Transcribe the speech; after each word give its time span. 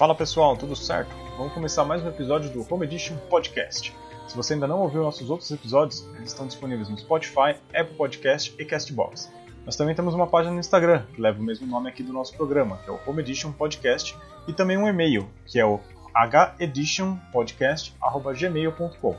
Fala 0.00 0.14
pessoal, 0.14 0.56
tudo 0.56 0.74
certo? 0.74 1.14
Vamos 1.36 1.52
começar 1.52 1.84
mais 1.84 2.02
um 2.02 2.08
episódio 2.08 2.48
do 2.48 2.66
Home 2.72 2.86
Edition 2.86 3.18
Podcast. 3.28 3.94
Se 4.26 4.34
você 4.34 4.54
ainda 4.54 4.66
não 4.66 4.80
ouviu 4.80 5.02
nossos 5.02 5.28
outros 5.28 5.50
episódios, 5.50 6.08
eles 6.16 6.30
estão 6.30 6.46
disponíveis 6.46 6.88
no 6.88 6.96
Spotify, 6.96 7.54
Apple 7.74 7.96
Podcast 7.98 8.54
e 8.58 8.64
Castbox. 8.64 9.30
Nós 9.66 9.76
também 9.76 9.94
temos 9.94 10.14
uma 10.14 10.26
página 10.26 10.54
no 10.54 10.60
Instagram, 10.60 11.04
que 11.12 11.20
leva 11.20 11.38
o 11.38 11.42
mesmo 11.42 11.66
nome 11.66 11.90
aqui 11.90 12.02
do 12.02 12.14
nosso 12.14 12.34
programa, 12.34 12.78
que 12.78 12.88
é 12.88 12.92
o 12.94 12.98
Home 13.06 13.20
Edition 13.20 13.52
Podcast, 13.52 14.16
e 14.48 14.54
também 14.54 14.78
um 14.78 14.88
e-mail, 14.88 15.28
que 15.44 15.60
é 15.60 15.66
o 15.66 15.78
heditionpodcast.gmail.com. 16.58 19.16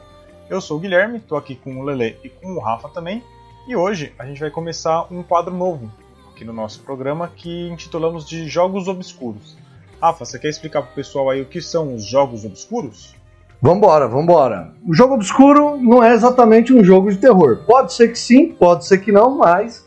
Eu 0.49 0.59
sou 0.59 0.77
o 0.77 0.79
Guilherme, 0.79 1.19
estou 1.19 1.37
aqui 1.37 1.55
com 1.55 1.79
o 1.79 1.83
Lele 1.83 2.17
e 2.23 2.29
com 2.29 2.55
o 2.55 2.59
Rafa 2.59 2.89
também, 2.89 3.23
e 3.67 3.75
hoje 3.75 4.15
a 4.17 4.25
gente 4.25 4.39
vai 4.39 4.49
começar 4.49 5.05
um 5.13 5.21
quadro 5.21 5.53
novo 5.53 5.91
aqui 6.33 6.43
no 6.43 6.53
nosso 6.53 6.81
programa 6.81 7.27
que 7.27 7.69
intitulamos 7.69 8.27
de 8.27 8.47
Jogos 8.47 8.87
Obscuros. 8.87 9.61
Rafa, 10.01 10.25
você 10.25 10.39
quer 10.39 10.49
explicar 10.49 10.81
pro 10.81 10.95
pessoal 10.95 11.29
aí 11.29 11.41
o 11.41 11.45
que 11.45 11.61
são 11.61 11.93
os 11.93 12.03
jogos 12.03 12.43
obscuros? 12.43 13.13
Vambora, 13.61 14.07
vambora. 14.07 14.73
O 14.87 14.95
jogo 14.95 15.13
obscuro 15.13 15.77
não 15.77 16.03
é 16.03 16.11
exatamente 16.13 16.73
um 16.73 16.83
jogo 16.83 17.11
de 17.11 17.17
terror. 17.17 17.63
Pode 17.67 17.93
ser 17.93 18.07
que 18.07 18.17
sim, 18.17 18.47
pode 18.47 18.87
ser 18.87 18.97
que 18.97 19.11
não, 19.11 19.37
mas 19.37 19.85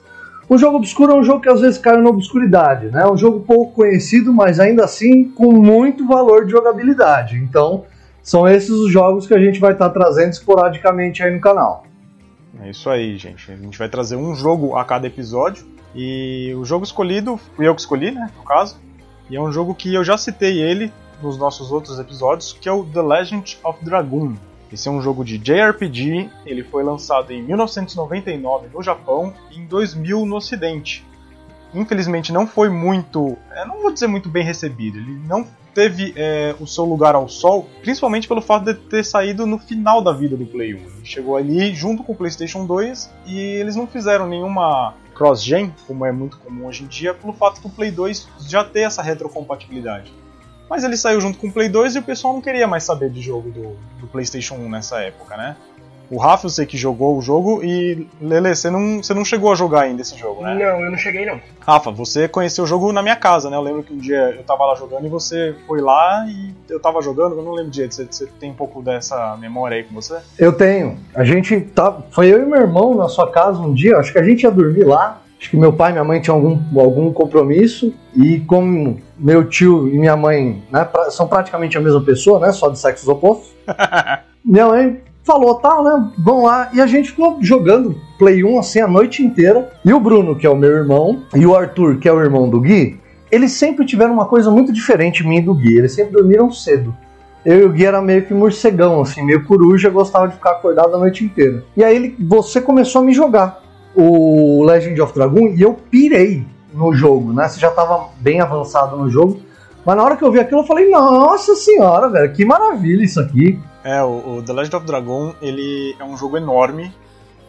o 0.48 0.56
jogo 0.56 0.76
obscuro 0.76 1.12
é 1.12 1.16
um 1.16 1.24
jogo 1.24 1.40
que 1.40 1.48
às 1.48 1.60
vezes 1.60 1.78
cai 1.78 1.96
na 1.96 2.08
obscuridade, 2.08 2.86
né? 2.86 3.02
É 3.02 3.10
um 3.10 3.16
jogo 3.16 3.40
pouco 3.40 3.72
conhecido, 3.72 4.32
mas 4.32 4.60
ainda 4.60 4.84
assim 4.84 5.24
com 5.24 5.50
muito 5.50 6.06
valor 6.06 6.44
de 6.44 6.52
jogabilidade. 6.52 7.36
Então, 7.36 7.84
são 8.22 8.46
esses 8.46 8.70
os 8.70 8.92
jogos 8.92 9.26
que 9.26 9.34
a 9.34 9.40
gente 9.40 9.58
vai 9.58 9.72
estar 9.72 9.88
tá 9.88 9.94
trazendo 9.98 10.30
esporadicamente 10.30 11.24
aí 11.24 11.34
no 11.34 11.40
canal. 11.40 11.84
É 12.62 12.70
isso 12.70 12.88
aí, 12.88 13.16
gente. 13.16 13.50
A 13.50 13.56
gente 13.56 13.76
vai 13.76 13.88
trazer 13.88 14.14
um 14.14 14.32
jogo 14.36 14.76
a 14.76 14.84
cada 14.84 15.08
episódio. 15.08 15.66
E 15.92 16.54
o 16.56 16.64
jogo 16.64 16.84
escolhido, 16.84 17.36
fui 17.56 17.66
eu 17.66 17.74
que 17.74 17.80
escolhi, 17.80 18.12
né? 18.12 18.30
No 18.36 18.44
caso. 18.44 18.76
E 19.30 19.36
é 19.36 19.40
um 19.40 19.50
jogo 19.50 19.74
que 19.74 19.94
eu 19.94 20.04
já 20.04 20.16
citei 20.18 20.60
ele 20.60 20.92
nos 21.22 21.38
nossos 21.38 21.72
outros 21.72 21.98
episódios, 21.98 22.52
que 22.52 22.68
é 22.68 22.72
o 22.72 22.84
The 22.84 23.02
Legend 23.02 23.58
of 23.64 23.84
Dragoon. 23.84 24.34
Esse 24.72 24.88
é 24.88 24.90
um 24.90 25.00
jogo 25.00 25.24
de 25.24 25.38
JRPG, 25.38 26.30
ele 26.44 26.64
foi 26.64 26.82
lançado 26.82 27.32
em 27.32 27.42
1999 27.42 28.68
no 28.74 28.82
Japão 28.82 29.32
e 29.50 29.60
em 29.60 29.66
2000 29.66 30.26
no 30.26 30.36
Ocidente. 30.36 31.06
Infelizmente 31.72 32.32
não 32.32 32.46
foi 32.46 32.68
muito, 32.68 33.36
é, 33.52 33.64
não 33.64 33.80
vou 33.80 33.92
dizer 33.92 34.06
muito 34.06 34.28
bem 34.28 34.44
recebido, 34.44 34.98
ele 34.98 35.20
não 35.26 35.46
teve 35.74 36.12
é, 36.16 36.54
o 36.60 36.66
seu 36.66 36.84
lugar 36.84 37.14
ao 37.14 37.28
sol, 37.28 37.68
principalmente 37.82 38.28
pelo 38.28 38.40
fato 38.40 38.64
de 38.64 38.74
ter 38.74 39.04
saído 39.04 39.44
no 39.44 39.58
final 39.58 40.00
da 40.00 40.12
vida 40.12 40.36
do 40.36 40.46
Play 40.46 40.74
1. 40.74 40.76
Ele 40.78 40.88
chegou 41.04 41.36
ali 41.36 41.74
junto 41.74 42.04
com 42.04 42.12
o 42.12 42.16
PlayStation 42.16 42.64
2 42.64 43.10
e 43.26 43.38
eles 43.38 43.74
não 43.74 43.86
fizeram 43.86 44.28
nenhuma 44.28 44.94
cross-gen, 45.14 45.74
como 45.86 46.04
é 46.04 46.12
muito 46.12 46.38
comum 46.38 46.66
hoje 46.66 46.84
em 46.84 46.86
dia, 46.86 47.14
pelo 47.14 47.32
fato 47.32 47.60
do 47.60 47.70
Play 47.70 47.90
2 47.90 48.28
já 48.46 48.64
ter 48.64 48.80
essa 48.80 49.02
retrocompatibilidade. 49.02 50.12
Mas 50.68 50.82
ele 50.82 50.96
saiu 50.96 51.20
junto 51.20 51.38
com 51.38 51.48
o 51.48 51.52
Play 51.52 51.68
2 51.68 51.96
e 51.96 51.98
o 51.98 52.02
pessoal 52.02 52.34
não 52.34 52.40
queria 52.40 52.66
mais 52.66 52.84
saber 52.84 53.10
de 53.10 53.20
jogo 53.20 53.50
do, 53.50 53.76
do 54.00 54.06
PlayStation 54.06 54.54
1 54.54 54.68
nessa 54.68 55.00
época, 55.00 55.36
né? 55.36 55.56
O 56.10 56.18
Rafa, 56.18 56.46
eu 56.46 56.50
sei 56.50 56.66
que 56.66 56.76
jogou 56.76 57.16
o 57.16 57.22
jogo 57.22 57.62
e 57.62 58.06
Lele, 58.20 58.54
você 58.54 58.70
não, 58.70 59.02
você 59.02 59.14
não 59.14 59.24
chegou 59.24 59.52
a 59.52 59.54
jogar 59.54 59.82
ainda 59.82 60.02
esse 60.02 60.16
jogo, 60.16 60.42
né? 60.42 60.54
Não, 60.54 60.84
eu 60.84 60.90
não 60.90 60.98
cheguei 60.98 61.24
não. 61.24 61.40
Rafa, 61.60 61.90
você 61.90 62.28
conheceu 62.28 62.64
o 62.64 62.66
jogo 62.66 62.92
na 62.92 63.02
minha 63.02 63.16
casa, 63.16 63.48
né? 63.48 63.56
Eu 63.56 63.62
lembro 63.62 63.82
que 63.82 63.92
um 63.92 63.98
dia 63.98 64.34
eu 64.36 64.42
tava 64.42 64.64
lá 64.66 64.74
jogando 64.74 65.06
e 65.06 65.08
você 65.08 65.54
foi 65.66 65.80
lá 65.80 66.26
e 66.28 66.54
eu 66.68 66.80
tava 66.80 67.00
jogando, 67.00 67.36
eu 67.36 67.42
não 67.42 67.52
lembro 67.52 67.70
direito. 67.70 67.94
Você, 67.94 68.04
você 68.04 68.26
tem 68.38 68.50
um 68.50 68.54
pouco 68.54 68.82
dessa 68.82 69.36
memória 69.38 69.76
aí 69.76 69.84
com 69.84 69.94
você? 69.94 70.18
Eu 70.38 70.52
tenho. 70.52 70.98
A 71.14 71.24
gente 71.24 71.60
tá. 71.60 72.02
Foi 72.10 72.32
eu 72.32 72.42
e 72.42 72.46
meu 72.46 72.60
irmão 72.60 72.94
na 72.94 73.08
sua 73.08 73.30
casa 73.30 73.60
um 73.60 73.72
dia, 73.72 73.96
acho 73.96 74.12
que 74.12 74.18
a 74.18 74.24
gente 74.24 74.42
ia 74.42 74.50
dormir 74.50 74.84
lá. 74.84 75.20
Acho 75.40 75.50
que 75.50 75.56
meu 75.56 75.72
pai 75.72 75.90
e 75.90 75.92
minha 75.92 76.04
mãe 76.04 76.20
tinham 76.20 76.36
algum, 76.36 76.80
algum 76.80 77.12
compromisso 77.12 77.92
e 78.14 78.40
como 78.40 78.98
meu 79.18 79.46
tio 79.46 79.88
e 79.88 79.98
minha 79.98 80.16
mãe 80.16 80.62
né, 80.70 80.88
são 81.10 81.26
praticamente 81.26 81.76
a 81.76 81.80
mesma 81.80 82.00
pessoa, 82.02 82.38
né? 82.40 82.52
Só 82.52 82.68
de 82.70 82.78
sexos 82.78 83.08
opostos. 83.08 83.52
minha 84.44 84.66
mãe 84.66 85.02
falou, 85.24 85.56
tal, 85.56 85.82
né? 85.82 86.10
Vão 86.18 86.42
lá. 86.42 86.70
E 86.72 86.80
a 86.80 86.86
gente 86.86 87.10
ficou 87.10 87.38
jogando 87.40 87.98
Play 88.18 88.44
1 88.44 88.58
assim 88.58 88.80
a 88.80 88.86
noite 88.86 89.22
inteira. 89.22 89.72
E 89.84 89.92
o 89.92 89.98
Bruno, 89.98 90.36
que 90.36 90.46
é 90.46 90.50
o 90.50 90.56
meu 90.56 90.70
irmão, 90.70 91.22
e 91.34 91.44
o 91.44 91.56
Arthur, 91.56 91.96
que 91.96 92.08
é 92.08 92.12
o 92.12 92.20
irmão 92.20 92.48
do 92.48 92.60
Gui, 92.60 93.00
eles 93.32 93.52
sempre 93.52 93.84
tiveram 93.84 94.12
uma 94.12 94.26
coisa 94.26 94.50
muito 94.50 94.72
diferente 94.72 95.26
mim 95.26 95.38
e 95.38 95.42
do 95.42 95.54
Gui. 95.54 95.78
Eles 95.78 95.92
sempre 95.92 96.12
dormiram 96.12 96.52
cedo. 96.52 96.94
Eu 97.44 97.60
e 97.60 97.64
o 97.64 97.72
Gui 97.72 97.84
era 97.84 98.00
meio 98.00 98.24
que 98.24 98.32
morcegão, 98.32 99.00
assim, 99.00 99.22
meio 99.24 99.44
coruja, 99.44 99.90
gostava 99.90 100.28
de 100.28 100.34
ficar 100.34 100.52
acordado 100.52 100.94
a 100.94 100.98
noite 100.98 101.24
inteira. 101.24 101.64
E 101.76 101.82
aí 101.82 101.96
ele, 101.96 102.16
você 102.20 102.60
começou 102.60 103.02
a 103.02 103.04
me 103.04 103.12
jogar 103.12 103.62
o 103.94 104.64
Legend 104.64 105.00
of 105.00 105.12
Dragon 105.12 105.48
e 105.48 105.60
eu 105.60 105.74
pirei 105.90 106.46
no 106.72 106.92
jogo, 106.94 107.32
né? 107.32 107.48
Você 107.48 107.60
já 107.60 107.70
tava 107.70 108.08
bem 108.18 108.40
avançado 108.40 108.96
no 108.96 109.10
jogo. 109.10 109.40
Mas 109.84 109.96
na 109.96 110.02
hora 110.02 110.16
que 110.16 110.24
eu 110.24 110.32
vi 110.32 110.40
aquilo, 110.40 110.60
eu 110.60 110.66
falei, 110.66 110.88
nossa 110.88 111.54
senhora, 111.54 112.08
velho, 112.08 112.32
que 112.32 112.44
maravilha 112.44 113.04
isso 113.04 113.20
aqui. 113.20 113.60
É, 113.82 114.02
o, 114.02 114.38
o, 114.38 114.42
The 114.42 114.52
Legend 114.52 114.76
of 114.76 114.86
Dragon, 114.86 115.34
ele 115.42 115.94
é 115.98 116.04
um 116.04 116.16
jogo 116.16 116.38
enorme, 116.38 116.92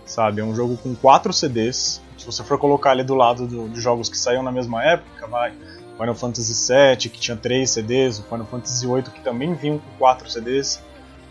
sabe? 0.05 0.41
É 0.41 0.43
um 0.43 0.53
jogo 0.53 0.75
com 0.77 0.93
quatro 0.93 1.31
CDs. 1.31 2.01
Se 2.17 2.25
você 2.25 2.43
for 2.43 2.57
colocar 2.57 2.91
ali 2.91 3.03
do 3.03 3.15
lado 3.15 3.47
do, 3.47 3.69
dos 3.69 3.81
jogos 3.81 4.09
que 4.09 4.17
saíram 4.17 4.43
na 4.43 4.51
mesma 4.51 4.83
época, 4.83 5.27
vai 5.27 5.53
Final 5.97 6.15
Fantasy 6.15 6.73
VII, 6.73 7.09
que 7.09 7.19
tinha 7.19 7.37
três 7.37 7.69
CDs, 7.71 8.19
o 8.19 8.23
Final 8.23 8.45
Fantasy 8.45 8.85
VIII, 8.85 9.03
que 9.03 9.21
também 9.21 9.53
vinha 9.53 9.79
com 9.79 9.97
quatro 9.97 10.29
CDs. 10.29 10.83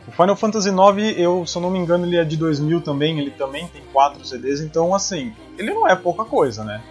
O 0.08 0.10
Final 0.10 0.36
Fantasy 0.36 0.70
IX, 0.70 1.18
eu, 1.18 1.46
se 1.46 1.56
eu 1.56 1.62
não 1.62 1.70
me 1.70 1.78
engano, 1.78 2.06
ele 2.06 2.16
é 2.16 2.24
de 2.24 2.36
2000 2.36 2.80
também, 2.80 3.18
ele 3.18 3.30
também 3.30 3.66
tem 3.68 3.82
quatro 3.92 4.24
CDs, 4.24 4.60
então 4.60 4.94
assim, 4.94 5.32
ele 5.58 5.72
não 5.72 5.88
é 5.88 5.94
pouca 5.96 6.24
coisa, 6.24 6.62
né? 6.62 6.82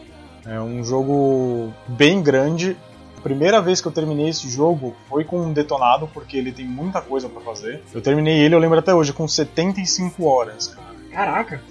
É 0.46 0.60
um 0.60 0.84
jogo 0.84 1.72
bem 1.88 2.22
grande, 2.22 2.76
primeira 3.24 3.62
vez 3.62 3.80
que 3.80 3.88
eu 3.88 3.92
terminei 3.92 4.28
esse 4.28 4.50
jogo 4.50 4.94
foi 5.08 5.24
com 5.24 5.40
um 5.40 5.54
detonado, 5.54 6.08
porque 6.14 6.38
ele 6.38 6.52
tem 6.52 6.66
muita 6.66 7.02
coisa 7.02 7.30
para 7.30 7.42
fazer. 7.42 7.82
Eu 7.94 8.02
terminei 8.02 8.40
ele, 8.40 8.54
eu 8.54 8.60
lembro 8.60 8.78
até 8.78 8.94
hoje, 8.94 9.14
com 9.14 9.28
75 9.28 10.26
horas, 10.26 10.68
cara. 10.68 10.94
Caraca, 11.12 11.62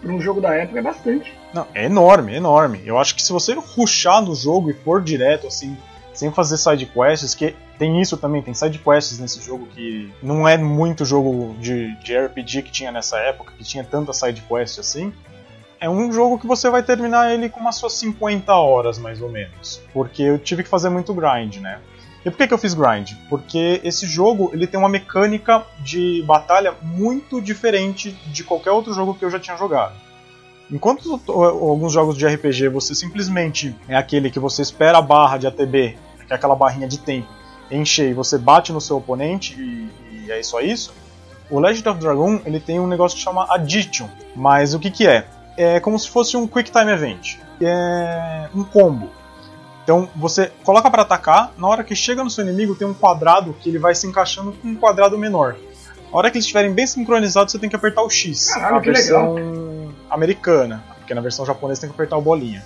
para 0.00 0.12
um 0.12 0.20
jogo 0.20 0.40
da 0.40 0.54
época 0.54 0.78
é 0.78 0.82
bastante. 0.82 1.32
Não, 1.54 1.66
é 1.74 1.86
enorme, 1.86 2.34
é 2.34 2.36
enorme. 2.36 2.82
Eu 2.84 2.98
acho 2.98 3.14
que 3.14 3.22
se 3.22 3.32
você 3.32 3.54
ruxar 3.54 4.20
no 4.20 4.34
jogo 4.34 4.70
e 4.70 4.74
for 4.74 5.00
direto, 5.00 5.46
assim, 5.46 5.76
sem 6.12 6.30
fazer 6.30 6.58
side 6.58 6.86
quests, 6.86 7.34
que 7.34 7.54
tem 7.78 8.00
isso 8.00 8.16
também, 8.16 8.42
tem 8.42 8.52
side 8.52 8.78
quests 8.78 9.18
nesse 9.18 9.40
jogo 9.40 9.66
que 9.66 10.12
não 10.22 10.46
é 10.46 10.58
muito 10.58 11.04
jogo 11.04 11.54
de, 11.58 11.94
de 12.02 12.18
RPG 12.18 12.62
que 12.62 12.70
tinha 12.70 12.92
nessa 12.92 13.16
época, 13.18 13.52
que 13.56 13.64
tinha 13.64 13.82
tanta 13.82 14.12
side 14.12 14.42
quest 14.42 14.78
assim 14.78 15.12
é 15.82 15.90
um 15.90 16.12
jogo 16.12 16.38
que 16.38 16.46
você 16.46 16.70
vai 16.70 16.80
terminar 16.80 17.34
ele 17.34 17.48
com 17.48 17.58
umas 17.58 17.74
suas 17.74 17.94
50 17.94 18.54
horas, 18.54 18.98
mais 18.98 19.20
ou 19.20 19.28
menos. 19.28 19.82
Porque 19.92 20.22
eu 20.22 20.38
tive 20.38 20.62
que 20.62 20.68
fazer 20.68 20.88
muito 20.88 21.12
grind, 21.12 21.56
né? 21.56 21.80
E 22.24 22.30
por 22.30 22.36
que, 22.36 22.46
que 22.46 22.54
eu 22.54 22.58
fiz 22.58 22.72
grind? 22.72 23.14
Porque 23.28 23.80
esse 23.82 24.06
jogo 24.06 24.50
ele 24.52 24.68
tem 24.68 24.78
uma 24.78 24.88
mecânica 24.88 25.66
de 25.80 26.22
batalha 26.24 26.72
muito 26.80 27.40
diferente 27.40 28.12
de 28.28 28.44
qualquer 28.44 28.70
outro 28.70 28.94
jogo 28.94 29.12
que 29.12 29.24
eu 29.24 29.30
já 29.30 29.40
tinha 29.40 29.56
jogado. 29.56 29.94
Enquanto 30.70 31.20
alguns 31.28 31.92
jogos 31.92 32.16
de 32.16 32.28
RPG 32.28 32.68
você 32.68 32.94
simplesmente 32.94 33.76
é 33.88 33.96
aquele 33.96 34.30
que 34.30 34.38
você 34.38 34.62
espera 34.62 34.98
a 34.98 35.02
barra 35.02 35.36
de 35.36 35.48
ATB, 35.48 35.98
que 36.28 36.32
é 36.32 36.36
aquela 36.36 36.54
barrinha 36.54 36.86
de 36.86 37.00
tempo, 37.00 37.26
encher 37.68 38.10
e 38.10 38.14
você 38.14 38.38
bate 38.38 38.72
no 38.72 38.80
seu 38.80 38.98
oponente 38.98 39.60
e, 39.60 39.90
e 40.12 40.30
é 40.30 40.40
só 40.44 40.60
isso, 40.60 40.94
o 41.50 41.58
Legend 41.58 41.88
of 41.88 41.98
Dragon 41.98 42.40
ele 42.46 42.60
tem 42.60 42.78
um 42.78 42.86
negócio 42.86 43.18
que 43.18 43.24
chama 43.24 43.52
Addition. 43.52 44.06
Mas 44.36 44.74
o 44.74 44.78
que, 44.78 44.88
que 44.88 45.08
é? 45.08 45.26
É 45.62 45.80
como 45.80 45.98
se 45.98 46.08
fosse 46.08 46.36
um 46.36 46.46
Quick 46.46 46.70
Time 46.70 46.90
Event. 46.90 47.36
É 47.60 48.48
um 48.54 48.64
combo. 48.64 49.10
Então 49.84 50.08
você 50.14 50.50
coloca 50.64 50.90
para 50.90 51.02
atacar, 51.02 51.52
na 51.58 51.68
hora 51.68 51.82
que 51.82 51.94
chega 51.94 52.22
no 52.22 52.30
seu 52.30 52.44
inimigo 52.44 52.74
tem 52.74 52.86
um 52.86 52.94
quadrado 52.94 53.54
que 53.60 53.68
ele 53.68 53.78
vai 53.78 53.94
se 53.94 54.06
encaixando 54.06 54.52
com 54.52 54.68
um 54.68 54.74
quadrado 54.76 55.18
menor. 55.18 55.56
Na 56.10 56.18
hora 56.18 56.30
que 56.30 56.36
eles 56.36 56.44
estiverem 56.44 56.72
bem 56.72 56.86
sincronizados, 56.86 57.52
você 57.52 57.58
tem 57.58 57.68
que 57.68 57.76
apertar 57.76 58.02
o 58.02 58.10
X. 58.10 58.52
Caralho, 58.52 58.76
a 58.76 58.78
versão 58.80 59.34
legal. 59.34 59.92
americana, 60.10 60.84
porque 60.98 61.14
na 61.14 61.20
versão 61.20 61.44
japonesa 61.44 61.80
tem 61.80 61.90
que 61.90 61.94
apertar 61.94 62.16
o 62.16 62.22
bolinha. 62.22 62.62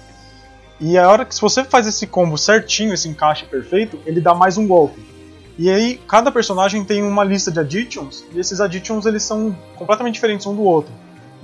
E 0.78 0.98
a 0.98 1.08
hora 1.08 1.24
que 1.24 1.34
se 1.34 1.40
você 1.40 1.64
faz 1.64 1.86
esse 1.86 2.06
combo 2.06 2.36
certinho, 2.36 2.92
esse 2.92 3.08
encaixe 3.08 3.46
perfeito, 3.46 3.98
ele 4.04 4.20
dá 4.20 4.34
mais 4.34 4.58
um 4.58 4.66
golpe. 4.66 5.00
E 5.58 5.70
aí 5.70 5.98
cada 6.06 6.30
personagem 6.30 6.84
tem 6.84 7.02
uma 7.02 7.24
lista 7.24 7.50
de 7.50 7.58
additions 7.60 8.24
e 8.34 8.38
esses 8.38 8.60
additions 8.60 9.06
eles 9.06 9.22
são 9.22 9.56
completamente 9.76 10.14
diferentes 10.14 10.46
um 10.46 10.54
do 10.54 10.62
outro. 10.62 10.92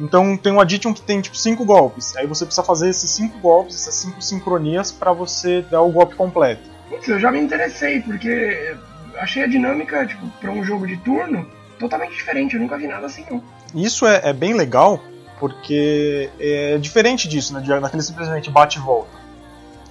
Então 0.02 0.36
tem 0.36 0.52
um 0.52 0.60
Addition 0.60 0.92
que 0.92 1.00
tem 1.00 1.20
tipo 1.20 1.36
cinco 1.36 1.64
golpes. 1.64 2.16
Aí 2.16 2.26
você 2.26 2.44
precisa 2.44 2.66
fazer 2.66 2.88
esses 2.88 3.08
cinco 3.08 3.38
golpes, 3.38 3.76
essas 3.76 3.94
cinco 3.94 4.20
sincronias 4.20 4.90
para 4.90 5.12
você 5.12 5.62
dar 5.70 5.80
o 5.80 5.92
golpe 5.92 6.16
completo. 6.16 6.68
Putz, 6.88 7.06
eu 7.06 7.20
já 7.20 7.30
me 7.30 7.40
interessei, 7.40 8.00
porque 8.00 8.74
achei 9.16 9.44
a 9.44 9.46
dinâmica, 9.46 10.04
tipo, 10.04 10.26
para 10.40 10.50
um 10.50 10.64
jogo 10.64 10.88
de 10.88 10.96
turno 10.96 11.46
totalmente 11.78 12.14
diferente. 12.14 12.54
Eu 12.54 12.60
nunca 12.60 12.76
vi 12.76 12.88
nada 12.88 13.06
assim 13.06 13.24
não. 13.30 13.40
Isso 13.74 14.04
é, 14.04 14.20
é 14.24 14.32
bem 14.32 14.54
legal, 14.54 15.00
porque 15.38 16.28
é 16.40 16.76
diferente 16.78 17.28
disso, 17.28 17.54
né? 17.54 17.60
Daquele 17.60 18.02
simplesmente 18.02 18.50
bate 18.50 18.78
e 18.78 18.82
volta. 18.82 19.22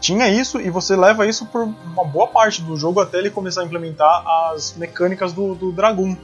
Tinha 0.01 0.27
isso 0.27 0.59
e 0.59 0.69
você 0.69 0.95
leva 0.95 1.25
isso 1.25 1.45
por 1.45 1.61
uma 1.61 2.03
boa 2.03 2.27
parte 2.27 2.61
do 2.61 2.75
jogo 2.75 2.99
até 2.99 3.19
ele 3.19 3.29
começar 3.29 3.61
a 3.61 3.65
implementar 3.65 4.23
as 4.51 4.75
mecânicas 4.75 5.31
do, 5.31 5.55
do 5.55 5.71
Dragoon 5.71 6.17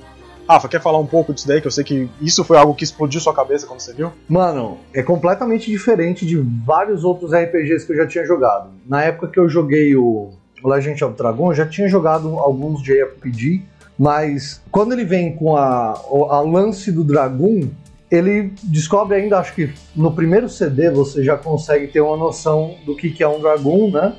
Rafa, 0.47 0.67
quer 0.69 0.81
falar 0.81 0.99
um 0.99 1.05
pouco 1.05 1.33
disso 1.33 1.47
daí? 1.47 1.59
Que 1.59 1.67
eu 1.67 1.71
sei 1.71 1.83
que 1.83 2.09
isso 2.21 2.43
foi 2.43 2.57
algo 2.57 2.73
que 2.73 2.83
explodiu 2.83 3.19
sua 3.19 3.33
cabeça 3.33 3.67
quando 3.67 3.81
você 3.81 3.93
viu. 3.93 4.11
Mano, 4.29 4.77
é 4.93 5.03
completamente 5.03 5.69
diferente 5.69 6.25
de 6.25 6.37
vários 6.37 7.03
outros 7.03 7.33
RPGs 7.33 7.85
que 7.85 7.91
eu 7.91 7.97
já 7.97 8.07
tinha 8.07 8.25
jogado. 8.25 8.69
Na 8.87 9.03
época 9.03 9.27
que 9.27 9.39
eu 9.39 9.49
joguei 9.49 9.95
o 9.95 10.31
Legend 10.63 11.03
of 11.03 11.17
Dragon, 11.17 11.51
eu 11.51 11.55
já 11.55 11.65
tinha 11.65 11.87
jogado 11.87 12.39
alguns 12.39 12.81
JRPG, 12.81 13.63
mas 13.99 14.61
quando 14.71 14.93
ele 14.93 15.03
vem 15.03 15.35
com 15.35 15.57
a, 15.57 15.91
a 16.29 16.41
lance 16.41 16.91
do 16.91 17.03
Dragon, 17.03 17.67
ele 18.09 18.53
descobre 18.63 19.17
ainda, 19.17 19.39
acho 19.39 19.53
que 19.53 19.73
no 19.95 20.13
primeiro 20.13 20.47
CD 20.47 20.89
você 20.89 21.23
já 21.23 21.35
consegue 21.35 21.87
ter 21.87 21.99
uma 21.99 22.15
noção 22.15 22.75
do 22.85 22.95
que, 22.95 23.09
que 23.09 23.21
é 23.21 23.27
um 23.27 23.41
Dragon, 23.41 23.91
né? 23.91 24.15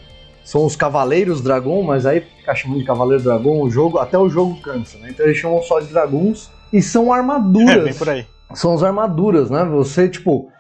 São 0.49 0.65
os 0.65 0.75
Cavaleiros 0.75 1.43
Dragon, 1.43 1.83
mas 1.83 2.07
aí 2.07 2.23
fica 2.23 2.55
chamando 2.55 2.79
de 2.79 2.87
Cavaleiro 2.87 3.23
Dragon 3.23 3.61
o 3.61 3.69
jogo, 3.69 3.99
até 3.99 4.17
o 4.17 4.31
jogo 4.31 4.59
cansa, 4.63 4.97
né? 4.97 5.11
Então 5.11 5.27
eles 5.27 5.37
chamam 5.37 5.61
só 5.61 5.79
de 5.79 5.89
Dragons 5.89 6.51
e 6.73 6.81
são 6.81 7.13
armaduras. 7.13 7.77
É, 7.77 7.85
bem 7.85 7.93
por 7.93 8.09
aí. 8.09 8.27
São 8.55 8.73
as 8.73 8.83
armaduras, 8.83 9.51
né? 9.51 9.63
Você, 9.67 10.09
tipo, 10.09 10.51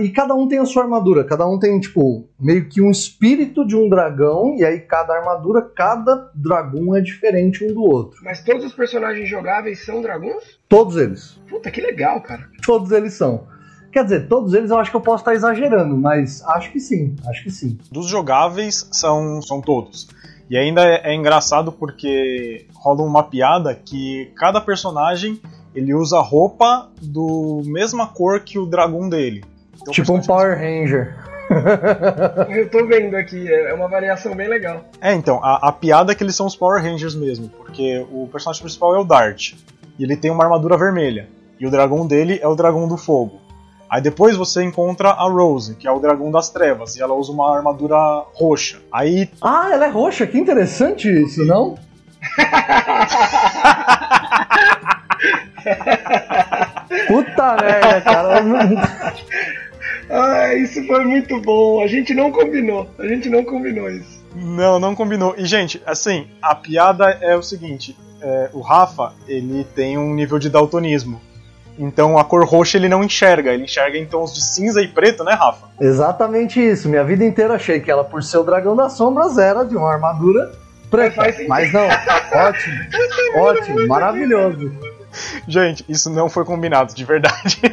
e 0.00 0.10
cada 0.10 0.34
um 0.34 0.46
tem 0.46 0.58
a 0.58 0.66
sua 0.66 0.82
armadura, 0.82 1.24
cada 1.24 1.48
um 1.48 1.58
tem, 1.58 1.80
tipo, 1.80 2.28
meio 2.38 2.68
que 2.68 2.82
um 2.82 2.90
espírito 2.90 3.66
de 3.66 3.74
um 3.74 3.88
dragão, 3.88 4.54
e 4.54 4.62
aí 4.66 4.80
cada 4.80 5.14
armadura, 5.14 5.62
cada 5.62 6.30
dragão 6.34 6.94
é 6.94 7.00
diferente 7.00 7.64
um 7.64 7.72
do 7.72 7.84
outro. 7.84 8.20
Mas 8.22 8.44
todos 8.44 8.66
os 8.66 8.74
personagens 8.74 9.30
jogáveis 9.30 9.82
são 9.82 10.02
dragões? 10.02 10.58
Todos 10.68 10.98
eles. 10.98 11.40
Puta, 11.48 11.70
que 11.70 11.80
legal, 11.80 12.20
cara. 12.20 12.50
Todos 12.66 12.90
eles 12.90 13.14
são. 13.14 13.46
Quer 13.92 14.04
dizer, 14.04 14.28
todos 14.28 14.52
eles 14.54 14.70
eu 14.70 14.78
acho 14.78 14.90
que 14.90 14.96
eu 14.96 15.00
posso 15.00 15.22
estar 15.22 15.34
exagerando, 15.34 15.96
mas 15.96 16.42
acho 16.44 16.70
que 16.70 16.78
sim, 16.78 17.16
acho 17.26 17.42
que 17.42 17.50
sim. 17.50 17.78
Dos 17.90 18.06
jogáveis 18.06 18.88
são, 18.92 19.40
são 19.40 19.60
todos. 19.60 20.08
E 20.50 20.56
ainda 20.56 20.82
é, 20.82 21.12
é 21.12 21.14
engraçado 21.14 21.72
porque 21.72 22.66
rola 22.74 23.02
uma 23.02 23.22
piada 23.22 23.74
que 23.74 24.30
cada 24.36 24.60
personagem 24.60 25.40
ele 25.74 25.94
usa 25.94 26.20
roupa 26.20 26.88
do 27.00 27.62
mesma 27.64 28.06
cor 28.06 28.40
que 28.40 28.58
o 28.58 28.66
dragão 28.66 29.08
dele. 29.08 29.44
Então, 29.80 29.92
tipo 29.92 30.12
um 30.12 30.20
Power 30.20 30.58
Ranger. 30.58 31.14
Eu 32.50 32.68
tô 32.68 32.86
vendo 32.86 33.14
aqui, 33.14 33.50
é 33.50 33.72
uma 33.72 33.88
variação 33.88 34.34
bem 34.34 34.48
legal. 34.48 34.84
É, 35.00 35.14
então, 35.14 35.42
a, 35.42 35.68
a, 35.68 35.72
piada 35.72 36.12
é 36.12 36.14
que 36.14 36.22
eles 36.22 36.36
são 36.36 36.46
os 36.46 36.54
Power 36.54 36.82
Rangers 36.82 37.14
mesmo, 37.14 37.48
porque 37.48 38.04
o 38.10 38.28
personagem 38.30 38.60
principal 38.60 38.94
é 38.94 38.98
o 38.98 39.04
Dart, 39.04 39.54
e 39.98 40.04
ele 40.04 40.16
tem 40.16 40.30
uma 40.30 40.44
armadura 40.44 40.76
vermelha, 40.76 41.26
e 41.58 41.66
o 41.66 41.70
dragão 41.70 42.06
dele 42.06 42.38
é 42.42 42.46
o 42.46 42.54
dragão 42.54 42.86
do 42.86 42.98
fogo. 42.98 43.40
Aí 43.90 44.02
depois 44.02 44.36
você 44.36 44.62
encontra 44.62 45.10
a 45.10 45.28
Rose, 45.28 45.74
que 45.74 45.88
é 45.88 45.90
o 45.90 45.98
dragão 45.98 46.30
das 46.30 46.50
trevas, 46.50 46.94
e 46.96 47.02
ela 47.02 47.14
usa 47.14 47.32
uma 47.32 47.56
armadura 47.56 47.96
roxa. 48.34 48.80
Aí. 48.92 49.30
Ah, 49.40 49.70
ela 49.72 49.86
é 49.86 49.88
roxa, 49.88 50.26
que 50.26 50.38
interessante 50.38 51.08
isso, 51.08 51.44
não? 51.44 51.74
Puta 57.06 57.56
merda, 57.56 58.00
cara. 58.02 58.44
Ah, 60.10 60.54
isso 60.54 60.86
foi 60.86 61.04
muito 61.04 61.40
bom. 61.40 61.82
A 61.82 61.86
gente 61.86 62.14
não 62.14 62.32
combinou. 62.32 62.88
A 62.98 63.06
gente 63.06 63.28
não 63.28 63.44
combinou 63.44 63.90
isso. 63.90 64.24
Não, 64.34 64.78
não 64.78 64.94
combinou. 64.94 65.34
E, 65.36 65.44
gente, 65.44 65.82
assim, 65.84 66.28
a 66.40 66.54
piada 66.54 67.10
é 67.20 67.36
o 67.36 67.42
seguinte: 67.42 67.96
é, 68.20 68.50
o 68.52 68.60
Rafa, 68.60 69.12
ele 69.26 69.64
tem 69.74 69.98
um 69.98 70.14
nível 70.14 70.38
de 70.38 70.48
daltonismo. 70.48 71.20
Então 71.78 72.18
a 72.18 72.24
cor 72.24 72.44
roxa 72.44 72.76
ele 72.76 72.88
não 72.88 73.04
enxerga, 73.04 73.52
ele 73.52 73.64
enxerga 73.64 73.96
em 73.96 74.04
tons 74.04 74.34
de 74.34 74.42
cinza 74.42 74.82
e 74.82 74.88
preto, 74.88 75.22
né, 75.22 75.32
Rafa? 75.32 75.66
Exatamente 75.80 76.60
isso. 76.60 76.88
Minha 76.88 77.04
vida 77.04 77.24
inteira 77.24 77.54
achei 77.54 77.78
que 77.78 77.90
ela, 77.90 78.02
por 78.02 78.22
ser 78.22 78.38
o 78.38 78.42
dragão 78.42 78.74
das 78.74 78.94
sombras, 78.94 79.38
era 79.38 79.64
de 79.64 79.76
uma 79.76 79.92
armadura 79.92 80.50
preta. 80.90 81.22
Mas 81.46 81.72
não, 81.72 81.86
ótimo, 81.86 82.76
ótimo, 83.36 83.86
maravilhoso. 83.86 84.72
Gente, 85.46 85.84
isso 85.88 86.10
não 86.10 86.28
foi 86.28 86.44
combinado, 86.44 86.94
de 86.94 87.04
verdade. 87.04 87.60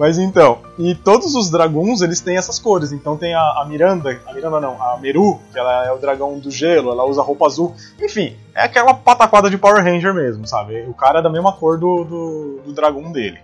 Mas 0.00 0.18
então, 0.18 0.60
e 0.78 0.94
todos 0.94 1.34
os 1.34 1.50
dragões 1.50 2.00
eles 2.00 2.22
têm 2.22 2.38
essas 2.38 2.58
cores. 2.58 2.90
Então 2.90 3.18
tem 3.18 3.34
a, 3.34 3.40
a, 3.40 3.66
Miranda, 3.68 4.18
a 4.26 4.32
Miranda 4.32 4.58
não, 4.58 4.82
a 4.82 4.96
Meru, 4.96 5.38
que 5.52 5.58
ela 5.58 5.84
é 5.84 5.92
o 5.92 5.98
dragão 5.98 6.38
do 6.38 6.50
gelo, 6.50 6.90
ela 6.90 7.04
usa 7.04 7.20
roupa 7.20 7.44
azul. 7.44 7.74
Enfim, 8.00 8.34
é 8.54 8.62
aquela 8.62 8.94
pataquada 8.94 9.50
de 9.50 9.58
Power 9.58 9.84
Ranger 9.84 10.14
mesmo, 10.14 10.46
sabe? 10.46 10.86
O 10.88 10.94
cara 10.94 11.18
é 11.18 11.22
da 11.22 11.28
mesma 11.28 11.52
cor 11.52 11.78
do, 11.78 12.04
do, 12.04 12.60
do 12.64 12.72
dragão 12.72 13.12
dele. 13.12 13.40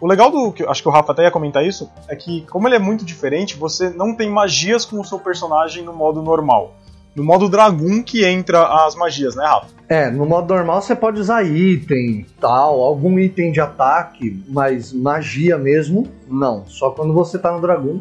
O 0.00 0.06
legal 0.08 0.28
do 0.28 0.50
que 0.50 0.64
acho 0.64 0.82
que 0.82 0.88
o 0.88 0.90
Rafa 0.90 1.12
até 1.12 1.22
ia 1.22 1.30
comentar 1.30 1.64
isso 1.64 1.88
é 2.08 2.16
que, 2.16 2.44
como 2.50 2.66
ele 2.66 2.74
é 2.74 2.80
muito 2.80 3.04
diferente, 3.04 3.56
você 3.56 3.88
não 3.88 4.12
tem 4.16 4.28
magias 4.28 4.84
com 4.84 5.00
o 5.00 5.04
seu 5.04 5.20
personagem 5.20 5.84
no 5.84 5.92
modo 5.92 6.20
normal 6.20 6.74
no 7.14 7.22
modo 7.22 7.48
Dragoon 7.48 8.02
que 8.02 8.24
entra 8.24 8.86
as 8.86 8.94
magias, 8.94 9.34
né, 9.34 9.44
Rafa? 9.44 9.66
É, 9.88 10.10
no 10.10 10.24
modo 10.24 10.54
normal 10.54 10.80
você 10.80 10.96
pode 10.96 11.20
usar 11.20 11.42
item, 11.44 12.24
tal, 12.40 12.80
algum 12.80 13.18
item 13.18 13.52
de 13.52 13.60
ataque, 13.60 14.42
mas 14.48 14.92
magia 14.92 15.58
mesmo, 15.58 16.08
não. 16.28 16.64
Só 16.66 16.90
quando 16.90 17.12
você 17.12 17.38
tá 17.38 17.52
no 17.52 17.60
Dragoon 17.60 18.00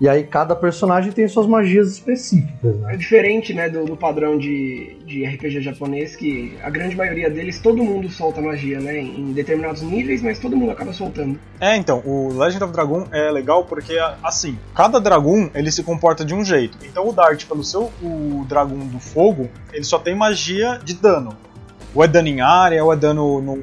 e 0.00 0.08
aí 0.08 0.24
cada 0.24 0.56
personagem 0.56 1.12
tem 1.12 1.28
suas 1.28 1.46
magias 1.46 1.92
específicas, 1.92 2.76
né? 2.76 2.94
É 2.94 2.96
diferente, 2.96 3.52
né, 3.52 3.68
do, 3.68 3.84
do, 3.84 3.96
padrão 3.96 4.38
de, 4.38 4.96
de 5.04 5.24
RPG 5.24 5.60
japonês, 5.60 6.16
que 6.16 6.56
a 6.62 6.70
grande 6.70 6.96
maioria 6.96 7.28
deles, 7.28 7.60
todo 7.60 7.84
mundo 7.84 8.08
solta 8.08 8.40
magia, 8.40 8.80
né? 8.80 8.98
Em 8.98 9.32
determinados 9.32 9.82
níveis, 9.82 10.22
mas 10.22 10.38
todo 10.38 10.56
mundo 10.56 10.72
acaba 10.72 10.92
soltando. 10.92 11.38
É, 11.60 11.76
então, 11.76 12.02
o 12.06 12.32
Legend 12.32 12.64
of 12.64 12.72
Dragon 12.72 13.06
é 13.12 13.30
legal 13.30 13.64
porque, 13.64 13.98
assim, 14.22 14.58
cada 14.74 14.98
dragão, 14.98 15.50
ele 15.54 15.70
se 15.70 15.82
comporta 15.82 16.24
de 16.24 16.34
um 16.34 16.42
jeito. 16.44 16.78
Então 16.82 17.06
o 17.06 17.12
Dart, 17.12 17.46
pelo 17.46 17.62
seu 17.62 17.90
o 18.02 18.46
dragão 18.48 18.78
do 18.78 18.98
fogo, 18.98 19.50
ele 19.72 19.84
só 19.84 19.98
tem 19.98 20.14
magia 20.14 20.80
de 20.82 20.94
dano. 20.94 21.36
Ou 21.94 22.02
é 22.02 22.08
dano 22.08 22.28
em 22.28 22.40
área, 22.40 22.82
ou 22.82 22.92
é 22.92 22.96
dano 22.96 23.42
num, 23.42 23.62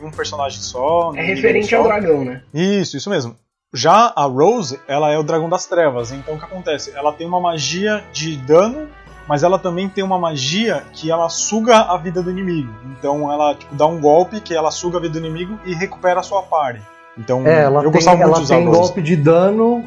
num, 0.00 0.10
personagem 0.10 0.60
só. 0.60 1.12
É 1.16 1.22
referente 1.22 1.74
ao 1.74 1.84
dragão, 1.84 2.24
né? 2.24 2.42
Isso, 2.52 2.96
isso 2.96 3.08
mesmo. 3.10 3.36
Já 3.74 4.12
a 4.14 4.24
Rose, 4.24 4.78
ela 4.86 5.10
é 5.10 5.18
o 5.18 5.22
dragão 5.22 5.48
das 5.48 5.64
trevas. 5.64 6.12
Então 6.12 6.34
o 6.34 6.38
que 6.38 6.44
acontece? 6.44 6.92
Ela 6.94 7.10
tem 7.10 7.26
uma 7.26 7.40
magia 7.40 8.04
de 8.12 8.36
dano, 8.36 8.86
mas 9.26 9.42
ela 9.42 9.58
também 9.58 9.88
tem 9.88 10.04
uma 10.04 10.18
magia 10.18 10.82
que 10.92 11.10
ela 11.10 11.30
suga 11.30 11.78
a 11.78 11.96
vida 11.96 12.22
do 12.22 12.30
inimigo. 12.30 12.70
Então 12.98 13.32
ela 13.32 13.54
tipo, 13.54 13.74
dá 13.74 13.86
um 13.86 13.98
golpe 13.98 14.42
que 14.42 14.54
ela 14.54 14.70
suga 14.70 14.98
a 14.98 15.00
vida 15.00 15.18
do 15.18 15.26
inimigo 15.26 15.58
e 15.64 15.74
recupera 15.74 16.20
a 16.20 16.22
sua 16.22 16.42
party. 16.42 16.82
Então 17.16 17.46
é, 17.46 17.62
ela 17.62 17.78
eu 17.78 17.90
tem, 17.90 17.92
gostava 17.92 18.16
muito 18.18 18.34
de 18.34 18.42
usar 18.42 18.54
tem 18.56 18.62
a 18.62 18.66
Rose. 18.66 18.80
golpe 18.80 19.02
de 19.02 19.16
dano, 19.16 19.84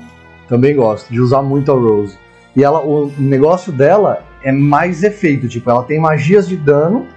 também 0.47 0.75
gosto 0.75 1.13
de 1.13 1.21
usar 1.21 1.43
muito 1.43 1.71
a 1.71 1.75
Rose. 1.75 2.17
E 2.55 2.63
ela, 2.63 2.79
o 2.79 3.13
negócio 3.19 3.71
dela 3.71 4.23
é 4.41 4.51
mais 4.51 5.03
efeito, 5.03 5.47
tipo, 5.47 5.69
ela 5.69 5.83
tem 5.83 5.99
magias 5.99 6.47
de 6.47 6.57
dano 6.57 7.07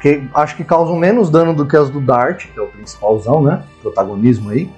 que 0.00 0.24
acho 0.34 0.56
que 0.56 0.64
causam 0.64 0.96
menos 0.96 1.30
dano 1.30 1.54
do 1.54 1.64
que 1.64 1.76
as 1.76 1.88
do 1.88 2.00
Dart, 2.00 2.46
que 2.52 2.58
é 2.58 2.62
o 2.62 2.66
principalzão, 2.66 3.40
né? 3.42 3.62
Protagonismo 3.80 4.50
aí 4.50 4.68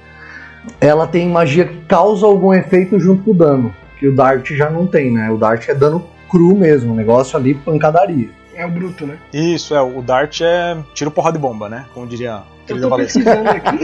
ela 0.80 1.06
tem 1.06 1.28
magia 1.28 1.64
que 1.64 1.76
causa 1.86 2.26
algum 2.26 2.52
efeito 2.52 2.98
junto 2.98 3.22
com 3.24 3.30
o 3.30 3.34
dano, 3.34 3.74
que 3.98 4.08
o 4.08 4.14
Dart 4.14 4.50
já 4.52 4.70
não 4.70 4.86
tem, 4.86 5.12
né? 5.12 5.30
O 5.30 5.36
Dart 5.36 5.68
é 5.68 5.74
dano 5.74 6.06
cru 6.28 6.56
mesmo, 6.56 6.92
o 6.92 6.96
negócio 6.96 7.36
ali 7.36 7.54
pancadaria. 7.54 8.28
É 8.54 8.64
o 8.64 8.70
bruto, 8.70 9.06
né? 9.06 9.18
Isso, 9.32 9.74
é. 9.74 9.80
O 9.80 10.00
Dart 10.00 10.40
é 10.40 10.76
tiro 10.94 11.10
porra 11.10 11.32
de 11.32 11.38
bomba, 11.38 11.68
né? 11.68 11.86
Como 11.92 12.06
diria 12.06 12.42
Eu 12.66 12.80
tô 12.80 12.96
pesquisando 12.96 13.48
aqui. 13.50 13.78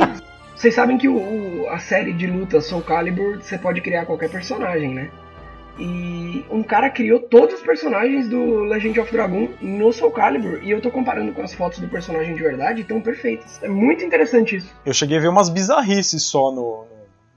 Vocês 0.56 0.74
sabem 0.74 0.96
que 0.96 1.08
o, 1.08 1.16
o, 1.16 1.68
a 1.68 1.78
série 1.78 2.12
de 2.12 2.26
luta 2.26 2.60
Soul 2.60 2.82
Calibur 2.82 3.38
você 3.42 3.58
pode 3.58 3.80
criar 3.80 4.06
qualquer 4.06 4.30
personagem, 4.30 4.94
né? 4.94 5.10
E 5.78 6.44
um 6.50 6.62
cara 6.62 6.90
criou 6.90 7.18
todos 7.18 7.56
os 7.56 7.62
personagens 7.62 8.28
do 8.28 8.60
Legend 8.64 9.00
of 9.00 9.10
Dragon 9.10 9.48
no 9.60 9.92
Soul 9.92 10.10
Calibur. 10.10 10.60
E 10.62 10.70
eu 10.70 10.80
tô 10.80 10.90
comparando 10.90 11.32
com 11.32 11.42
as 11.42 11.54
fotos 11.54 11.78
do 11.78 11.88
personagem 11.88 12.34
de 12.34 12.42
verdade, 12.42 12.82
estão 12.82 13.00
perfeitas. 13.00 13.62
É 13.62 13.68
muito 13.68 14.04
interessante 14.04 14.56
isso. 14.56 14.74
Eu 14.84 14.92
cheguei 14.92 15.18
a 15.18 15.20
ver 15.20 15.28
umas 15.28 15.48
bizarrices 15.48 16.22
só 16.24 16.52
no, 16.52 16.84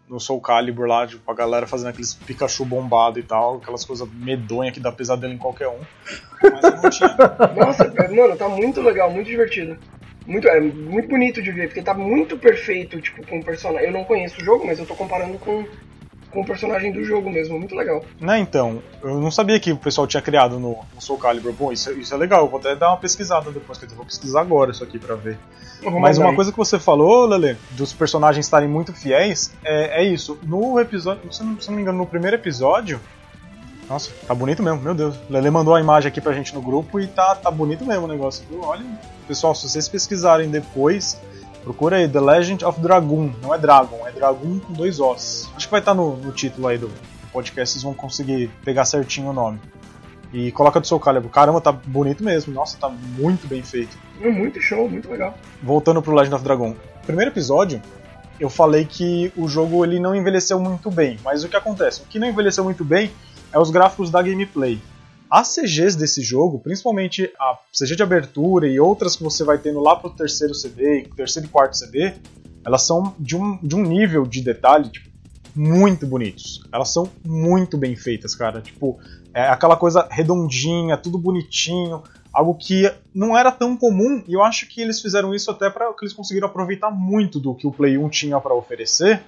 no 0.08 0.20
Soul 0.20 0.42
Calibur 0.42 0.86
lá, 0.86 1.08
tipo, 1.08 1.30
a 1.30 1.34
galera 1.34 1.66
fazendo 1.66 1.90
aqueles 1.90 2.14
Pikachu 2.14 2.66
bombado 2.66 3.20
e 3.20 3.24
tal, 3.24 3.58
aquelas 3.58 3.86
coisas 3.86 4.08
medonhas 4.14 4.74
que 4.74 4.80
dá 4.80 4.92
pesadelo 4.92 5.34
em 5.34 5.38
qualquer 5.38 5.68
um. 5.68 5.80
Mas 6.42 6.64
eu 6.64 6.82
não 6.82 6.90
tinha. 6.90 7.16
Nossa, 7.56 7.94
mano, 8.14 8.36
tá 8.36 8.50
muito 8.50 8.82
legal, 8.82 9.10
muito 9.10 9.28
divertido. 9.28 9.78
Muito, 10.26 10.48
é 10.48 10.60
muito 10.60 11.08
bonito 11.08 11.42
de 11.42 11.52
ver, 11.52 11.68
porque 11.68 11.84
tá 11.84 11.94
muito 11.94 12.38
perfeito, 12.38 13.00
tipo, 13.00 13.26
com 13.28 13.40
o 13.40 13.44
personagem. 13.44 13.88
Eu 13.88 13.94
não 13.94 14.04
conheço 14.04 14.42
o 14.42 14.44
jogo, 14.44 14.66
mas 14.66 14.80
eu 14.80 14.86
tô 14.86 14.96
comparando 14.96 15.38
com 15.38 15.66
com 16.36 16.42
o 16.42 16.46
personagem 16.46 16.92
do 16.92 17.02
jogo 17.04 17.32
mesmo, 17.32 17.58
muito 17.58 17.74
legal. 17.74 18.04
Né, 18.20 18.38
então, 18.40 18.84
eu 19.02 19.22
não 19.22 19.32
sabia 19.32 19.58
que 19.58 19.72
o 19.72 19.78
pessoal 19.78 20.06
tinha 20.06 20.22
criado 20.22 20.60
no, 20.60 20.78
no 20.94 21.02
Soul 21.02 21.18
Calibur. 21.18 21.54
Bom, 21.54 21.72
isso, 21.72 21.90
isso 21.94 22.14
é 22.14 22.18
legal, 22.18 22.44
eu 22.44 22.50
vou 22.50 22.60
até 22.60 22.76
dar 22.76 22.90
uma 22.90 22.98
pesquisada 22.98 23.50
depois, 23.52 23.78
que 23.78 23.86
eu 23.86 23.96
vou 23.96 24.06
pesquisar 24.06 24.42
agora 24.42 24.72
isso 24.72 24.84
aqui 24.84 25.00
pra 25.00 25.16
ver. 25.16 25.40
Mas 26.02 26.18
uma 26.18 26.36
coisa 26.36 26.52
que 26.52 26.58
você 26.58 26.78
falou, 26.78 27.26
Lele, 27.26 27.58
dos 27.72 27.94
personagens 27.94 28.46
estarem 28.46 28.68
muito 28.68 28.92
fiéis, 28.92 29.54
é, 29.64 30.02
é 30.02 30.04
isso. 30.04 30.38
No 30.44 30.78
episódio, 30.80 31.32
se 31.32 31.44
não, 31.44 31.60
se 31.60 31.70
não 31.70 31.76
me 31.76 31.82
engano, 31.82 31.98
no 31.98 32.06
primeiro 32.06 32.36
episódio, 32.36 33.00
nossa, 33.90 34.12
tá 34.28 34.36
bonito 34.36 34.62
mesmo, 34.62 34.82
meu 34.82 34.94
Deus. 34.94 35.16
Lele 35.30 35.50
mandou 35.50 35.74
a 35.74 35.80
imagem 35.80 36.10
aqui 36.10 36.20
pra 36.20 36.34
gente 36.34 36.54
no 36.54 36.62
grupo 36.62 37.00
e 37.00 37.08
tá, 37.08 37.36
tá 37.36 37.50
bonito 37.50 37.86
mesmo 37.86 38.06
o 38.06 38.08
negócio. 38.08 38.44
Olha, 38.62 38.84
pessoal, 39.28 39.56
se 39.56 39.70
vocês 39.70 39.88
pesquisarem 39.88 40.50
depois, 40.50 41.18
Procura 41.66 41.98
aí 41.98 42.08
The 42.08 42.22
Legend 42.22 42.64
of 42.64 42.80
Dragoon. 42.80 43.32
Não 43.42 43.52
é 43.52 43.58
Dragon, 43.58 44.08
é 44.08 44.12
Dragoon 44.12 44.60
com 44.60 44.72
dois 44.72 45.00
Os. 45.00 45.50
Acho 45.56 45.66
que 45.66 45.72
vai 45.72 45.80
estar 45.80 45.96
no, 45.96 46.16
no 46.16 46.32
título 46.32 46.68
aí 46.68 46.78
do 46.78 46.92
podcast, 47.34 47.74
vocês 47.74 47.84
vão 47.84 47.96
conseguir 47.96 48.52
pegar 48.64 48.86
certinho 48.86 49.30
o 49.30 49.34
nome. 49.34 49.60
E 50.32 50.52
coloca 50.52 50.80
do 50.80 50.86
seu 50.86 51.00
Calibur. 51.00 51.32
Caramba, 51.32 51.60
tá 51.60 51.72
bonito 51.72 52.24
mesmo. 52.24 52.54
Nossa, 52.54 52.78
tá 52.78 52.88
muito 52.88 53.48
bem 53.48 53.64
feito. 53.64 53.98
É 54.22 54.30
muito 54.30 54.62
show, 54.62 54.88
muito 54.88 55.10
legal. 55.10 55.36
Voltando 55.64 56.04
pro 56.04 56.14
Legend 56.14 56.36
of 56.36 56.44
Dragon. 56.44 56.76
Primeiro 57.04 57.32
episódio, 57.32 57.82
eu 58.40 58.50
falei 58.50 58.86
que 58.86 59.34
o 59.36 59.48
jogo 59.48 59.84
ele 59.84 60.00
não 60.00 60.14
envelheceu 60.14 60.60
muito 60.60 60.92
bem. 60.92 61.18
Mas 61.24 61.44
o 61.44 61.50
que 61.50 61.56
acontece? 61.56 62.04
O 62.04 62.06
que 62.06 62.20
não 62.20 62.28
envelheceu 62.28 62.64
muito 62.64 62.86
bem 62.86 63.12
é 63.52 63.58
os 63.58 63.72
gráficos 63.72 64.12
da 64.12 64.22
gameplay. 64.22 64.80
As 65.30 65.56
CGs 65.56 65.98
desse 65.98 66.22
jogo, 66.22 66.60
principalmente 66.60 67.32
a 67.40 67.58
CG 67.78 67.96
de 67.96 68.04
abertura 68.04 68.68
e 68.68 68.80
outras 68.80 69.16
que 69.16 69.24
você 69.24 69.44
vai 69.44 69.58
tendo 69.58 69.80
lá 69.80 69.96
pro 69.96 70.10
terceiro 70.10 70.54
CD, 70.54 71.08
terceiro 71.16 71.48
e 71.48 71.52
quarto 71.52 71.76
CD, 71.76 72.14
elas 72.66 72.84
são 72.84 73.16
de 73.20 73.36
um, 73.36 73.58
de 73.62 73.76
um 73.76 73.82
nível 73.82 74.26
de 74.26 74.42
detalhe 74.42 74.90
tipo, 74.90 75.10
muito 75.56 76.06
bonitos. 76.06 76.62
Elas 76.72 76.90
são 76.90 77.10
muito 77.24 77.78
bem 77.78 77.96
feitas, 77.96 78.36
cara. 78.36 78.62
Tipo, 78.62 79.00
é 79.34 79.48
aquela 79.48 79.76
coisa 79.76 80.08
redondinha, 80.12 80.98
tudo 80.98 81.18
bonitinho, 81.18 82.04
algo 82.34 82.54
que 82.56 82.92
não 83.14 83.38
era 83.38 83.52
tão 83.52 83.78
comum, 83.78 84.22
e 84.28 84.34
eu 84.34 84.44
acho 84.44 84.68
que 84.68 84.82
eles 84.82 85.02
fizeram 85.02 85.34
isso 85.34 85.50
até 85.50 85.70
para 85.70 85.92
que 85.94 86.04
eles 86.04 86.14
conseguiram 86.14 86.48
aproveitar 86.48 86.92
muito 86.92 87.40
do 87.40 87.56
que 87.56 87.66
o 87.66 87.72
Play 87.72 87.98
1 87.98 88.10
tinha 88.10 88.40
para 88.40 88.54
oferecer, 88.54 89.24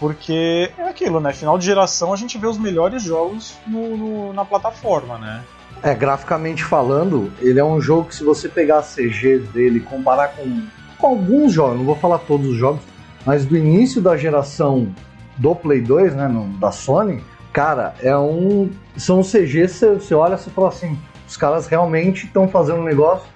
porque 0.00 0.72
é 0.78 0.88
aquilo, 0.88 1.20
né? 1.20 1.30
Final 1.34 1.58
de 1.58 1.66
geração 1.66 2.10
a 2.10 2.16
gente 2.16 2.38
vê 2.38 2.46
os 2.46 2.56
melhores 2.56 3.02
jogos 3.02 3.54
no, 3.66 3.96
no, 3.96 4.32
na 4.32 4.46
plataforma, 4.46 5.18
né? 5.18 5.44
É, 5.82 5.94
graficamente 5.94 6.64
falando, 6.64 7.30
ele 7.38 7.60
é 7.60 7.64
um 7.64 7.80
jogo 7.80 8.08
que 8.08 8.16
se 8.16 8.24
você 8.24 8.48
pegar 8.48 8.78
a 8.78 8.82
CG 8.82 9.38
dele 9.52 9.80
comparar 9.80 10.28
com, 10.28 10.66
com 10.98 11.06
alguns 11.06 11.52
jogos, 11.52 11.76
não 11.76 11.84
vou 11.84 11.96
falar 11.96 12.18
todos 12.18 12.48
os 12.48 12.56
jogos, 12.56 12.80
mas 13.26 13.44
do 13.44 13.56
início 13.56 14.00
da 14.00 14.16
geração 14.16 14.92
do 15.36 15.54
Play 15.54 15.82
2, 15.82 16.14
né, 16.14 16.28
no, 16.28 16.48
da 16.58 16.72
Sony, 16.72 17.22
cara, 17.52 17.94
é 18.00 18.16
um. 18.16 18.70
São 18.96 19.22
CGs, 19.22 19.86
você 19.86 20.14
olha 20.14 20.34
e 20.34 20.50
fala 20.50 20.68
assim, 20.68 20.98
os 21.28 21.36
caras 21.36 21.66
realmente 21.66 22.26
estão 22.26 22.48
fazendo 22.48 22.80
um 22.80 22.84
negócio 22.84 23.26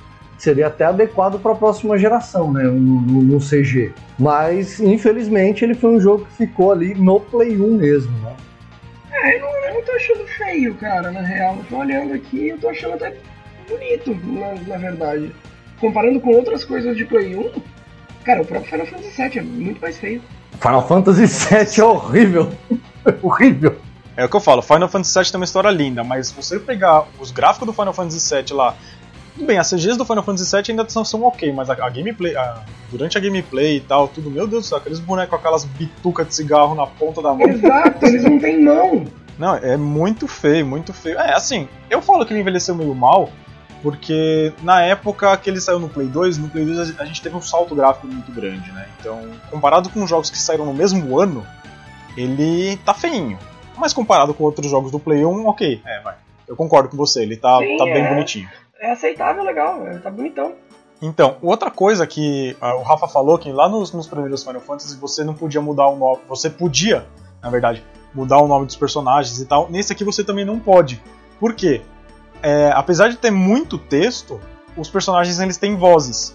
seria 0.44 0.66
até 0.66 0.84
adequado 0.84 1.40
para 1.40 1.52
a 1.52 1.56
próxima 1.56 1.96
geração, 1.96 2.52
né? 2.52 2.64
No, 2.64 3.00
no, 3.00 3.22
no, 3.22 3.38
CG. 3.38 3.92
Mas, 4.18 4.78
infelizmente, 4.78 5.64
ele 5.64 5.74
foi 5.74 5.90
um 5.90 6.00
jogo 6.00 6.26
que 6.26 6.46
ficou 6.46 6.70
ali 6.70 6.94
no 6.94 7.18
Play 7.18 7.58
1 7.58 7.76
mesmo, 7.76 8.12
né? 8.20 8.36
É, 9.10 9.36
eu 9.36 9.40
não, 9.40 9.48
eu 9.48 9.74
não 9.74 9.82
tô 9.82 9.92
achando 9.92 10.26
feio, 10.26 10.74
cara, 10.74 11.10
na 11.10 11.22
real. 11.22 11.56
Eu 11.56 11.64
tô 11.64 11.76
olhando 11.78 12.12
aqui 12.12 12.48
eu 12.48 12.58
tô 12.58 12.68
achando 12.68 12.94
até 12.94 13.16
bonito, 13.68 14.14
na, 14.24 14.54
na 14.68 14.76
verdade. 14.76 15.34
Comparando 15.80 16.20
com 16.20 16.30
outras 16.30 16.64
coisas 16.64 16.94
de 16.96 17.06
Play 17.06 17.34
1, 17.34 17.50
cara, 18.22 18.42
o 18.42 18.44
próprio 18.44 18.70
Final 18.70 18.86
Fantasy 18.86 19.16
VII 19.16 19.38
é 19.38 19.42
muito 19.42 19.80
mais 19.80 19.96
feio. 19.96 20.22
Final 20.60 20.86
Fantasy 20.86 21.26
VII 21.26 21.80
é 21.80 21.84
horrível. 21.84 22.52
horrível. 23.22 23.76
É 24.16 24.24
o 24.24 24.28
que 24.28 24.36
eu 24.36 24.40
falo, 24.40 24.62
Final 24.62 24.88
Fantasy 24.88 25.18
VII 25.18 25.32
tem 25.32 25.40
uma 25.40 25.44
história 25.44 25.70
linda, 25.70 26.04
mas 26.04 26.28
se 26.28 26.34
você 26.34 26.58
pegar 26.60 27.04
os 27.18 27.32
gráficos 27.32 27.66
do 27.66 27.72
Final 27.72 27.92
Fantasy 27.92 28.34
VII 28.34 28.52
lá 28.52 28.76
tudo 29.34 29.46
bem, 29.46 29.58
as 29.58 29.68
CGs 29.68 29.98
do 29.98 30.04
Final 30.04 30.22
Fantasy 30.22 30.56
VII 30.56 30.64
ainda 30.70 30.88
são, 30.88 31.04
são 31.04 31.24
ok, 31.24 31.52
mas 31.52 31.68
a, 31.68 31.72
a 31.72 31.90
gameplay, 31.90 32.36
a, 32.36 32.62
durante 32.90 33.18
a 33.18 33.20
gameplay 33.20 33.78
e 33.78 33.80
tal, 33.80 34.06
tudo, 34.06 34.30
meu 34.30 34.46
Deus 34.46 34.64
do 34.64 34.68
céu, 34.68 34.78
aqueles 34.78 35.00
bonecos 35.00 35.30
com 35.30 35.36
aquelas 35.36 35.64
bitucas 35.64 36.28
de 36.28 36.34
cigarro 36.36 36.74
na 36.74 36.86
ponta 36.86 37.20
da 37.20 37.34
mão. 37.34 37.48
Exato, 37.48 38.06
eles 38.06 38.22
não 38.22 38.38
têm 38.38 38.62
mão. 38.62 39.04
Não, 39.36 39.56
é 39.56 39.76
muito 39.76 40.28
feio, 40.28 40.64
muito 40.64 40.92
feio. 40.92 41.18
É, 41.18 41.34
assim, 41.34 41.68
eu 41.90 42.00
falo 42.00 42.24
que 42.24 42.32
ele 42.32 42.40
envelheceu 42.40 42.76
meio 42.76 42.94
mal, 42.94 43.28
porque 43.82 44.52
na 44.62 44.82
época 44.82 45.36
que 45.36 45.50
ele 45.50 45.60
saiu 45.60 45.80
no 45.80 45.88
Play 45.88 46.06
2, 46.06 46.38
no 46.38 46.48
Play 46.48 46.64
2 46.64 47.00
a 47.00 47.04
gente 47.04 47.20
teve 47.20 47.34
um 47.34 47.42
salto 47.42 47.74
gráfico 47.74 48.06
muito 48.06 48.30
grande, 48.30 48.70
né? 48.70 48.86
Então, 49.00 49.20
comparado 49.50 49.90
com 49.90 50.06
jogos 50.06 50.30
que 50.30 50.38
saíram 50.38 50.64
no 50.64 50.72
mesmo 50.72 51.18
ano, 51.18 51.44
ele 52.16 52.76
tá 52.84 52.94
feinho. 52.94 53.36
Mas 53.76 53.92
comparado 53.92 54.32
com 54.32 54.44
outros 54.44 54.70
jogos 54.70 54.92
do 54.92 55.00
Play 55.00 55.24
1, 55.24 55.46
ok, 55.48 55.82
é, 55.84 56.00
vai. 56.00 56.14
Eu 56.46 56.54
concordo 56.54 56.90
com 56.90 56.96
você, 56.96 57.22
ele 57.22 57.36
tá, 57.36 57.58
Sim, 57.58 57.76
tá 57.76 57.84
bem 57.84 58.04
é. 58.04 58.08
bonitinho 58.08 58.48
é 58.84 58.92
aceitável, 58.92 59.42
legal, 59.42 59.86
é, 59.86 59.98
tá 59.98 60.10
bonitão. 60.10 60.52
Então, 61.00 61.36
outra 61.42 61.70
coisa 61.70 62.06
que 62.06 62.56
o 62.60 62.82
Rafa 62.82 63.08
falou 63.08 63.38
que 63.38 63.50
lá 63.50 63.68
nos, 63.68 63.92
nos, 63.92 64.06
primeiros 64.06 64.42
Final 64.42 64.60
Fantasy 64.60 64.96
você 64.96 65.24
não 65.24 65.34
podia 65.34 65.60
mudar 65.60 65.88
o 65.88 65.96
nome. 65.96 66.20
Você 66.28 66.48
podia, 66.48 67.06
na 67.42 67.50
verdade, 67.50 67.84
mudar 68.14 68.38
o 68.38 68.46
nome 68.46 68.66
dos 68.66 68.76
personagens 68.76 69.40
e 69.40 69.46
tal. 69.46 69.68
Nesse 69.70 69.92
aqui 69.92 70.04
você 70.04 70.22
também 70.22 70.44
não 70.44 70.58
pode. 70.58 71.02
Por 71.40 71.54
quê? 71.54 71.82
É, 72.42 72.70
apesar 72.74 73.08
de 73.08 73.16
ter 73.16 73.30
muito 73.30 73.76
texto, 73.76 74.40
os 74.76 74.88
personagens 74.88 75.40
eles 75.40 75.56
têm 75.56 75.76
vozes. 75.76 76.34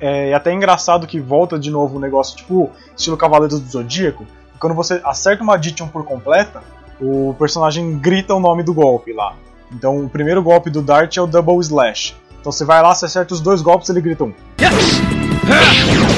É, 0.00 0.30
é 0.30 0.34
até 0.34 0.52
engraçado 0.52 1.06
que 1.06 1.20
volta 1.20 1.58
de 1.58 1.70
novo 1.70 1.94
o 1.94 1.98
um 1.98 2.00
negócio 2.00 2.36
tipo 2.36 2.70
estilo 2.96 3.16
Cavaleiros 3.16 3.60
do 3.60 3.68
Zodíaco. 3.68 4.24
Quando 4.58 4.74
você 4.74 5.00
acerta 5.04 5.42
uma 5.42 5.54
Addition 5.54 5.86
por 5.88 6.04
completa, 6.04 6.62
o 7.00 7.34
personagem 7.38 7.98
grita 7.98 8.34
o 8.34 8.40
nome 8.40 8.62
do 8.62 8.74
golpe 8.74 9.12
lá. 9.12 9.36
Então 9.72 10.04
o 10.04 10.08
primeiro 10.08 10.42
golpe 10.42 10.70
do 10.70 10.82
Dart 10.82 11.16
é 11.16 11.22
o 11.22 11.26
Double 11.26 11.58
Slash. 11.60 12.14
Então 12.40 12.52
você 12.52 12.64
vai 12.64 12.82
lá, 12.82 12.94
você 12.94 13.06
acerta 13.06 13.34
os 13.34 13.40
dois 13.40 13.60
golpes 13.60 13.88
ele 13.88 14.00
grita 14.00 14.24
um. 14.24 14.32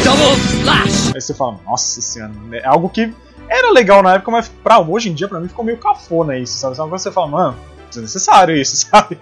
Double 0.04 0.36
Slash! 0.60 1.12
Aí 1.14 1.20
você 1.20 1.34
fala, 1.34 1.56
nossa 1.66 2.00
senhora, 2.00 2.32
é 2.52 2.66
algo 2.66 2.88
que 2.88 3.12
era 3.48 3.72
legal 3.72 4.02
na 4.02 4.14
época, 4.14 4.30
mas 4.30 4.48
pra 4.48 4.78
hoje 4.78 5.10
em 5.10 5.14
dia 5.14 5.28
pra 5.28 5.40
mim 5.40 5.48
ficou 5.48 5.64
meio 5.64 5.78
cafona 5.78 6.36
isso, 6.38 6.56
sabe? 6.58 6.76
Uma 6.78 6.88
coisa 6.88 7.04
que 7.04 7.10
você 7.10 7.14
fala, 7.14 7.26
mano, 7.26 7.56
é 7.96 8.00
necessário 8.00 8.56
isso, 8.56 8.86
sabe? 8.90 9.18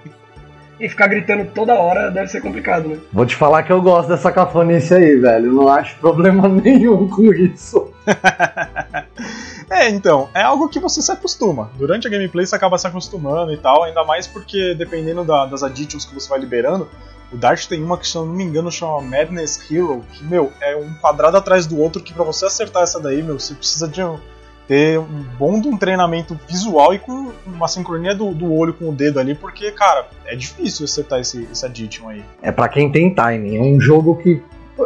E 0.80 0.88
ficar 0.88 1.08
gritando 1.08 1.44
toda 1.47 1.75
hora 1.75 2.11
deve 2.11 2.28
ser 2.28 2.40
complicado, 2.40 2.88
né? 2.88 2.99
Vou 3.12 3.26
te 3.26 3.35
falar 3.35 3.64
que 3.64 3.73
eu 3.73 3.82
gosto 3.82 4.08
dessa 4.08 4.30
cafonice 4.30 4.94
aí, 4.94 5.16
velho. 5.16 5.47
Eu 5.47 5.52
não 5.52 5.68
acho 5.68 5.97
problema 5.97 6.47
nenhum 6.62 7.08
com 7.08 7.32
isso. 7.32 7.92
É, 9.70 9.88
então, 9.88 10.28
é 10.34 10.42
algo 10.42 10.68
que 10.68 10.80
você 10.80 11.02
se 11.02 11.12
acostuma. 11.12 11.70
Durante 11.76 12.06
a 12.06 12.10
gameplay 12.10 12.46
você 12.46 12.56
acaba 12.56 12.78
se 12.78 12.87
acostumando 12.87 13.52
e 13.52 13.56
tal, 13.56 13.82
ainda 13.82 14.02
mais 14.04 14.26
porque 14.26 14.75
dependendo 14.75 15.25
da, 15.25 15.46
das 15.46 15.62
additions 15.62 16.04
que 16.04 16.14
você 16.14 16.28
vai 16.28 16.38
liberando, 16.38 16.88
o 17.32 17.37
Dart 17.37 17.66
tem 17.66 17.82
uma 17.82 17.98
que, 17.98 18.08
se 18.08 18.16
eu 18.16 18.25
não 18.25 18.32
me 18.32 18.44
engano, 18.44 18.72
chama 18.72 19.02
Madness 19.02 19.70
Hero, 19.70 20.02
que, 20.12 20.25
meu, 20.25 20.50
é 20.60 20.75
um 20.76 20.94
quadrado 20.94 21.37
atrás 21.37 21.66
do 21.66 21.78
outro 21.78 22.02
que 22.02 22.14
para 22.14 22.25
você 22.25 22.46
acertar 22.46 22.82
essa 22.82 22.98
daí, 22.98 23.22
meu, 23.22 23.38
você 23.38 23.54
precisa 23.54 23.87
de 23.87 24.02
um, 24.02 24.18
ter 24.66 24.98
um 24.98 25.25
bom 25.38 25.60
de 25.60 25.68
um 25.68 25.76
treinamento 25.76 26.38
visual 26.48 26.94
e 26.94 26.98
com 26.98 27.32
uma 27.46 27.68
sincronia 27.68 28.14
do, 28.14 28.32
do 28.32 28.52
olho 28.52 28.72
com 28.72 28.88
o 28.88 28.92
dedo 28.92 29.20
ali, 29.20 29.34
porque, 29.34 29.70
cara, 29.72 30.08
é 30.25 30.34
difícil 30.34 30.87
acertar 30.87 31.20
esse, 31.20 31.46
esse 31.52 31.66
addition 31.66 32.08
aí. 32.08 32.25
É 32.40 32.50
para 32.50 32.68
quem 32.68 32.90
tem 32.90 33.14
timing, 33.14 33.56
é 33.56 33.60
um 33.60 33.80
jogo 33.80 34.16
que. 34.16 34.42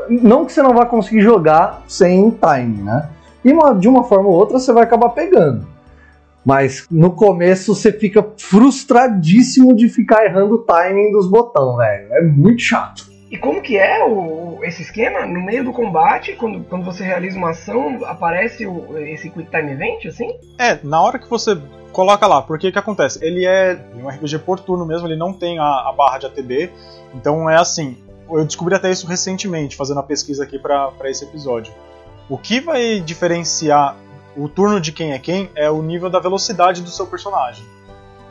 Não 0.08 0.46
que 0.46 0.52
você 0.52 0.62
não 0.62 0.72
vai 0.72 0.86
conseguir 0.88 1.20
jogar 1.20 1.82
sem 1.86 2.30
timing, 2.30 2.82
né? 2.82 3.10
E 3.44 3.52
uma, 3.52 3.74
de 3.74 3.88
uma 3.88 4.04
forma 4.04 4.28
ou 4.28 4.34
outra 4.34 4.58
você 4.58 4.72
vai 4.72 4.84
acabar 4.84 5.10
pegando. 5.10 5.66
Mas 6.44 6.86
no 6.90 7.12
começo 7.12 7.74
você 7.74 7.92
fica 7.92 8.26
frustradíssimo 8.36 9.74
de 9.74 9.88
ficar 9.88 10.24
errando 10.24 10.54
o 10.54 10.58
timing 10.58 11.12
dos 11.12 11.28
botões, 11.28 11.76
velho. 11.76 12.12
É 12.14 12.22
muito 12.22 12.60
chato. 12.60 13.12
E 13.30 13.38
como 13.38 13.62
que 13.62 13.78
é 13.78 14.04
o, 14.04 14.58
esse 14.62 14.82
esquema? 14.82 15.24
No 15.24 15.42
meio 15.42 15.64
do 15.64 15.72
combate, 15.72 16.34
quando, 16.34 16.64
quando 16.64 16.84
você 16.84 17.02
realiza 17.02 17.38
uma 17.38 17.50
ação, 17.50 18.00
aparece 18.04 18.66
o, 18.66 18.98
esse 18.98 19.30
Quick 19.30 19.50
Time 19.50 19.72
Event, 19.72 20.04
assim? 20.04 20.36
É, 20.58 20.78
na 20.82 21.00
hora 21.00 21.18
que 21.18 21.30
você 21.30 21.58
coloca 21.92 22.26
lá, 22.26 22.42
porque 22.42 22.68
o 22.68 22.72
que 22.72 22.78
acontece? 22.78 23.24
Ele 23.24 23.46
é 23.46 23.78
um 23.96 24.06
RPG 24.06 24.40
por 24.40 24.60
turno 24.60 24.84
mesmo, 24.84 25.06
ele 25.06 25.16
não 25.16 25.32
tem 25.32 25.58
a, 25.58 25.64
a 25.64 25.94
barra 25.96 26.18
de 26.18 26.26
ATB, 26.26 26.70
então 27.14 27.48
é 27.48 27.56
assim, 27.56 27.96
eu 28.30 28.44
descobri 28.44 28.74
até 28.74 28.90
isso 28.90 29.06
recentemente, 29.06 29.76
fazendo 29.76 30.00
a 30.00 30.02
pesquisa 30.02 30.44
aqui 30.44 30.58
para 30.58 30.92
esse 31.04 31.24
episódio. 31.24 31.72
O 32.32 32.38
que 32.38 32.60
vai 32.60 32.98
diferenciar 32.98 33.94
o 34.34 34.48
turno 34.48 34.80
de 34.80 34.90
quem 34.90 35.12
é 35.12 35.18
quem 35.18 35.50
é 35.54 35.70
o 35.70 35.82
nível 35.82 36.08
da 36.08 36.18
velocidade 36.18 36.80
do 36.80 36.88
seu 36.88 37.06
personagem. 37.06 37.62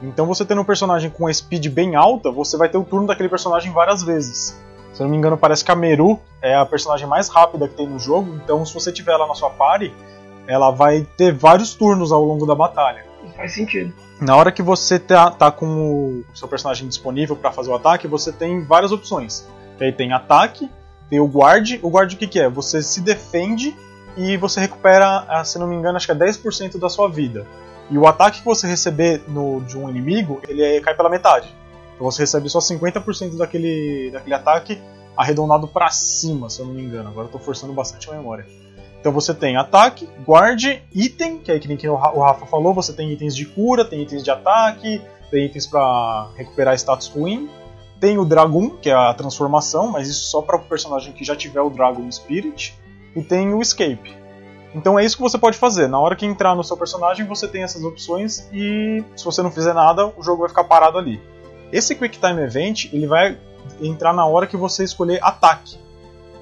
Então 0.01 0.25
você 0.25 0.43
tendo 0.43 0.59
um 0.59 0.65
personagem 0.65 1.11
com 1.11 1.31
speed 1.31 1.67
bem 1.67 1.95
alta, 1.95 2.31
você 2.31 2.57
vai 2.57 2.67
ter 2.67 2.79
o 2.79 2.83
turno 2.83 3.05
daquele 3.05 3.29
personagem 3.29 3.71
várias 3.71 4.01
vezes. 4.01 4.59
Se 4.91 5.03
eu 5.03 5.03
não 5.03 5.11
me 5.11 5.17
engano, 5.17 5.37
parece 5.37 5.63
que 5.63 5.71
a 5.71 5.75
Meru 5.75 6.19
é 6.41 6.55
a 6.55 6.65
personagem 6.65 7.05
mais 7.05 7.29
rápida 7.29 7.67
que 7.67 7.75
tem 7.75 7.87
no 7.87 7.99
jogo, 7.99 8.33
então 8.43 8.65
se 8.65 8.73
você 8.73 8.91
tiver 8.91 9.11
ela 9.11 9.27
na 9.27 9.35
sua 9.35 9.51
party, 9.51 9.93
ela 10.47 10.71
vai 10.71 11.07
ter 11.15 11.31
vários 11.31 11.75
turnos 11.75 12.11
ao 12.11 12.25
longo 12.25 12.47
da 12.47 12.55
batalha. 12.55 13.05
Faz 13.37 13.53
sentido. 13.53 13.93
Na 14.19 14.35
hora 14.35 14.51
que 14.51 14.63
você 14.63 14.97
tá, 14.97 15.29
tá 15.29 15.51
com 15.51 16.23
o 16.27 16.35
seu 16.35 16.47
personagem 16.47 16.87
disponível 16.87 17.35
para 17.35 17.51
fazer 17.51 17.69
o 17.69 17.75
ataque, 17.75 18.07
você 18.07 18.31
tem 18.31 18.65
várias 18.65 18.91
opções. 18.91 19.47
aí 19.79 19.91
tem 19.91 20.11
ataque, 20.11 20.71
tem 21.07 21.19
o 21.19 21.27
guard. 21.27 21.79
O 21.83 21.89
guard 21.91 22.11
o 22.13 22.17
que, 22.17 22.25
que 22.25 22.39
é? 22.39 22.49
Você 22.49 22.81
se 22.81 22.99
defende 22.99 23.77
e 24.17 24.37
você 24.37 24.59
recupera, 24.59 25.25
ah, 25.27 25.43
se 25.43 25.57
não 25.57 25.67
me 25.67 25.75
engano, 25.75 25.97
acho 25.97 26.05
que 26.05 26.11
é 26.11 26.15
10% 26.15 26.77
da 26.77 26.89
sua 26.89 27.09
vida. 27.09 27.45
E 27.89 27.97
o 27.97 28.07
ataque 28.07 28.39
que 28.39 28.45
você 28.45 28.67
receber 28.67 29.21
no, 29.27 29.61
de 29.61 29.77
um 29.77 29.89
inimigo, 29.89 30.41
ele 30.47 30.63
é, 30.63 30.79
cai 30.79 30.95
pela 30.95 31.09
metade. 31.09 31.53
Então 31.95 32.09
você 32.09 32.23
recebe 32.23 32.49
só 32.49 32.59
50% 32.59 33.37
daquele, 33.37 34.09
daquele 34.11 34.33
ataque 34.33 34.81
arredondado 35.15 35.67
para 35.67 35.89
cima, 35.89 36.49
se 36.49 36.61
eu 36.61 36.65
não 36.65 36.73
me 36.73 36.83
engano. 36.83 37.09
Agora 37.09 37.27
eu 37.27 37.31
tô 37.31 37.39
forçando 37.39 37.73
bastante 37.73 38.09
a 38.09 38.13
memória. 38.13 38.45
Então 38.99 39.11
você 39.11 39.33
tem 39.33 39.57
ataque, 39.57 40.07
guard, 40.25 40.63
item, 40.93 41.39
que 41.39 41.51
é 41.51 41.59
que 41.59 41.67
nem 41.67 41.75
que 41.75 41.87
o 41.87 41.95
Rafa 41.95 42.45
falou, 42.45 42.73
você 42.73 42.93
tem 42.93 43.11
itens 43.11 43.35
de 43.35 43.45
cura, 43.45 43.83
tem 43.83 44.01
itens 44.03 44.23
de 44.23 44.29
ataque, 44.29 45.01
tem 45.29 45.45
itens 45.45 45.65
para 45.67 46.29
recuperar 46.35 46.75
status 46.75 47.07
ruim. 47.07 47.49
Tem 47.99 48.17
o 48.17 48.25
Dragon, 48.25 48.71
que 48.71 48.89
é 48.89 48.93
a 48.93 49.13
transformação, 49.13 49.91
mas 49.91 50.07
isso 50.07 50.25
só 50.25 50.41
para 50.41 50.55
o 50.55 50.59
personagem 50.59 51.13
que 51.13 51.23
já 51.23 51.35
tiver 51.35 51.61
o 51.61 51.69
Dragon 51.69 52.09
Spirit 52.11 52.79
e 53.15 53.21
tem 53.21 53.53
o 53.53 53.61
escape. 53.61 54.15
Então 54.73 54.97
é 54.97 55.03
isso 55.03 55.17
que 55.17 55.21
você 55.21 55.37
pode 55.37 55.57
fazer. 55.57 55.87
Na 55.87 55.99
hora 55.99 56.15
que 56.15 56.25
entrar 56.25 56.55
no 56.55 56.63
seu 56.63 56.77
personagem, 56.77 57.25
você 57.25 57.47
tem 57.47 57.63
essas 57.63 57.83
opções 57.83 58.47
e 58.53 59.03
se 59.15 59.25
você 59.25 59.41
não 59.41 59.51
fizer 59.51 59.73
nada, 59.73 60.07
o 60.17 60.23
jogo 60.23 60.41
vai 60.41 60.49
ficar 60.49 60.63
parado 60.63 60.97
ali. 60.97 61.21
Esse 61.71 61.95
Quick 61.95 62.19
Time 62.19 62.41
Event, 62.41 62.85
ele 62.93 63.07
vai 63.07 63.37
entrar 63.81 64.13
na 64.13 64.25
hora 64.25 64.47
que 64.47 64.57
você 64.57 64.83
escolher 64.83 65.19
ataque. 65.21 65.77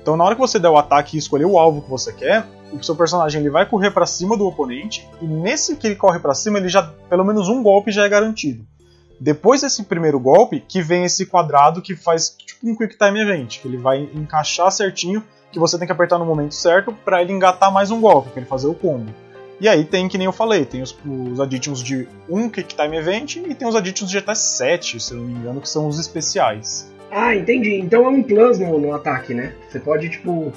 Então 0.01 0.15
na 0.15 0.23
hora 0.23 0.35
que 0.35 0.41
você 0.41 0.59
der 0.59 0.69
o 0.69 0.77
ataque 0.77 1.15
e 1.15 1.19
escolher 1.19 1.45
o 1.45 1.57
alvo 1.57 1.81
que 1.81 1.89
você 1.89 2.13
quer, 2.13 2.45
o 2.71 2.83
seu 2.83 2.95
personagem 2.95 3.41
ele 3.41 3.49
vai 3.49 3.65
correr 3.65 3.91
para 3.91 4.05
cima 4.05 4.37
do 4.37 4.45
oponente 4.45 5.07
e 5.21 5.25
nesse 5.25 5.75
que 5.75 5.87
ele 5.87 5.95
corre 5.95 6.19
para 6.19 6.33
cima, 6.33 6.59
ele 6.59 6.69
já 6.69 6.83
pelo 7.09 7.25
menos 7.25 7.49
um 7.49 7.63
golpe 7.63 7.91
já 7.91 8.05
é 8.05 8.09
garantido. 8.09 8.65
Depois 9.19 9.61
desse 9.61 9.83
primeiro 9.83 10.19
golpe, 10.19 10.63
que 10.65 10.81
vem 10.81 11.03
esse 11.03 11.25
quadrado 11.25 11.81
que 11.81 11.95
faz 11.95 12.29
tipo 12.29 12.69
um 12.69 12.75
Quick 12.75 12.97
Time 12.97 13.19
Event, 13.19 13.59
que 13.59 13.67
ele 13.67 13.77
vai 13.77 14.09
encaixar 14.13 14.71
certinho, 14.71 15.21
que 15.51 15.59
você 15.59 15.77
tem 15.77 15.85
que 15.85 15.91
apertar 15.91 16.17
no 16.17 16.25
momento 16.25 16.53
certo 16.53 16.93
para 17.05 17.21
ele 17.21 17.33
engatar 17.33 17.71
mais 17.71 17.91
um 17.91 17.99
golpe, 17.99 18.29
para 18.29 18.41
ele 18.41 18.49
fazer 18.49 18.67
o 18.67 18.73
combo. 18.73 19.11
E 19.59 19.67
aí 19.67 19.83
tem, 19.83 20.07
que 20.07 20.17
nem 20.17 20.25
eu 20.25 20.31
falei, 20.31 20.63
tem 20.63 20.81
os, 20.81 20.97
os 21.05 21.39
additions 21.39 21.83
de 21.83 22.07
um 22.29 22.49
Quick 22.49 22.75
Time 22.75 22.95
Event 22.95 23.35
e 23.37 23.53
tem 23.53 23.67
os 23.67 23.75
additions 23.75 24.09
de 24.09 24.17
até 24.17 24.33
7, 24.33 24.99
se 24.99 25.13
eu 25.13 25.17
não 25.17 25.25
me 25.25 25.33
engano, 25.33 25.59
que 25.59 25.67
são 25.67 25.87
os 25.87 25.99
especiais. 25.99 26.89
Ah, 27.11 27.35
entendi. 27.35 27.75
Então 27.75 28.05
é 28.05 28.09
um 28.09 28.23
plus 28.23 28.59
no, 28.59 28.79
no 28.79 28.93
ataque, 28.93 29.33
né? 29.33 29.53
Você 29.69 29.79
pode, 29.79 30.09
tipo. 30.09 30.53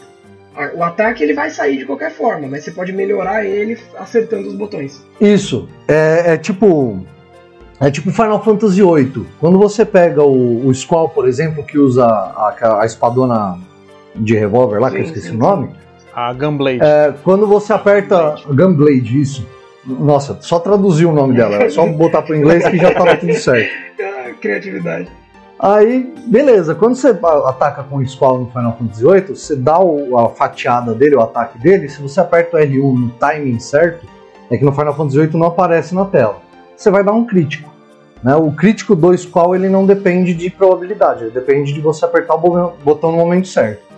O 0.76 0.82
ataque 0.82 1.22
ele 1.22 1.32
vai 1.32 1.49
sair 1.49 1.78
de 1.78 1.87
qualquer 1.87 2.12
forma, 2.12 2.46
mas 2.46 2.62
você 2.62 2.70
pode 2.70 2.92
melhorar 2.92 3.42
ele 3.42 3.78
acertando 3.99 4.49
os 4.49 4.54
botões. 4.54 5.02
Isso. 5.18 5.66
É, 5.88 6.34
é 6.34 6.37
tipo. 6.37 7.04
É 7.80 7.90
tipo 7.90 8.12
Final 8.12 8.44
Fantasy 8.44 8.82
VIII. 8.82 9.26
Quando 9.40 9.58
você 9.58 9.84
pega 9.84 10.22
o, 10.22 10.68
o 10.68 10.75
Squall, 10.75 11.08
por 11.08 11.26
exemplo, 11.26 11.64
que 11.64 11.78
usa 11.78 12.04
a, 12.04 12.80
a 12.80 12.87
espadona 12.87 13.58
de 14.14 14.37
revólver 14.37 14.78
lá, 14.78 14.88
sim, 14.88 14.97
que 14.97 15.00
eu 15.02 15.07
esqueci 15.07 15.28
sim, 15.28 15.37
o 15.37 15.38
nome. 15.38 15.71
A 16.14 16.33
Gunblade. 16.33 16.81
É, 16.83 17.14
quando 17.23 17.47
você 17.47 17.73
aperta. 17.73 18.37
Gunblade, 18.47 19.21
isso. 19.21 19.47
Nossa, 19.85 20.38
só 20.40 20.59
traduzir 20.61 21.07
o 21.07 21.12
nome 21.12 21.35
dela. 21.35 21.57
É 21.57 21.71
só 21.71 21.87
botar 21.87 22.23
pro 22.23 22.37
inglês 22.37 22.66
que 22.69 22.76
já 22.76 22.92
tava 22.92 23.16
tudo 23.16 23.35
certo. 23.35 23.71
Criatividade. 24.40 25.09
Aí, 25.59 26.12
beleza, 26.26 26.75
quando 26.75 26.97
você 26.97 27.16
ataca 27.47 27.85
com 27.85 27.99
o 27.99 28.07
Squall 28.07 28.40
no 28.40 28.47
Final 28.50 28.76
Fantasy 28.76 29.04
VIII, 29.04 29.37
você 29.37 29.54
dá 29.54 29.78
o, 29.78 30.19
a 30.19 30.28
fatiada 30.31 30.92
dele, 30.92 31.14
o 31.14 31.21
ataque 31.21 31.57
dele, 31.59 31.88
se 31.88 32.02
você 32.02 32.19
aperta 32.21 32.57
o 32.57 32.61
R1 32.61 32.99
no 32.99 33.11
timing 33.11 33.61
certo, 33.61 34.04
é 34.50 34.57
que 34.57 34.64
no 34.64 34.73
Final 34.73 34.95
Fantasy 34.97 35.19
VIII 35.19 35.38
não 35.38 35.47
aparece 35.47 35.95
na 35.95 36.04
tela. 36.04 36.38
Você 36.76 36.90
vai 36.90 37.04
dar 37.04 37.12
um 37.12 37.25
crítico. 37.25 37.73
Né? 38.25 38.35
O 38.35 38.50
crítico 38.50 38.97
do 38.97 39.16
Squall 39.16 39.54
ele 39.54 39.69
não 39.69 39.87
depende 39.87 40.35
de 40.35 40.50
probabilidade, 40.50 41.25
ele 41.25 41.31
depende 41.31 41.73
de 41.73 41.81
você 41.81 42.04
apertar 42.04 42.35
o 42.35 42.73
botão 42.85 43.12
no 43.12 43.19
momento 43.19 43.47
certo. 43.47 43.91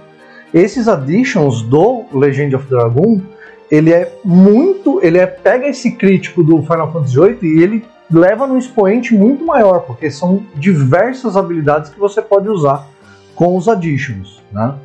Esses 0.55 0.87
additions 0.87 1.63
do 1.63 2.05
Legend 2.13 2.55
of 2.55 2.69
Dragon, 2.69 3.21
ele 3.69 3.93
é 3.93 4.17
muito, 4.25 5.03
ele 5.03 5.19
é 5.19 5.27
pega 5.27 5.67
esse 5.67 5.91
crítico 5.91 6.45
do 6.45 6.63
Final 6.63 6.93
Fantasy 6.93 7.19
VIII 7.19 7.39
e 7.43 7.61
ele 7.61 7.85
leva 8.09 8.47
num 8.47 8.57
expoente 8.57 9.13
muito 9.15 9.45
maior, 9.45 9.81
porque 9.81 10.09
são 10.13 10.47
diversas 10.55 11.37
habilidades 11.37 11.91
que 11.91 11.99
você 11.99 12.23
pode 12.23 12.49
usar 12.49 12.87
com 13.35 13.57
os 13.57 13.69
additions, 13.69 14.41
né? 14.53 14.79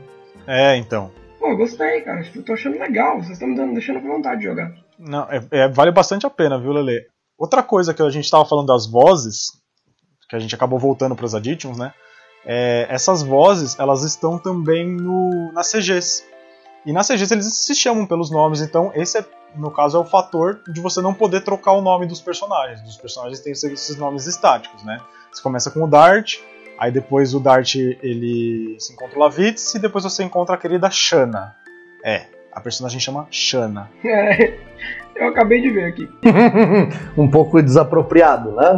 É, 0.47 0.75
então. 0.75 1.11
Pô, 1.39 1.55
gostei, 1.55 2.01
cara. 2.01 2.25
Eu 2.33 2.43
tô 2.43 2.53
achando 2.53 2.79
legal. 2.79 3.17
Vocês 3.17 3.33
estão 3.33 3.47
me 3.47 3.55
dando, 3.55 3.73
deixando 3.73 4.01
com 4.01 4.07
vontade 4.07 4.41
de 4.41 4.47
jogar. 4.47 4.73
Não, 4.97 5.27
é, 5.29 5.39
é, 5.51 5.67
vale 5.67 5.91
bastante 5.91 6.25
a 6.25 6.31
pena, 6.31 6.59
viu, 6.59 6.71
Lele? 6.71 7.05
Outra 7.37 7.61
coisa 7.61 7.93
que 7.93 8.01
a 8.01 8.09
gente 8.09 8.25
estava 8.25 8.43
falando 8.43 8.65
das 8.65 8.87
vozes, 8.87 9.51
que 10.27 10.35
a 10.35 10.39
gente 10.39 10.55
acabou 10.55 10.79
voltando 10.79 11.15
para 11.15 11.25
os 11.25 11.35
additions, 11.35 11.77
né? 11.77 11.93
É, 12.45 12.87
essas 12.89 13.21
vozes, 13.21 13.77
elas 13.77 14.03
estão 14.03 14.37
também 14.37 14.87
no, 14.87 15.51
nas 15.51 15.71
CGs. 15.71 16.23
E 16.85 16.93
nas 16.93 17.07
CGs 17.07 17.33
eles 17.33 17.53
se 17.53 17.75
chamam 17.75 18.05
pelos 18.05 18.31
nomes, 18.31 18.61
então 18.61 18.91
esse 18.95 19.17
é, 19.17 19.25
no 19.55 19.69
caso 19.71 19.97
é 19.97 19.99
o 19.99 20.05
fator 20.05 20.61
de 20.67 20.79
você 20.79 21.01
não 21.01 21.13
poder 21.13 21.41
trocar 21.41 21.73
o 21.73 21.81
nome 21.81 22.05
dos 22.05 22.21
personagens. 22.21 22.81
Os 22.87 22.97
personagens 22.97 23.41
têm 23.41 23.51
esses 23.51 23.97
nomes 23.97 24.25
estáticos, 24.25 24.83
né? 24.83 24.99
Você 25.31 25.41
começa 25.41 25.69
com 25.69 25.83
o 25.83 25.87
Dart, 25.87 26.37
aí 26.77 26.91
depois 26.91 27.33
o 27.33 27.39
Dart 27.39 27.75
ele 27.75 28.75
se 28.79 28.93
encontra 28.93 29.17
o 29.17 29.19
Lavitz 29.21 29.75
e 29.75 29.79
depois 29.79 30.03
você 30.03 30.23
encontra 30.23 30.55
a 30.55 30.57
querida 30.57 30.89
Shanna. 30.89 31.55
É, 32.03 32.27
a 32.51 32.61
personagem 32.61 32.99
chama 32.99 33.27
Shanna. 33.29 33.91
É, 35.19 35.25
eu 35.25 35.29
acabei 35.29 35.61
de 35.61 35.69
ver 35.69 35.85
aqui. 35.85 36.09
um 37.17 37.29
pouco 37.29 37.61
desapropriado, 37.61 38.51
né? 38.51 38.71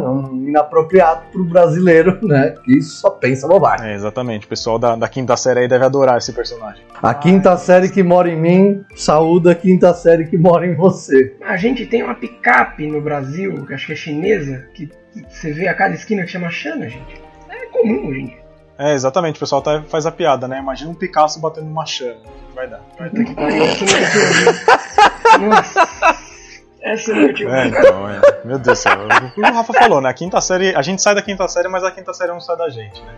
Inapropriado 0.48 1.22
pro 1.30 1.44
brasileiro, 1.44 2.18
né? 2.26 2.54
Que 2.64 2.82
só 2.82 3.10
pensa 3.10 3.46
bobagem. 3.46 3.90
É, 3.90 3.94
exatamente. 3.94 4.46
O 4.46 4.48
pessoal 4.48 4.78
da, 4.78 4.96
da 4.96 5.08
quinta 5.08 5.36
série 5.36 5.60
aí 5.60 5.68
deve 5.68 5.84
adorar 5.84 6.18
esse 6.18 6.32
personagem. 6.32 6.82
A 7.00 7.14
quinta 7.14 7.56
série 7.56 7.88
que 7.88 8.02
mora 8.02 8.28
em 8.28 8.36
mim, 8.36 8.84
saúda 8.96 9.52
a 9.52 9.54
quinta 9.54 9.94
série 9.94 10.26
que 10.26 10.36
mora 10.36 10.66
em 10.66 10.74
você. 10.74 11.36
A 11.40 11.56
gente 11.56 11.86
tem 11.86 12.02
uma 12.02 12.14
picape 12.14 12.86
no 12.88 13.00
Brasil, 13.00 13.64
que 13.64 13.74
acho 13.74 13.86
que 13.86 13.92
é 13.92 13.96
chinesa, 13.96 14.66
que 14.74 14.90
você 15.28 15.52
vê 15.52 15.68
a 15.68 15.74
cada 15.74 15.94
esquina 15.94 16.22
que 16.22 16.28
chama 16.28 16.50
Xana, 16.50 16.88
gente. 16.88 17.20
É 17.48 17.66
comum, 17.66 18.12
gente. 18.12 18.42
É, 18.78 18.94
exatamente, 18.94 19.36
o 19.36 19.38
pessoal 19.38 19.62
tá, 19.62 19.82
faz 19.88 20.06
a 20.06 20.10
piada, 20.10 20.48
né? 20.48 20.58
Imagina 20.58 20.90
um 20.90 20.94
Picasso 20.94 21.38
batendo 21.38 21.68
uma 21.68 21.86
chama. 21.86 22.20
Que 22.48 22.56
vai 22.56 22.66
dar? 22.66 22.78
Puta 22.78 23.24
que 23.24 23.34
pariu, 23.34 23.64
Nossa. 25.40 25.88
Essa 26.82 27.12
é 27.12 27.32
tipo. 27.32 27.50
É, 27.52 27.68
então, 27.68 28.08
é. 28.08 28.20
Meu 28.44 28.58
Deus 28.58 28.78
do 28.78 28.82
céu. 28.82 28.98
O 29.36 29.40
o 29.40 29.44
Rafa 29.44 29.72
falou, 29.72 30.00
né? 30.00 30.08
A 30.08 30.14
quinta 30.14 30.40
série. 30.40 30.74
A 30.74 30.82
gente 30.82 31.00
sai 31.00 31.14
da 31.14 31.22
quinta 31.22 31.46
série, 31.48 31.68
mas 31.68 31.84
a 31.84 31.90
quinta 31.90 32.12
série 32.12 32.32
não 32.32 32.40
sai 32.40 32.56
da 32.56 32.68
gente, 32.68 33.00
né? 33.02 33.14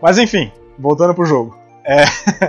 Mas 0.00 0.18
enfim, 0.18 0.52
voltando 0.78 1.14
pro 1.14 1.24
jogo. 1.24 1.58
É, 1.84 2.04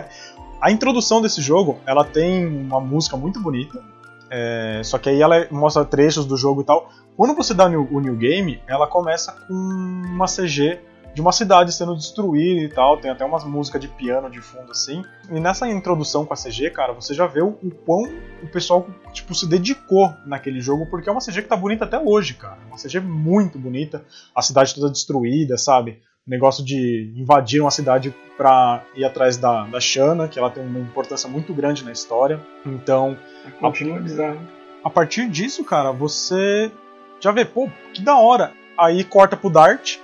a 0.62 0.72
introdução 0.72 1.22
desse 1.22 1.42
jogo, 1.42 1.80
ela 1.86 2.04
tem 2.04 2.46
uma 2.46 2.80
música 2.80 3.18
muito 3.18 3.40
bonita. 3.42 3.82
É, 4.30 4.82
só 4.84 4.98
que 4.98 5.10
aí 5.10 5.22
ela 5.22 5.46
mostra 5.52 5.84
trechos 5.84 6.26
do 6.26 6.38
jogo 6.38 6.62
e 6.62 6.64
tal. 6.64 6.90
Quando 7.18 7.36
você 7.36 7.54
dá 7.54 7.66
o 7.66 7.70
new, 7.70 7.88
o 7.92 8.00
new 8.00 8.16
game, 8.16 8.62
ela 8.68 8.88
começa 8.88 9.34
com 9.34 9.54
uma 9.54 10.26
CG 10.26 10.80
de 11.14 11.22
uma 11.22 11.32
cidade 11.32 11.74
sendo 11.74 11.96
destruída 11.96 12.62
e 12.62 12.70
tal. 12.70 12.98
Tem 12.98 13.12
até 13.12 13.26
umas 13.26 13.44
músicas 13.44 13.82
de 13.82 13.88
piano 13.88 14.30
de 14.30 14.42
fundo 14.42 14.72
assim. 14.72 15.04
E 15.30 15.40
nessa 15.40 15.68
introdução 15.68 16.26
com 16.26 16.34
a 16.34 16.38
CG, 16.38 16.70
cara, 16.70 16.94
você 16.94 17.14
já 17.14 17.28
vê 17.28 17.42
o, 17.42 17.58
o 17.64 17.72
quão 17.72 18.04
o 18.42 18.48
pessoal 18.48 18.88
tipo 19.12 19.34
se 19.36 19.48
dedicou 19.48 20.14
naquele 20.26 20.62
jogo, 20.62 20.86
porque 20.86 21.10
é 21.10 21.12
uma 21.12 21.22
CG 21.22 21.42
que 21.42 21.48
tá 21.48 21.56
bonita 21.56 21.86
até 21.86 22.00
hoje, 22.00 22.34
cara. 22.36 22.58
Uma 22.68 22.78
CG 22.78 23.00
muito 23.00 23.60
bonita, 23.60 24.04
a 24.36 24.42
cidade 24.42 24.74
toda 24.74 24.90
destruída, 24.90 25.58
sabe? 25.58 26.00
O 26.26 26.30
negócio 26.30 26.64
de 26.64 27.12
invadir 27.18 27.62
uma 27.62 27.72
cidade 27.72 28.14
pra 28.38 28.84
ir 28.96 29.04
atrás 29.04 29.38
da, 29.38 29.66
da 29.66 29.80
Shanna, 29.80 30.28
que 30.28 30.38
ela 30.38 30.52
tem 30.52 30.64
uma 30.64 30.80
importância 30.80 31.28
muito 31.28 31.54
grande 31.54 31.84
na 31.84 31.92
história. 31.92 32.40
Então. 32.66 33.18
Continua 33.60 33.98
a, 33.98 34.02
bizarro. 34.02 34.40
A 34.84 34.90
partir 34.90 35.28
disso, 35.28 35.64
cara, 35.64 35.92
você 35.92 36.72
já 37.20 37.32
vê, 37.32 37.44
pô, 37.44 37.70
que 37.94 38.02
da 38.02 38.18
hora. 38.18 38.52
Aí 38.78 39.04
corta 39.04 39.36
pro 39.36 39.50
Dart, 39.50 39.98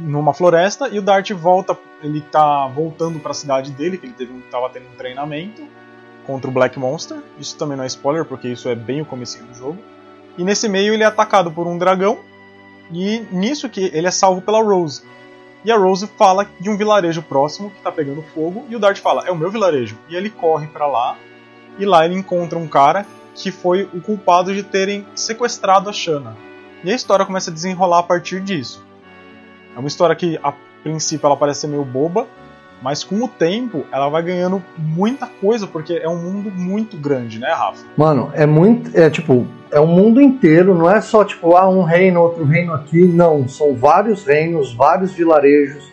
numa 0.00 0.32
floresta 0.32 0.88
e 0.88 0.98
o 0.98 1.02
Dart 1.02 1.30
volta, 1.32 1.78
ele 2.02 2.20
tá 2.20 2.66
voltando 2.68 3.18
para 3.20 3.32
a 3.32 3.34
cidade 3.34 3.70
dele, 3.72 3.98
que 3.98 4.06
ele 4.06 4.14
teve, 4.14 4.32
tava 4.50 4.70
tendo 4.70 4.86
um 4.88 4.96
treinamento 4.96 5.62
contra 6.26 6.48
o 6.48 6.52
Black 6.52 6.78
Monster. 6.78 7.18
Isso 7.38 7.56
também 7.56 7.76
não 7.76 7.84
é 7.84 7.86
spoiler, 7.86 8.24
porque 8.24 8.48
isso 8.48 8.68
é 8.68 8.74
bem 8.74 9.02
o 9.02 9.06
começo 9.06 9.42
do 9.44 9.54
jogo. 9.54 9.78
E 10.38 10.44
nesse 10.44 10.68
meio 10.68 10.94
ele 10.94 11.02
é 11.02 11.06
atacado 11.06 11.50
por 11.50 11.66
um 11.66 11.76
dragão 11.76 12.18
e 12.92 13.20
nisso 13.30 13.68
que 13.68 13.90
ele 13.92 14.06
é 14.06 14.10
salvo 14.10 14.40
pela 14.40 14.62
Rose. 14.62 15.02
E 15.64 15.70
a 15.70 15.76
Rose 15.76 16.06
fala 16.16 16.46
de 16.58 16.70
um 16.70 16.76
vilarejo 16.76 17.22
próximo 17.22 17.70
que 17.70 17.82
tá 17.82 17.92
pegando 17.92 18.22
fogo 18.34 18.64
e 18.68 18.76
o 18.76 18.78
Dart 18.78 18.98
fala: 18.98 19.24
"É 19.26 19.30
o 19.30 19.36
meu 19.36 19.50
vilarejo". 19.50 19.98
E 20.08 20.16
ele 20.16 20.30
corre 20.30 20.66
para 20.66 20.86
lá 20.86 21.18
e 21.78 21.84
lá 21.84 22.04
ele 22.04 22.14
encontra 22.14 22.58
um 22.58 22.66
cara 22.66 23.06
que 23.34 23.50
foi 23.50 23.88
o 23.92 24.00
culpado 24.00 24.54
de 24.54 24.62
terem 24.62 25.06
sequestrado 25.14 25.90
a 25.90 25.92
Shanna. 25.92 26.36
E 26.82 26.90
a 26.90 26.94
história 26.94 27.26
começa 27.26 27.50
a 27.50 27.54
desenrolar 27.54 27.98
a 27.98 28.02
partir 28.02 28.40
disso. 28.40 28.84
É 29.80 29.82
uma 29.82 29.88
história 29.88 30.14
que, 30.14 30.38
a 30.42 30.52
princípio, 30.82 31.26
ela 31.26 31.38
parece 31.38 31.62
ser 31.62 31.66
meio 31.66 31.86
boba, 31.86 32.26
mas 32.82 33.02
com 33.02 33.24
o 33.24 33.26
tempo 33.26 33.86
ela 33.90 34.10
vai 34.10 34.22
ganhando 34.22 34.62
muita 34.76 35.26
coisa, 35.26 35.66
porque 35.66 35.94
é 35.94 36.06
um 36.06 36.18
mundo 36.18 36.50
muito 36.50 36.98
grande, 36.98 37.38
né, 37.38 37.50
Rafa? 37.50 37.82
Mano, 37.96 38.30
é 38.34 38.44
muito. 38.44 38.94
É 38.94 39.08
tipo, 39.08 39.46
é 39.70 39.80
um 39.80 39.86
mundo 39.86 40.20
inteiro, 40.20 40.74
não 40.74 40.90
é 40.90 41.00
só 41.00 41.24
tipo, 41.24 41.56
ah, 41.56 41.66
um 41.66 41.82
reino, 41.82 42.20
outro 42.20 42.44
reino 42.44 42.74
aqui. 42.74 43.06
Não, 43.06 43.48
são 43.48 43.74
vários 43.74 44.22
reinos, 44.22 44.74
vários 44.74 45.12
vilarejos, 45.12 45.90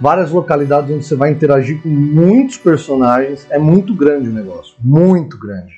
várias 0.00 0.30
localidades 0.30 0.90
onde 0.90 1.04
você 1.04 1.14
vai 1.14 1.30
interagir 1.30 1.82
com 1.82 1.90
muitos 1.90 2.56
personagens. 2.56 3.46
É 3.50 3.58
muito 3.58 3.94
grande 3.94 4.30
o 4.30 4.32
negócio, 4.32 4.74
muito 4.80 5.38
grande. 5.38 5.74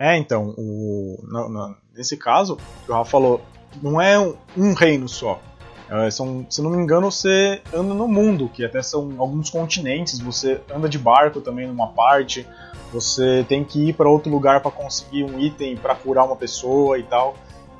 É, 0.00 0.16
então, 0.16 0.52
o, 0.58 1.24
no, 1.28 1.48
no, 1.48 1.76
nesse 1.96 2.16
caso, 2.16 2.58
o 2.88 2.92
Rafa 2.92 3.08
falou, 3.08 3.40
não 3.80 4.00
é 4.00 4.18
um, 4.18 4.34
um 4.56 4.74
reino 4.74 5.08
só. 5.08 5.40
É, 5.90 6.10
são, 6.10 6.46
se 6.50 6.60
não 6.60 6.70
me 6.70 6.82
engano, 6.82 7.10
você 7.10 7.62
anda 7.72 7.94
no 7.94 8.06
mundo, 8.06 8.50
que 8.52 8.64
até 8.64 8.82
são 8.82 9.14
alguns 9.18 9.48
continentes, 9.48 10.18
você 10.18 10.60
anda 10.74 10.88
de 10.88 10.98
barco 10.98 11.40
também 11.40 11.66
numa 11.66 11.86
parte, 11.88 12.46
você 12.92 13.44
tem 13.48 13.64
que 13.64 13.88
ir 13.88 13.92
para 13.94 14.08
outro 14.08 14.30
lugar 14.30 14.60
para 14.60 14.70
conseguir 14.70 15.24
um 15.24 15.38
item 15.38 15.76
para 15.76 15.94
curar 15.94 16.24
uma 16.26 16.36
pessoa 16.36 16.98
e 16.98 17.02
tal. 17.02 17.34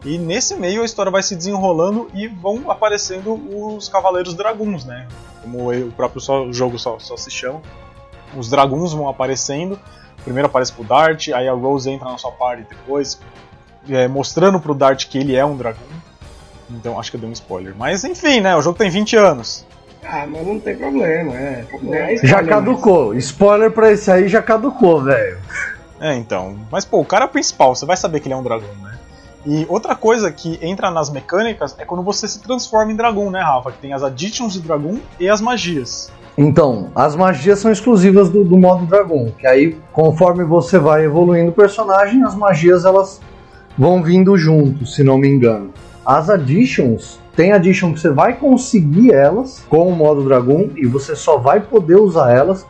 E 0.04 0.16
nesse 0.16 0.54
meio 0.54 0.82
a 0.82 0.84
história 0.84 1.10
vai 1.10 1.22
se 1.22 1.34
desenrolando 1.34 2.08
e 2.14 2.28
vão 2.28 2.70
aparecendo 2.70 3.34
os 3.34 3.88
Cavaleiros 3.88 4.34
Draguns, 4.34 4.84
né? 4.84 5.08
Como 5.42 5.72
o 5.72 5.92
próprio 5.92 6.20
só, 6.20 6.50
jogo 6.52 6.78
só, 6.78 6.98
só 6.98 7.16
se 7.16 7.30
chama. 7.30 7.60
Os 8.36 8.48
Draguns 8.48 8.92
vão 8.92 9.08
aparecendo. 9.08 9.78
Primeiro 10.22 10.46
aparece 10.46 10.72
pro 10.72 10.84
Dart, 10.84 11.28
aí 11.28 11.48
a 11.48 11.52
Rose 11.52 11.90
entra 11.90 12.10
na 12.10 12.18
sua 12.18 12.32
party 12.32 12.66
depois, 12.68 13.18
é, 13.88 14.06
mostrando 14.08 14.60
pro 14.60 14.74
Dart 14.74 15.06
que 15.06 15.18
ele 15.18 15.34
é 15.34 15.44
um 15.44 15.56
dragão. 15.56 15.86
Então 16.70 16.98
acho 16.98 17.11
que 17.11 17.16
eu 17.16 17.20
dei 17.20 17.28
um 17.28 17.33
spoiler. 17.33 17.74
Mas 17.76 18.04
enfim, 18.04 18.40
né? 18.40 18.57
O 18.57 18.62
jogo 18.62 18.78
tem 18.78 18.90
20 18.90 19.16
anos. 19.16 19.66
Ah, 20.04 20.26
mas 20.26 20.46
não 20.46 20.59
tem 20.59 20.76
problema, 20.76 21.35
é. 21.35 21.64
é 21.90 22.16
já 22.22 22.42
caducou. 22.42 23.14
Mas... 23.14 23.24
Spoiler 23.24 23.70
pra 23.70 23.92
esse 23.92 24.11
aí 24.11 24.28
já 24.28 24.40
caducou, 24.40 25.02
velho. 25.02 25.38
É, 26.00 26.14
então. 26.14 26.57
Mas 26.70 26.85
pô, 26.85 27.00
o 27.00 27.04
cara 27.04 27.24
é 27.24 27.28
principal, 27.28 27.74
você 27.74 27.85
vai 27.85 27.96
saber 27.96 28.20
que 28.20 28.28
ele 28.28 28.35
é 28.35 28.37
um 28.37 28.42
dragão, 28.42 28.68
né? 28.83 28.98
E 29.46 29.66
outra 29.68 29.94
coisa 29.94 30.31
que 30.31 30.59
entra 30.62 30.90
nas 30.90 31.11
mecânicas 31.11 31.74
é 31.78 31.85
quando 31.85 32.02
você 32.02 32.28
se 32.28 32.40
transforma 32.40 32.92
em 32.92 32.96
dragão, 32.96 33.31
né, 33.31 33.40
Rafa? 33.40 33.72
Que 33.72 33.78
tem 33.78 33.92
as 33.92 34.02
additions 34.02 34.52
de 34.52 34.61
dragão 34.61 35.00
e 35.18 35.28
as 35.28 35.40
magias. 35.40 36.11
Então, 36.37 36.90
as 36.94 37.16
magias 37.16 37.59
são 37.59 37.70
exclusivas 37.70 38.28
do, 38.28 38.44
do 38.44 38.57
modo 38.57 38.87
dragão, 38.87 39.33
que 39.37 39.46
aí 39.46 39.76
conforme 39.92 40.44
você 40.44 40.78
vai 40.78 41.04
evoluindo 41.04 41.50
o 41.50 41.54
personagem, 41.54 42.22
as 42.22 42.35
magias 42.35 42.85
elas 42.85 43.20
vão 43.76 44.02
vindo 44.02 44.37
junto, 44.37 44.87
se 44.87 45.02
não 45.02 45.18
me 45.18 45.28
engano. 45.28 45.72
As 46.08 46.30
additions, 46.30 47.20
tem 47.36 47.52
addition 47.52 47.92
que 47.92 48.00
você 48.00 48.08
vai 48.08 48.32
conseguir 48.34 49.12
elas 49.12 49.62
com 49.68 49.86
o 49.86 49.94
modo 49.94 50.24
dragão 50.24 50.70
e 50.74 50.86
você 50.86 51.14
só 51.14 51.36
vai 51.36 51.60
poder 51.60 51.96
usar 51.96 52.32
elas 52.32 52.64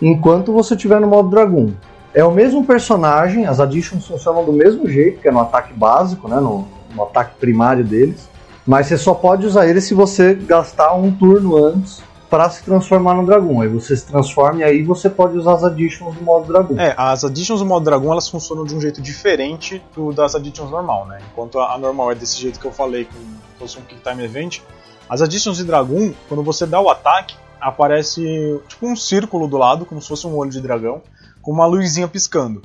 enquanto 0.00 0.52
você 0.52 0.74
estiver 0.74 1.00
no 1.00 1.08
modo 1.08 1.28
dragão. 1.28 1.74
É 2.14 2.24
o 2.24 2.30
mesmo 2.30 2.64
personagem, 2.64 3.46
as 3.46 3.58
additions 3.58 4.06
funcionam 4.06 4.44
do 4.44 4.52
mesmo 4.52 4.88
jeito, 4.88 5.20
que 5.20 5.26
é 5.26 5.32
no 5.32 5.40
ataque 5.40 5.74
básico, 5.74 6.28
né, 6.28 6.36
no, 6.36 6.68
no 6.94 7.02
ataque 7.02 7.34
primário 7.40 7.82
deles, 7.82 8.28
mas 8.64 8.86
você 8.86 8.96
só 8.96 9.12
pode 9.12 9.44
usar 9.44 9.66
ele 9.66 9.80
se 9.80 9.92
você 9.92 10.32
gastar 10.32 10.94
um 10.94 11.10
turno 11.10 11.56
antes 11.56 12.00
para 12.34 12.50
se 12.50 12.64
transformar 12.64 13.14
no 13.14 13.24
dragão. 13.24 13.60
Aí 13.60 13.68
você 13.68 13.96
se 13.96 14.04
transforma 14.06 14.58
e 14.58 14.64
aí 14.64 14.82
você 14.82 15.08
pode 15.08 15.38
usar 15.38 15.54
as 15.54 15.62
additions 15.62 16.16
do 16.16 16.20
modo 16.20 16.52
dragão. 16.52 16.76
É, 16.80 16.92
as 16.98 17.24
additions 17.24 17.60
do 17.60 17.66
modo 17.66 17.84
dragão 17.84 18.10
elas 18.10 18.28
funcionam 18.28 18.64
de 18.64 18.74
um 18.74 18.80
jeito 18.80 19.00
diferente 19.00 19.80
do 19.94 20.12
das 20.12 20.34
additions 20.34 20.68
normal, 20.68 21.06
né? 21.06 21.20
Enquanto 21.30 21.60
a, 21.60 21.78
normal 21.78 22.10
é 22.10 22.16
desse 22.16 22.36
jeito 22.40 22.58
que 22.58 22.66
eu 22.66 22.72
falei, 22.72 23.04
com 23.04 23.14
fosse 23.56 23.78
um 23.78 23.82
Kick 23.82 24.02
Time 24.02 24.24
Event, 24.24 24.62
as 25.08 25.22
additions 25.22 25.58
de 25.58 25.64
dragão, 25.64 26.12
quando 26.28 26.42
você 26.42 26.66
dá 26.66 26.80
o 26.80 26.90
ataque, 26.90 27.36
aparece 27.60 28.20
tipo 28.66 28.84
um 28.84 28.96
círculo 28.96 29.46
do 29.46 29.56
lado, 29.56 29.86
como 29.86 30.02
se 30.02 30.08
fosse 30.08 30.26
um 30.26 30.36
olho 30.36 30.50
de 30.50 30.60
dragão, 30.60 31.02
com 31.40 31.52
uma 31.52 31.66
luzinha 31.66 32.08
piscando. 32.08 32.62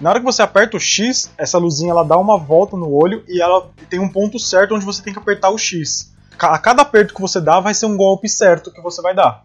Na 0.00 0.08
hora 0.08 0.18
que 0.18 0.24
você 0.24 0.40
aperta 0.40 0.78
o 0.78 0.80
X, 0.80 1.30
essa 1.36 1.58
luzinha 1.58 1.90
ela 1.90 2.04
dá 2.04 2.16
uma 2.16 2.38
volta 2.38 2.74
no 2.74 2.90
olho 2.90 3.22
e 3.28 3.42
ela 3.42 3.68
tem 3.90 4.00
um 4.00 4.08
ponto 4.08 4.38
certo 4.38 4.74
onde 4.74 4.84
você 4.86 5.02
tem 5.02 5.12
que 5.12 5.18
apertar 5.18 5.50
o 5.50 5.58
X 5.58 6.13
a 6.38 6.58
cada 6.58 6.82
aperto 6.82 7.14
que 7.14 7.20
você 7.20 7.40
dá 7.40 7.60
vai 7.60 7.74
ser 7.74 7.86
um 7.86 7.96
golpe 7.96 8.28
certo 8.28 8.70
que 8.70 8.80
você 8.80 9.00
vai 9.00 9.14
dar. 9.14 9.44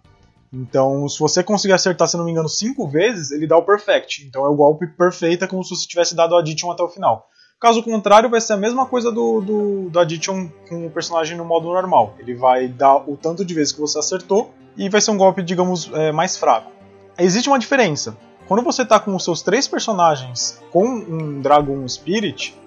Então, 0.52 1.08
se 1.08 1.20
você 1.20 1.44
conseguir 1.44 1.74
acertar, 1.74 2.08
se 2.08 2.18
não 2.18 2.26
me 2.26 2.32
engano, 2.32 2.50
cinco 2.50 2.88
vezes, 2.88 3.32
ele 3.32 3.46
dá 3.46 3.56
o 3.56 3.64
perfect. 3.64 4.26
Então 4.26 4.46
é 4.46 4.50
o 4.50 4.56
golpe 4.56 4.88
perfeito, 4.88 5.46
é 5.46 5.48
como 5.48 5.64
se 5.64 5.76
você 5.76 5.88
tivesse 5.88 6.16
dado 6.16 6.34
o 6.34 6.38
addition 6.38 6.72
até 6.72 6.84
o 6.84 6.90
final. 6.90 7.28
Caso 7.60 7.84
contrário, 7.84 8.30
vai 8.30 8.40
ser 8.40 8.54
a 8.54 8.58
mesma 8.58 8.86
coisa 8.86 9.12
do, 9.12 9.42
do, 9.42 9.90
do 9.90 10.00
addition 10.00 10.48
com 10.68 10.88
o 10.88 10.90
personagem 10.90 11.38
no 11.38 11.44
modo 11.44 11.68
normal. 11.68 12.16
Ele 12.18 12.34
vai 12.34 12.68
dar 12.68 12.98
o 12.98 13.18
tanto 13.18 13.44
de 13.44 13.54
vezes 13.54 13.74
que 13.74 13.82
você 13.82 14.00
acertou 14.00 14.54
e 14.78 14.90
vai 14.90 15.02
ser 15.02 15.12
um 15.12 15.18
golpe, 15.18 15.44
digamos, 15.44 15.92
é, 15.94 16.12
mais 16.12 16.38
fraco. 16.38 16.72
Existe 17.18 17.50
uma 17.50 17.60
diferença. 17.60 18.18
Quando 18.48 18.64
você 18.64 18.84
está 18.84 19.00
com 19.00 19.14
os 19.14 19.24
seus 19.24 19.42
três 19.42 19.68
personagens 19.68 20.60
com 20.72 20.86
um 20.86 21.42
Dragon 21.42 21.86
Spirit 21.88 22.58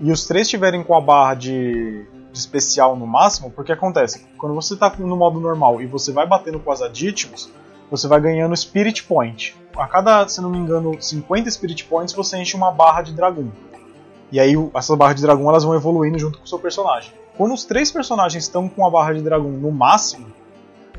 e 0.00 0.12
os 0.12 0.26
três 0.26 0.46
estiverem 0.46 0.84
com 0.84 0.94
a 0.94 1.00
barra 1.00 1.34
de 1.34 2.06
de 2.32 2.38
especial 2.38 2.96
no 2.96 3.06
máximo, 3.06 3.50
porque 3.50 3.72
acontece, 3.72 4.26
quando 4.38 4.54
você 4.54 4.74
está 4.74 4.90
no 4.98 5.16
modo 5.16 5.38
normal 5.38 5.82
e 5.82 5.86
você 5.86 6.10
vai 6.10 6.26
batendo 6.26 6.58
com 6.58 6.72
as 6.72 6.80
additions, 6.80 7.50
você 7.90 8.08
vai 8.08 8.20
ganhando 8.20 8.56
Spirit 8.56 9.04
Point. 9.04 9.54
A 9.76 9.86
cada, 9.86 10.26
se 10.26 10.40
não 10.40 10.48
me 10.48 10.58
engano, 10.58 10.96
50 11.00 11.50
Spirit 11.50 11.84
Points 11.84 12.14
você 12.14 12.38
enche 12.38 12.56
uma 12.56 12.70
barra 12.70 13.02
de 13.02 13.12
dragão. 13.12 13.52
E 14.30 14.40
aí 14.40 14.54
essas 14.74 14.96
barras 14.96 15.16
de 15.16 15.22
dragão 15.22 15.48
elas 15.48 15.62
vão 15.62 15.74
evoluindo 15.74 16.18
junto 16.18 16.38
com 16.38 16.44
o 16.44 16.48
seu 16.48 16.58
personagem. 16.58 17.12
Quando 17.36 17.52
os 17.52 17.64
três 17.64 17.90
personagens 17.90 18.44
estão 18.44 18.66
com 18.66 18.86
a 18.86 18.90
barra 18.90 19.12
de 19.12 19.20
dragão 19.20 19.50
no 19.50 19.70
máximo, 19.70 20.26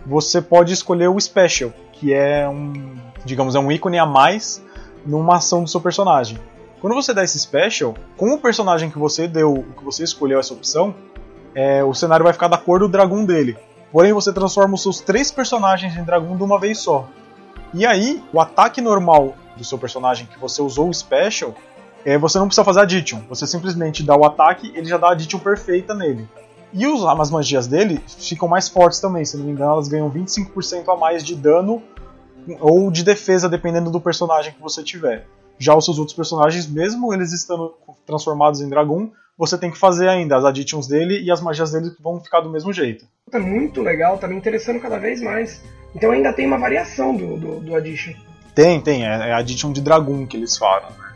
você 0.06 0.42
pode 0.42 0.72
escolher 0.72 1.08
o 1.08 1.20
Special, 1.20 1.72
que 1.94 2.14
é 2.14 2.48
um, 2.48 2.96
digamos, 3.26 3.56
é 3.56 3.60
um 3.60 3.72
ícone 3.72 3.98
a 3.98 4.06
mais 4.06 4.64
numa 5.06 5.38
ação 5.38 5.64
do 5.64 5.70
seu 5.70 5.82
personagem. 5.82 6.38
Quando 6.80 6.94
você 6.94 7.14
dá 7.14 7.24
esse 7.24 7.40
Special, 7.40 7.96
com 8.18 8.34
o 8.34 8.38
personagem 8.38 8.92
que 8.92 9.00
você 9.00 9.28
deu, 9.28 9.66
que 9.78 9.84
você 9.84 10.04
escolheu 10.04 10.40
essa 10.40 10.54
opção, 10.54 10.94
é, 11.56 11.84
o 11.84 11.94
cenário 11.94 12.24
vai 12.24 12.34
ficar 12.34 12.48
da 12.48 12.58
cor 12.58 12.80
do 12.80 12.88
dragão 12.88 13.26
dele. 13.26 13.58
Porém, 13.92 14.12
você 14.12 14.34
transforma 14.34 14.74
os 14.74 14.82
seus 14.82 15.00
três 15.00 15.32
personagens 15.32 15.96
em 15.96 16.04
dragão 16.04 16.36
de 16.36 16.44
uma 16.44 16.60
vez 16.60 16.80
só. 16.80 17.08
E 17.74 17.86
aí, 17.86 18.24
o 18.34 18.40
ataque 18.40 18.82
normal 18.82 19.36
do 19.56 19.64
seu 19.64 19.78
personagem 19.78 20.28
que 20.28 20.40
você 20.40 20.62
usou 20.62 20.90
o 20.90 20.94
special, 20.94 21.54
é, 22.06 22.18
você 22.18 22.38
não 22.40 22.48
precisa 22.48 22.66
fazer 22.66 22.82
addition. 22.82 23.22
Você 23.30 23.46
simplesmente 23.46 24.04
dá 24.04 24.16
o 24.16 24.26
ataque, 24.26 24.72
ele 24.76 24.86
já 24.86 24.98
dá 24.98 25.10
a 25.10 25.12
addition 25.12 25.40
perfeita 25.40 25.94
nele. 25.94 26.28
E 26.74 26.88
os, 26.88 27.06
as 27.06 27.30
magias 27.30 27.68
dele 27.68 28.02
ficam 28.08 28.48
mais 28.48 28.68
fortes 28.68 29.00
também, 29.00 29.24
se 29.24 29.38
não 29.38 29.46
me 29.46 29.52
engano, 29.52 29.74
elas 29.74 29.88
ganham 29.88 30.10
25% 30.10 30.92
a 30.92 30.98
mais 30.98 31.24
de 31.24 31.36
dano 31.36 31.84
ou 32.60 32.90
de 32.92 33.04
defesa, 33.04 33.48
dependendo 33.48 33.92
do 33.92 34.02
personagem 34.02 34.54
que 34.54 34.62
você 34.62 34.84
tiver. 34.84 35.28
Já 35.60 35.76
os 35.76 35.86
seus 35.86 36.00
outros 36.00 36.16
personagens, 36.16 36.68
mesmo 36.68 37.14
eles 37.14 37.32
estando 37.32 37.76
transformados 38.06 38.60
em 38.60 38.68
dragão, 38.68 39.12
você 39.38 39.58
tem 39.58 39.72
que 39.72 39.78
fazer 39.78 40.08
ainda 40.08 40.38
as 40.38 40.46
additions 40.46 40.88
dele 40.88 41.22
e 41.22 41.32
as 41.32 41.42
magias 41.42 41.72
dele 41.72 41.92
vão 42.00 42.20
ficar 42.20 42.42
do 42.42 42.50
mesmo 42.50 42.72
jeito. 42.72 43.06
Tá 43.32 43.40
muito 43.40 43.82
legal, 43.82 44.18
tá 44.18 44.28
me 44.28 44.36
interessando 44.36 44.80
cada 44.80 44.98
vez 44.98 45.22
mais. 45.22 45.62
Então 45.96 46.12
ainda 46.12 46.34
tem 46.34 46.46
uma 46.46 46.58
variação 46.58 47.16
do, 47.16 47.38
do, 47.38 47.60
do 47.60 47.76
addition. 47.76 48.14
Tem, 48.54 48.80
tem, 48.80 49.06
é, 49.06 49.30
é 49.30 49.34
a 49.34 49.38
addition 49.38 49.72
de 49.72 49.82
dragão 49.82 50.26
que 50.26 50.38
eles 50.38 50.58
falam, 50.58 50.90
né? 50.92 51.14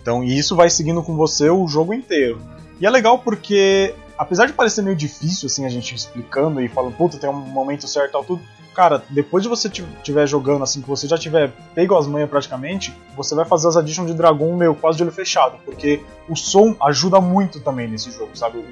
Então, 0.00 0.22
e 0.22 0.38
isso 0.38 0.54
vai 0.54 0.68
seguindo 0.68 1.02
com 1.02 1.16
você 1.16 1.48
o 1.48 1.66
jogo 1.66 1.94
inteiro. 1.94 2.38
E 2.78 2.84
é 2.84 2.90
legal 2.90 3.18
porque, 3.20 3.94
apesar 4.18 4.44
de 4.44 4.52
parecer 4.52 4.82
meio 4.82 4.94
difícil, 4.94 5.46
assim, 5.46 5.64
a 5.64 5.68
gente 5.70 5.94
explicando 5.94 6.60
e 6.60 6.68
falando, 6.68 6.94
puta, 6.94 7.16
tem 7.16 7.30
um 7.30 7.32
momento 7.32 7.88
certo 7.88 8.10
e 8.10 8.12
tal, 8.12 8.24
tudo, 8.24 8.42
cara, 8.74 9.02
depois 9.08 9.42
de 9.42 9.48
você 9.48 9.68
estiver 9.68 10.26
jogando, 10.26 10.64
assim, 10.64 10.82
que 10.82 10.88
você 10.88 11.06
já 11.06 11.16
tiver 11.16 11.52
pego 11.74 11.96
as 11.96 12.06
manhas 12.06 12.28
praticamente, 12.28 12.94
você 13.16 13.34
vai 13.34 13.44
fazer 13.44 13.68
as 13.68 13.76
additions 13.76 14.08
de 14.08 14.14
dragão, 14.14 14.56
meu, 14.56 14.74
quase 14.74 14.98
de 14.98 15.04
olho 15.04 15.12
fechado, 15.12 15.58
porque 15.64 16.02
o 16.28 16.36
som 16.36 16.74
ajuda 16.82 17.20
muito 17.20 17.60
também 17.60 17.88
nesse 17.88 18.10
jogo, 18.10 18.30
sabe? 18.34 18.64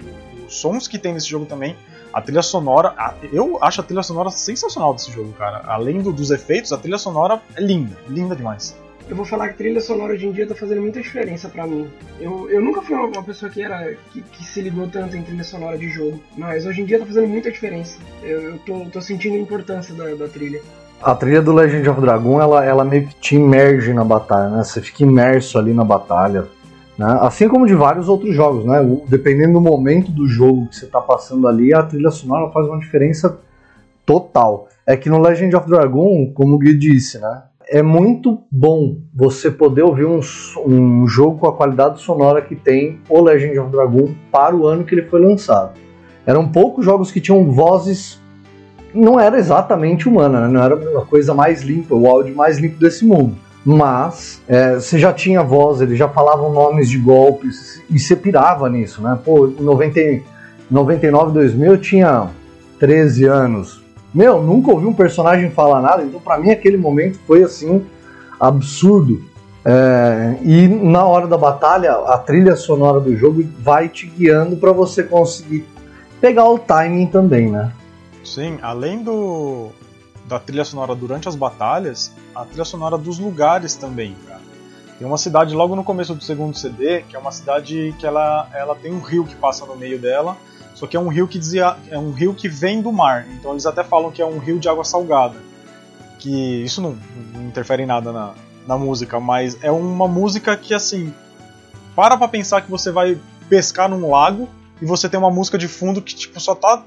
Os 0.46 0.56
sons 0.56 0.88
que 0.88 0.98
tem 0.98 1.14
nesse 1.14 1.28
jogo 1.28 1.46
também, 1.46 1.76
a 2.12 2.20
trilha 2.20 2.42
sonora, 2.42 2.94
eu 3.32 3.58
acho 3.62 3.80
a 3.80 3.84
trilha 3.84 4.02
sonora 4.02 4.30
sensacional 4.30 4.92
desse 4.92 5.10
jogo, 5.10 5.32
cara. 5.32 5.62
Além 5.66 6.02
do, 6.02 6.12
dos 6.12 6.30
efeitos, 6.30 6.72
a 6.72 6.76
trilha 6.76 6.98
sonora 6.98 7.40
é 7.56 7.60
linda, 7.62 7.96
linda 8.08 8.36
demais 8.36 8.81
eu 9.08 9.16
vou 9.16 9.24
falar 9.24 9.48
que 9.48 9.58
trilha 9.58 9.80
sonora 9.80 10.12
hoje 10.12 10.26
em 10.26 10.32
dia 10.32 10.46
tá 10.46 10.54
fazendo 10.54 10.80
muita 10.80 11.00
diferença 11.00 11.48
para 11.48 11.66
mim. 11.66 11.88
Eu, 12.20 12.48
eu 12.50 12.60
nunca 12.60 12.80
fui 12.82 12.96
uma 12.96 13.22
pessoa 13.22 13.50
que 13.50 13.62
era 13.62 13.94
que, 14.12 14.22
que, 14.22 14.44
se 14.44 14.60
ligou 14.60 14.88
tanto 14.88 15.16
em 15.16 15.22
trilha 15.22 15.44
sonora 15.44 15.76
de 15.76 15.88
jogo, 15.88 16.20
mas 16.36 16.66
hoje 16.66 16.82
em 16.82 16.84
dia 16.84 16.98
tá 16.98 17.06
fazendo 17.06 17.28
muita 17.28 17.50
diferença. 17.50 17.98
Eu, 18.22 18.40
eu 18.40 18.58
tô, 18.58 18.80
tô 18.86 19.00
sentindo 19.00 19.36
a 19.36 19.38
importância 19.38 19.94
da, 19.94 20.14
da 20.14 20.28
trilha. 20.28 20.60
A 21.02 21.14
trilha 21.14 21.42
do 21.42 21.52
Legend 21.52 21.88
of 21.88 22.00
Dragon, 22.00 22.40
ela, 22.40 22.64
ela 22.64 22.84
meio 22.84 23.06
que 23.08 23.14
te 23.16 23.34
imerge 23.34 23.92
na 23.92 24.04
batalha, 24.04 24.50
né? 24.50 24.62
Você 24.62 24.80
fica 24.80 25.02
imerso 25.02 25.58
ali 25.58 25.74
na 25.74 25.84
batalha. 25.84 26.46
Né? 26.96 27.18
Assim 27.20 27.48
como 27.48 27.66
de 27.66 27.74
vários 27.74 28.08
outros 28.08 28.34
jogos, 28.34 28.64
né? 28.64 28.78
Dependendo 29.08 29.54
do 29.54 29.60
momento 29.60 30.12
do 30.12 30.28
jogo 30.28 30.68
que 30.68 30.76
você 30.76 30.86
tá 30.86 31.00
passando 31.00 31.48
ali, 31.48 31.74
a 31.74 31.82
trilha 31.82 32.10
sonora 32.10 32.52
faz 32.52 32.66
uma 32.68 32.78
diferença 32.78 33.36
total. 34.06 34.68
É 34.86 34.96
que 34.96 35.10
no 35.10 35.20
Legend 35.20 35.54
of 35.56 35.68
Dragon, 35.68 36.30
como 36.34 36.54
o 36.54 36.58
Gui 36.58 36.76
disse, 36.76 37.18
né? 37.18 37.42
É 37.68 37.82
muito 37.82 38.42
bom 38.50 38.98
você 39.14 39.50
poder 39.50 39.82
ouvir 39.82 40.04
um, 40.04 40.20
um 40.66 41.06
jogo 41.06 41.38
com 41.38 41.46
a 41.46 41.52
qualidade 41.52 42.00
sonora 42.00 42.42
que 42.42 42.54
tem 42.54 43.00
o 43.08 43.20
Legend 43.20 43.58
of 43.58 43.70
Dragon 43.70 44.08
para 44.30 44.54
o 44.54 44.66
ano 44.66 44.84
que 44.84 44.94
ele 44.94 45.02
foi 45.02 45.20
lançado. 45.20 45.72
Eram 46.26 46.48
poucos 46.48 46.84
jogos 46.84 47.10
que 47.10 47.20
tinham 47.20 47.50
vozes. 47.50 48.20
Não 48.94 49.18
era 49.18 49.38
exatamente 49.38 50.08
humana, 50.08 50.42
né? 50.42 50.48
não 50.48 50.62
era 50.62 50.74
a 51.00 51.04
coisa 51.04 51.32
mais 51.32 51.62
limpa, 51.62 51.94
o 51.94 52.06
áudio 52.06 52.36
mais 52.36 52.58
limpo 52.58 52.78
desse 52.78 53.04
mundo. 53.04 53.36
Mas 53.64 54.42
é, 54.48 54.74
você 54.74 54.98
já 54.98 55.12
tinha 55.12 55.42
voz, 55.42 55.80
eles 55.80 55.96
já 55.96 56.08
falavam 56.08 56.52
nomes 56.52 56.90
de 56.90 56.98
golpes 56.98 57.80
e 57.88 57.98
você 57.98 58.16
pirava 58.16 58.68
nisso, 58.68 59.00
né? 59.00 59.18
Pô, 59.24 59.46
em 59.46 59.62
90, 59.62 60.24
99, 60.70 61.32
2000 61.32 61.72
eu 61.72 61.78
tinha 61.78 62.28
13 62.80 63.24
anos, 63.26 63.81
meu, 64.14 64.42
nunca 64.42 64.70
ouvi 64.70 64.86
um 64.86 64.92
personagem 64.92 65.50
falar 65.50 65.80
nada, 65.80 66.02
então 66.02 66.20
para 66.20 66.38
mim 66.38 66.50
aquele 66.50 66.76
momento 66.76 67.18
foi 67.26 67.42
assim 67.42 67.86
absurdo. 68.38 69.22
É, 69.64 70.38
e 70.42 70.66
na 70.66 71.04
hora 71.04 71.26
da 71.26 71.38
batalha, 71.38 71.92
a 71.92 72.18
trilha 72.18 72.56
sonora 72.56 73.00
do 73.00 73.16
jogo 73.16 73.44
vai 73.60 73.88
te 73.88 74.06
guiando 74.06 74.56
para 74.56 74.72
você 74.72 75.04
conseguir 75.04 75.64
pegar 76.20 76.48
o 76.48 76.58
timing 76.58 77.06
também, 77.06 77.50
né? 77.50 77.72
Sim, 78.24 78.58
além 78.62 79.02
do 79.02 79.70
da 80.26 80.38
trilha 80.38 80.64
sonora 80.64 80.94
durante 80.94 81.28
as 81.28 81.36
batalhas, 81.36 82.12
a 82.34 82.44
trilha 82.44 82.64
sonora 82.64 82.96
dos 82.96 83.18
lugares 83.18 83.74
também, 83.74 84.16
cara. 84.26 84.40
Tem 84.98 85.06
uma 85.06 85.18
cidade 85.18 85.54
logo 85.54 85.74
no 85.74 85.82
começo 85.82 86.14
do 86.14 86.22
segundo 86.22 86.56
CD, 86.56 87.02
que 87.02 87.16
é 87.16 87.18
uma 87.18 87.32
cidade 87.32 87.94
que 87.98 88.06
ela, 88.06 88.48
ela 88.54 88.74
tem 88.74 88.92
um 88.92 89.00
rio 89.00 89.24
que 89.24 89.34
passa 89.34 89.66
no 89.66 89.76
meio 89.76 89.98
dela, 89.98 90.36
só 90.74 90.86
que 90.86 90.96
é 90.96 91.00
um 91.00 91.08
rio 91.08 91.28
que 91.28 91.38
dizia, 91.38 91.76
é 91.90 91.98
um 91.98 92.12
rio 92.12 92.34
que 92.34 92.48
vem 92.48 92.82
do 92.82 92.92
mar. 92.92 93.26
Então 93.30 93.52
eles 93.52 93.66
até 93.66 93.84
falam 93.84 94.10
que 94.10 94.20
é 94.20 94.26
um 94.26 94.38
rio 94.38 94.58
de 94.58 94.68
água 94.68 94.84
salgada. 94.84 95.36
Que 96.18 96.62
isso 96.62 96.80
não, 96.80 96.98
não 97.32 97.42
interfere 97.48 97.82
em 97.82 97.86
nada 97.86 98.12
na, 98.12 98.34
na 98.66 98.76
música, 98.76 99.20
mas 99.20 99.56
é 99.62 99.70
uma 99.70 100.08
música 100.08 100.56
que 100.56 100.72
assim, 100.74 101.12
para 101.94 102.16
pra 102.16 102.28
pensar 102.28 102.62
que 102.62 102.70
você 102.70 102.90
vai 102.90 103.18
pescar 103.48 103.88
num 103.88 104.10
lago 104.10 104.48
e 104.80 104.86
você 104.86 105.08
tem 105.08 105.18
uma 105.18 105.30
música 105.30 105.58
de 105.58 105.68
fundo 105.68 106.00
que 106.00 106.14
tipo 106.14 106.40
só 106.40 106.54
tá 106.54 106.84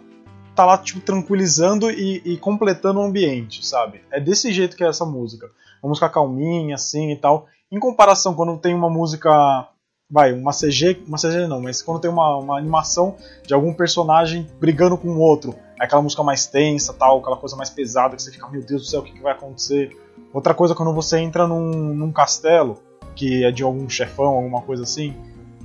tá 0.55 0.65
lá 0.65 0.77
tipo 0.77 1.01
tranquilizando 1.01 1.91
e, 1.91 2.21
e 2.23 2.37
completando 2.37 2.99
o 2.99 3.03
ambiente, 3.03 3.65
sabe? 3.65 4.01
É 4.09 4.19
desse 4.19 4.53
jeito 4.53 4.75
que 4.75 4.83
é 4.83 4.87
essa 4.87 5.05
música. 5.05 5.51
Uma 5.83 5.89
música 5.89 6.09
calminha 6.09 6.75
assim 6.75 7.11
e 7.11 7.17
tal. 7.17 7.47
Em 7.69 7.79
comparação 7.79 8.33
quando 8.33 8.57
tem 8.57 8.73
uma 8.73 8.89
música 8.89 9.67
vai, 10.09 10.31
uma 10.33 10.51
CG, 10.51 11.03
uma 11.07 11.17
CG 11.17 11.47
não, 11.47 11.61
mas 11.61 11.81
quando 11.81 11.99
tem 11.99 12.09
uma, 12.09 12.37
uma 12.37 12.57
animação 12.57 13.15
de 13.45 13.53
algum 13.53 13.73
personagem 13.73 14.47
brigando 14.59 14.97
com 14.97 15.09
o 15.09 15.19
outro, 15.19 15.55
aquela 15.79 16.01
música 16.01 16.23
mais 16.23 16.45
tensa, 16.45 16.93
tal, 16.93 17.19
aquela 17.19 17.37
coisa 17.37 17.55
mais 17.55 17.69
pesada 17.69 18.15
que 18.15 18.21
você 18.21 18.31
fica, 18.31 18.47
meu 18.47 18.61
Deus 18.61 18.83
do 18.83 18.87
céu, 18.87 19.01
o 19.01 19.03
que, 19.03 19.11
que 19.11 19.21
vai 19.21 19.33
acontecer? 19.33 19.89
Outra 20.33 20.53
coisa 20.53 20.75
quando 20.75 20.93
você 20.93 21.19
entra 21.19 21.47
num, 21.47 21.93
num 21.93 22.11
castelo, 22.11 22.81
que 23.15 23.43
é 23.43 23.51
de 23.51 23.63
algum 23.63 23.89
chefão, 23.89 24.27
alguma 24.27 24.61
coisa 24.61 24.83
assim, 24.83 25.15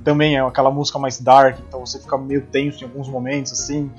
também 0.03 0.35
é 0.35 0.41
aquela 0.41 0.71
música 0.71 0.97
mais 0.97 1.19
dark, 1.19 1.59
então 1.67 1.85
você 1.85 1.99
fica 1.99 2.17
meio 2.17 2.41
tenso 2.47 2.83
em 2.83 2.87
alguns 2.87 3.07
momentos, 3.07 3.51
assim. 3.51 3.91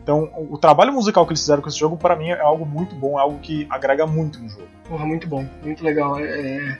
Então, 0.00 0.30
o 0.50 0.56
trabalho 0.56 0.92
musical 0.92 1.26
que 1.26 1.32
eles 1.32 1.40
fizeram 1.40 1.60
com 1.60 1.68
esse 1.68 1.78
jogo, 1.78 1.96
para 1.96 2.16
mim, 2.16 2.30
é 2.30 2.40
algo 2.40 2.64
muito 2.64 2.94
bom, 2.94 3.18
é 3.18 3.22
algo 3.22 3.38
que 3.40 3.66
agrega 3.68 4.06
muito 4.06 4.38
no 4.38 4.48
jogo. 4.48 4.68
Porra, 4.88 5.04
muito 5.04 5.26
bom, 5.26 5.46
muito 5.62 5.84
legal. 5.84 6.18
É... 6.18 6.24
é 6.24 6.78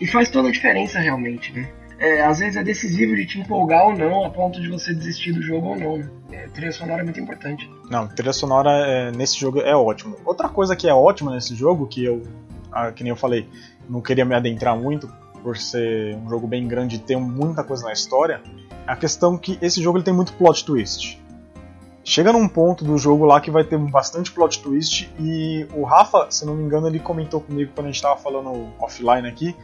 e 0.00 0.06
faz 0.06 0.28
toda 0.30 0.48
a 0.48 0.50
diferença 0.52 0.98
realmente, 0.98 1.52
né? 1.52 1.70
É, 2.02 2.20
às 2.20 2.40
vezes 2.40 2.56
é 2.56 2.64
decisivo 2.64 3.14
de 3.14 3.24
te 3.24 3.38
empolgar 3.38 3.86
ou 3.86 3.96
não, 3.96 4.24
a 4.24 4.30
ponto 4.30 4.60
de 4.60 4.68
você 4.68 4.92
desistir 4.92 5.30
do 5.30 5.40
jogo 5.40 5.68
ou 5.68 5.76
não. 5.78 5.98
Né? 5.98 6.10
É, 6.32 6.48
trilha 6.48 6.72
sonora 6.72 7.00
é 7.00 7.04
muito 7.04 7.20
importante. 7.20 7.70
Não, 7.88 8.08
trilha 8.08 8.32
sonora 8.32 8.70
é, 8.70 9.12
nesse 9.12 9.38
jogo 9.38 9.60
é 9.60 9.76
ótimo. 9.76 10.16
Outra 10.24 10.48
coisa 10.48 10.74
que 10.74 10.88
é 10.88 10.92
ótima 10.92 11.32
nesse 11.32 11.54
jogo, 11.54 11.86
que 11.86 12.04
eu, 12.04 12.22
ah, 12.72 12.90
que 12.90 13.04
nem 13.04 13.10
eu 13.10 13.16
falei, 13.16 13.48
não 13.88 14.00
queria 14.00 14.24
me 14.24 14.34
adentrar 14.34 14.76
muito, 14.76 15.08
por 15.44 15.56
ser 15.56 16.16
um 16.16 16.28
jogo 16.28 16.48
bem 16.48 16.66
grande 16.66 16.96
e 16.96 16.98
ter 16.98 17.16
muita 17.16 17.62
coisa 17.62 17.84
na 17.84 17.92
história, 17.92 18.40
é 18.84 18.92
a 18.92 18.96
questão 18.96 19.38
que 19.38 19.56
esse 19.62 19.80
jogo 19.80 19.98
ele 19.98 20.04
tem 20.04 20.12
muito 20.12 20.32
plot 20.32 20.64
twist. 20.64 21.22
Chega 22.02 22.32
num 22.32 22.48
ponto 22.48 22.84
do 22.84 22.98
jogo 22.98 23.24
lá 23.24 23.40
que 23.40 23.48
vai 23.48 23.62
ter 23.62 23.78
bastante 23.78 24.32
plot 24.32 24.60
twist 24.60 25.08
e 25.20 25.68
o 25.72 25.84
Rafa, 25.84 26.26
se 26.30 26.44
não 26.44 26.56
me 26.56 26.64
engano, 26.64 26.88
ele 26.88 26.98
comentou 26.98 27.40
comigo 27.40 27.70
quando 27.72 27.86
a 27.86 27.90
gente 27.90 27.96
estava 27.96 28.18
falando 28.18 28.72
offline 28.80 29.28
aqui, 29.28 29.54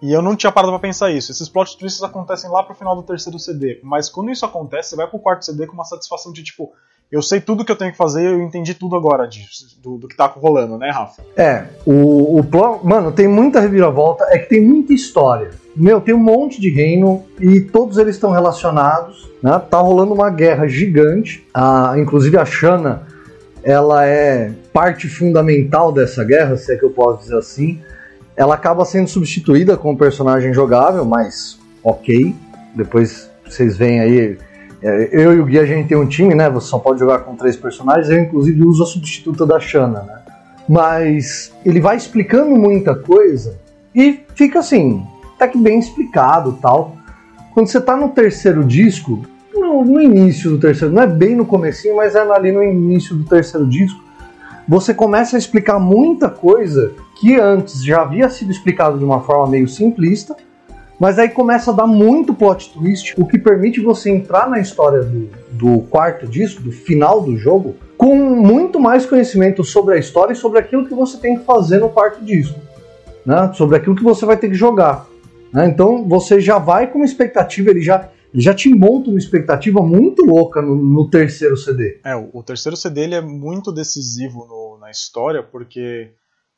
e 0.00 0.12
eu 0.12 0.20
não 0.20 0.36
tinha 0.36 0.52
parado 0.52 0.72
pra 0.72 0.80
pensar 0.80 1.10
isso. 1.10 1.32
Esses 1.32 1.48
plot 1.48 1.78
twists 1.78 2.02
acontecem 2.02 2.50
lá 2.50 2.62
pro 2.62 2.74
final 2.74 2.94
do 2.94 3.02
terceiro 3.02 3.38
CD, 3.38 3.80
mas 3.82 4.08
quando 4.08 4.30
isso 4.30 4.44
acontece, 4.44 4.90
você 4.90 4.96
vai 4.96 5.06
pro 5.06 5.18
quarto 5.18 5.44
CD 5.44 5.66
com 5.66 5.74
uma 5.74 5.84
satisfação 5.84 6.32
de 6.32 6.42
tipo, 6.42 6.72
eu 7.10 7.22
sei 7.22 7.40
tudo 7.40 7.64
que 7.64 7.70
eu 7.70 7.76
tenho 7.76 7.92
que 7.92 7.96
fazer, 7.96 8.26
eu 8.26 8.42
entendi 8.42 8.74
tudo 8.74 8.96
agora 8.96 9.26
disso, 9.26 9.80
do, 9.80 9.96
do 9.96 10.08
que 10.08 10.16
tá 10.16 10.26
rolando, 10.26 10.76
né, 10.76 10.90
Rafa? 10.90 11.22
É, 11.36 11.66
o, 11.84 12.40
o 12.40 12.44
plano. 12.44 12.80
Mano, 12.82 13.12
tem 13.12 13.28
muita 13.28 13.60
reviravolta, 13.60 14.24
é 14.30 14.38
que 14.38 14.48
tem 14.48 14.60
muita 14.60 14.92
história. 14.92 15.50
Meu, 15.76 16.00
tem 16.00 16.14
um 16.14 16.18
monte 16.18 16.60
de 16.60 16.68
reino 16.68 17.24
e 17.38 17.60
todos 17.60 17.98
eles 17.98 18.16
estão 18.16 18.30
relacionados. 18.30 19.30
Né? 19.42 19.56
Tá 19.70 19.78
rolando 19.78 20.14
uma 20.14 20.30
guerra 20.30 20.66
gigante. 20.66 21.46
A, 21.54 21.94
inclusive 21.96 22.36
a 22.38 22.44
Shana, 22.44 23.06
ela 23.62 24.04
é 24.06 24.52
parte 24.72 25.08
fundamental 25.08 25.92
dessa 25.92 26.24
guerra, 26.24 26.56
se 26.56 26.72
é 26.72 26.76
que 26.76 26.84
eu 26.84 26.90
posso 26.90 27.22
dizer 27.22 27.36
assim. 27.36 27.80
Ela 28.36 28.54
acaba 28.54 28.84
sendo 28.84 29.08
substituída 29.08 29.76
com 29.76 29.92
um 29.92 29.96
personagem 29.96 30.52
jogável, 30.52 31.04
mas 31.04 31.58
ok. 31.82 32.34
Depois 32.74 33.30
vocês 33.44 33.76
veem 33.76 34.00
aí 34.00 34.38
é, 34.82 35.08
eu 35.10 35.32
e 35.32 35.40
o 35.40 35.46
Gui, 35.46 35.58
a 35.58 35.66
gente 35.66 35.88
tem 35.88 35.96
um 35.96 36.06
time, 36.06 36.34
né? 36.34 36.50
Você 36.50 36.68
só 36.68 36.78
pode 36.78 37.00
jogar 37.00 37.20
com 37.20 37.34
três 37.34 37.56
personagens. 37.56 38.08
Eu, 38.08 38.20
inclusive, 38.20 38.62
uso 38.64 38.82
a 38.82 38.86
substituta 38.86 39.46
da 39.46 39.58
Shana, 39.58 40.02
né? 40.02 40.18
Mas 40.68 41.52
ele 41.64 41.80
vai 41.80 41.96
explicando 41.96 42.50
muita 42.50 42.94
coisa 42.94 43.58
e 43.94 44.20
fica 44.34 44.58
assim, 44.58 45.04
até 45.34 45.48
que 45.48 45.58
bem 45.58 45.78
explicado 45.78 46.58
tal. 46.60 46.96
Quando 47.54 47.68
você 47.68 47.80
tá 47.80 47.96
no 47.96 48.10
terceiro 48.10 48.62
disco, 48.64 49.24
no, 49.54 49.84
no 49.84 50.00
início 50.00 50.50
do 50.50 50.58
terceiro, 50.58 50.92
não 50.92 51.02
é 51.02 51.06
bem 51.06 51.34
no 51.34 51.46
comecinho, 51.46 51.96
mas 51.96 52.14
é 52.14 52.20
ali 52.20 52.52
no 52.52 52.62
início 52.62 53.16
do 53.16 53.24
terceiro 53.24 53.66
disco, 53.66 53.98
você 54.68 54.92
começa 54.92 55.36
a 55.36 55.38
explicar 55.38 55.78
muita 55.78 56.28
coisa 56.28 56.92
que 57.20 57.38
antes 57.38 57.84
já 57.84 58.02
havia 58.02 58.28
sido 58.28 58.50
explicado 58.50 58.98
de 58.98 59.04
uma 59.04 59.20
forma 59.20 59.46
meio 59.48 59.68
simplista, 59.68 60.36
mas 60.98 61.18
aí 61.18 61.28
começa 61.28 61.70
a 61.70 61.74
dar 61.74 61.86
muito 61.86 62.32
plot 62.32 62.72
twist, 62.72 63.14
o 63.18 63.26
que 63.26 63.38
permite 63.38 63.80
você 63.80 64.10
entrar 64.10 64.48
na 64.48 64.58
história 64.58 65.02
do, 65.02 65.28
do 65.52 65.80
quarto 65.82 66.26
disco, 66.26 66.62
do 66.62 66.72
final 66.72 67.20
do 67.20 67.36
jogo, 67.36 67.76
com 67.98 68.14
muito 68.16 68.80
mais 68.80 69.04
conhecimento 69.04 69.62
sobre 69.62 69.94
a 69.94 69.98
história 69.98 70.32
e 70.32 70.36
sobre 70.36 70.58
aquilo 70.58 70.86
que 70.86 70.94
você 70.94 71.18
tem 71.18 71.38
que 71.38 71.44
fazer 71.44 71.78
no 71.78 71.90
quarto 71.90 72.24
disco. 72.24 72.58
Né? 73.24 73.52
Sobre 73.54 73.76
aquilo 73.76 73.94
que 73.94 74.02
você 74.02 74.24
vai 74.24 74.36
ter 74.36 74.48
que 74.48 74.54
jogar. 74.54 75.06
Né? 75.52 75.66
Então 75.66 76.04
você 76.04 76.40
já 76.40 76.58
vai 76.58 76.86
com 76.86 76.98
uma 76.98 77.04
expectativa, 77.04 77.70
ele 77.70 77.82
já, 77.82 78.08
já 78.34 78.54
te 78.54 78.68
monta 78.68 79.10
uma 79.10 79.18
expectativa 79.18 79.80
muito 79.80 80.24
louca 80.24 80.60
no, 80.60 80.76
no 80.76 81.08
terceiro 81.08 81.56
CD. 81.56 82.00
É, 82.04 82.14
o, 82.14 82.30
o, 82.32 82.42
terceiro 82.42 82.76
CD 82.76 83.02
ele 83.02 83.14
é 83.14 83.20
muito 83.20 83.72
decisivo 83.72 84.46
no, 84.46 84.78
na 84.80 84.90
história, 84.90 85.42
porque, 85.42 86.12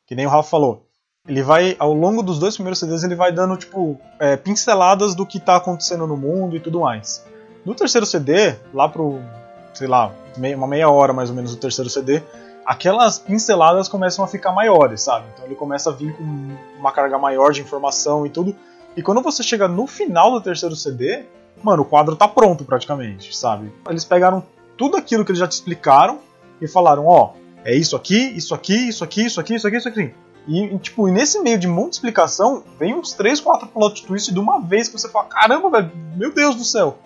que 0.05 0.15
nem 0.15 0.25
o 0.25 0.29
Rafa 0.29 0.49
falou, 0.49 0.85
ele 1.27 1.43
vai, 1.43 1.75
ao 1.77 1.93
longo 1.93 2.23
dos 2.23 2.39
dois 2.39 2.55
primeiros 2.55 2.79
CDs, 2.79 3.03
ele 3.03 3.15
vai 3.15 3.31
dando, 3.31 3.55
tipo, 3.55 3.99
é, 4.19 4.35
pinceladas 4.35 5.13
do 5.13 5.25
que 5.25 5.39
tá 5.39 5.57
acontecendo 5.57 6.07
no 6.07 6.17
mundo 6.17 6.55
e 6.55 6.59
tudo 6.59 6.81
mais. 6.81 7.25
No 7.65 7.75
terceiro 7.75 8.05
CD, 8.05 8.55
lá 8.73 8.87
pro, 8.87 9.19
sei 9.73 9.87
lá, 9.87 10.13
uma 10.55 10.67
meia 10.67 10.89
hora 10.89 11.13
mais 11.13 11.29
ou 11.29 11.35
menos 11.35 11.53
do 11.53 11.59
terceiro 11.59 11.89
CD, 11.89 12.23
aquelas 12.65 13.19
pinceladas 13.19 13.87
começam 13.87 14.23
a 14.23 14.27
ficar 14.27 14.51
maiores, 14.51 15.01
sabe? 15.01 15.25
Então 15.33 15.45
ele 15.45 15.55
começa 15.55 15.89
a 15.89 15.93
vir 15.93 16.15
com 16.15 16.23
uma 16.79 16.91
carga 16.91 17.17
maior 17.17 17.51
de 17.51 17.61
informação 17.61 18.25
e 18.25 18.29
tudo. 18.29 18.55
E 18.95 19.01
quando 19.01 19.21
você 19.21 19.43
chega 19.43 19.67
no 19.67 19.85
final 19.87 20.31
do 20.31 20.41
terceiro 20.41 20.75
CD, 20.75 21.25
mano, 21.63 21.83
o 21.83 21.85
quadro 21.85 22.15
tá 22.15 22.27
pronto 22.27 22.63
praticamente, 22.63 23.35
sabe? 23.35 23.71
Eles 23.89 24.05
pegaram 24.05 24.43
tudo 24.77 24.97
aquilo 24.97 25.25
que 25.25 25.31
eles 25.31 25.39
já 25.39 25.47
te 25.47 25.53
explicaram 25.53 26.19
e 26.61 26.67
falaram, 26.67 27.05
ó, 27.05 27.31
oh, 27.33 27.39
é 27.63 27.75
isso 27.75 27.95
aqui, 27.95 28.17
isso 28.35 28.53
aqui, 28.53 28.89
isso 28.89 29.03
aqui, 29.03 29.25
isso 29.25 29.39
aqui, 29.39 29.55
isso 29.55 29.67
aqui, 29.67 29.77
isso 29.77 29.89
aqui. 29.89 30.13
E, 30.47 30.77
tipo, 30.79 31.07
nesse 31.07 31.39
meio 31.41 31.59
de 31.59 31.67
muita 31.67 31.91
explicação, 31.91 32.63
vem 32.79 32.95
uns 32.95 33.13
3, 33.13 33.39
4 33.39 33.67
plot 33.67 34.05
twists 34.05 34.33
de 34.33 34.39
uma 34.39 34.59
vez 34.59 34.87
que 34.87 34.97
você 34.97 35.09
fala, 35.09 35.25
caramba, 35.25 35.69
velho, 35.69 35.91
meu 36.15 36.33
Deus 36.33 36.55
do 36.55 36.63
céu. 36.63 36.97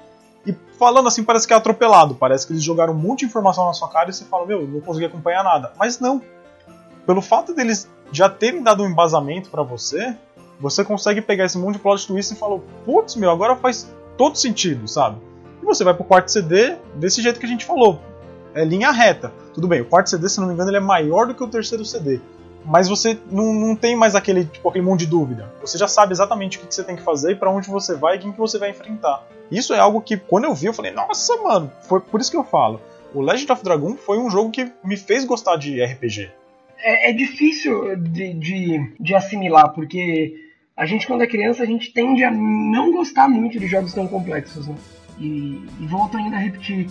E 0.45 0.55
falando 0.77 1.07
assim, 1.07 1.23
parece 1.23 1.47
que 1.47 1.53
é 1.53 1.55
atropelado. 1.55 2.15
Parece 2.15 2.45
que 2.45 2.53
eles 2.53 2.63
jogaram 2.63 2.93
um 2.93 2.97
monte 2.97 3.19
de 3.19 3.25
informação 3.25 3.65
na 3.65 3.73
sua 3.73 3.89
cara 3.89 4.09
e 4.09 4.13
você 4.13 4.25
fala, 4.25 4.45
meu, 4.45 4.67
não 4.67 4.81
consegui 4.81 5.05
acompanhar 5.05 5.43
nada. 5.43 5.73
Mas 5.77 5.99
não. 5.99 6.21
Pelo 7.05 7.21
fato 7.21 7.53
deles 7.53 7.89
já 8.11 8.29
terem 8.29 8.61
dado 8.61 8.83
um 8.83 8.87
embasamento 8.87 9.49
para 9.49 9.63
você, 9.63 10.15
você 10.59 10.83
consegue 10.83 11.21
pegar 11.21 11.45
esse 11.45 11.57
monte 11.57 11.73
de 11.73 11.79
plot 11.79 12.07
twist 12.07 12.33
e 12.33 12.37
falar, 12.37 12.59
putz, 12.85 13.15
meu, 13.15 13.31
agora 13.31 13.55
faz 13.55 13.93
todo 14.17 14.37
sentido, 14.37 14.87
sabe? 14.87 15.17
E 15.61 15.65
você 15.65 15.83
vai 15.83 15.93
pro 15.93 16.03
quarto 16.03 16.31
CD 16.31 16.75
desse 16.95 17.21
jeito 17.21 17.39
que 17.39 17.45
a 17.45 17.49
gente 17.49 17.65
falou. 17.65 17.99
É 18.53 18.63
linha 18.63 18.91
reta. 18.91 19.31
Tudo 19.53 19.67
bem, 19.67 19.81
o 19.81 19.85
quarto 19.85 20.09
CD, 20.09 20.29
se 20.29 20.39
não 20.39 20.47
me 20.47 20.53
engano, 20.53 20.69
ele 20.69 20.77
é 20.77 20.81
maior 20.81 21.27
do 21.27 21.33
que 21.33 21.43
o 21.43 21.47
terceiro 21.47 21.85
CD 21.85 22.19
mas 22.65 22.87
você 22.87 23.17
não, 23.29 23.53
não 23.53 23.75
tem 23.75 23.95
mais 23.95 24.15
aquele, 24.15 24.45
tipo, 24.45 24.67
aquele 24.69 24.85
monte 24.85 25.01
de 25.01 25.07
dúvida. 25.07 25.51
Você 25.61 25.77
já 25.77 25.87
sabe 25.87 26.13
exatamente 26.13 26.57
o 26.57 26.61
que, 26.61 26.67
que 26.67 26.75
você 26.75 26.83
tem 26.83 26.95
que 26.95 27.01
fazer 27.01 27.31
e 27.31 27.35
para 27.35 27.51
onde 27.51 27.69
você 27.69 27.95
vai 27.95 28.15
e 28.15 28.19
quem 28.19 28.31
que 28.31 28.39
você 28.39 28.57
vai 28.57 28.69
enfrentar. 28.69 29.25
Isso 29.51 29.73
é 29.73 29.79
algo 29.79 30.01
que, 30.01 30.17
quando 30.17 30.45
eu 30.45 30.53
vi, 30.53 30.67
eu 30.67 30.73
falei, 30.73 30.91
nossa, 30.91 31.35
mano, 31.37 31.71
foi 31.87 31.99
por 31.99 32.21
isso 32.21 32.31
que 32.31 32.37
eu 32.37 32.43
falo. 32.43 32.81
O 33.13 33.21
Legend 33.21 33.51
of 33.51 33.63
Dragon 33.63 33.95
foi 33.95 34.17
um 34.17 34.29
jogo 34.29 34.49
que 34.49 34.71
me 34.83 34.97
fez 34.97 35.25
gostar 35.25 35.57
de 35.57 35.83
RPG. 35.83 36.31
É, 36.79 37.09
é 37.09 37.13
difícil 37.13 37.95
de, 37.97 38.33
de, 38.33 38.95
de 38.99 39.15
assimilar, 39.15 39.73
porque 39.73 40.33
a 40.75 40.85
gente, 40.85 41.05
quando 41.05 41.21
é 41.21 41.27
criança, 41.27 41.63
a 41.63 41.65
gente 41.65 41.93
tende 41.93 42.23
a 42.23 42.31
não 42.31 42.91
gostar 42.91 43.27
muito 43.27 43.59
de 43.59 43.67
jogos 43.67 43.93
tão 43.93 44.07
complexos, 44.07 44.67
né? 44.67 44.75
E, 45.19 45.63
e 45.79 45.85
volto 45.87 46.17
ainda 46.17 46.35
a 46.35 46.39
repetir 46.39 46.89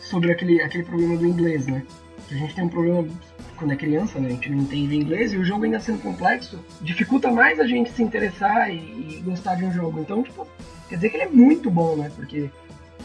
sobre 0.00 0.30
aquele, 0.30 0.62
aquele 0.62 0.84
problema 0.84 1.16
do 1.16 1.26
inglês, 1.26 1.66
né? 1.66 1.82
A 2.30 2.34
gente 2.34 2.54
tem 2.54 2.64
um 2.64 2.68
problema 2.68 3.08
quando 3.56 3.72
é 3.72 3.76
criança, 3.76 4.20
né? 4.20 4.28
A 4.28 4.32
gente 4.32 4.50
não 4.50 4.58
entende 4.58 4.94
inglês 4.94 5.32
e 5.32 5.36
o 5.36 5.44
jogo 5.44 5.64
ainda 5.64 5.80
sendo 5.80 6.00
complexo 6.00 6.64
dificulta 6.80 7.30
mais 7.30 7.58
a 7.58 7.66
gente 7.66 7.90
se 7.90 8.02
interessar 8.02 8.70
e, 8.70 9.18
e, 9.18 9.22
gostar 9.24 9.56
de 9.56 9.64
um 9.64 9.72
jogo. 9.72 10.00
Então, 10.00 10.22
tipo, 10.22 10.46
quer 10.88 10.96
dizer 10.96 11.10
que 11.10 11.16
ele 11.16 11.24
é 11.24 11.28
muito 11.28 11.70
bom, 11.70 11.96
né? 11.96 12.12
Porque 12.14 12.48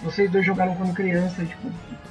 vocês 0.03 0.29
dois 0.29 0.45
jogaram 0.45 0.75
quando 0.75 0.93
criança 0.93 1.43
tipo, 1.43 1.69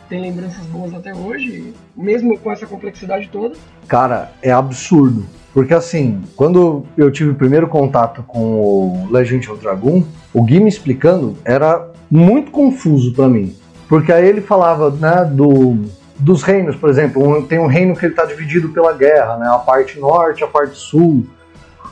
tem 0.09 0.21
lembranças 0.21 0.65
boas 0.67 0.93
até 0.93 1.15
hoje, 1.15 1.73
mesmo 1.97 2.37
com 2.39 2.51
essa 2.51 2.67
complexidade 2.67 3.29
toda. 3.29 3.57
Cara, 3.87 4.33
é 4.43 4.51
absurdo. 4.51 5.25
Porque 5.53 5.75
assim, 5.75 6.21
quando 6.37 6.85
eu 6.97 7.11
tive 7.11 7.31
o 7.31 7.35
primeiro 7.35 7.69
contato 7.69 8.23
com 8.23 8.39
o 8.39 9.09
Legend 9.11 9.51
of 9.51 9.63
Dragon, 9.63 10.05
o 10.33 10.43
Gui 10.43 10.61
me 10.61 10.69
explicando 10.69 11.37
era 11.45 11.89
muito 12.11 12.51
confuso 12.51 13.13
para 13.13 13.29
mim. 13.29 13.55
Porque 13.89 14.13
aí 14.13 14.27
ele 14.29 14.41
falava, 14.41 14.91
né, 14.91 15.25
do 15.25 15.79
dos 16.19 16.43
reinos, 16.43 16.75
por 16.75 16.91
exemplo, 16.91 17.43
tem 17.45 17.59
um 17.59 17.67
reino 17.67 17.95
que 17.95 18.05
ele 18.05 18.13
está 18.13 18.25
dividido 18.25 18.71
pela 18.71 18.93
guerra, 18.93 19.37
né? 19.37 19.49
A 19.49 19.59
parte 19.59 20.01
norte, 20.01 20.43
a 20.43 20.49
parte 20.49 20.77
sul. 20.77 21.25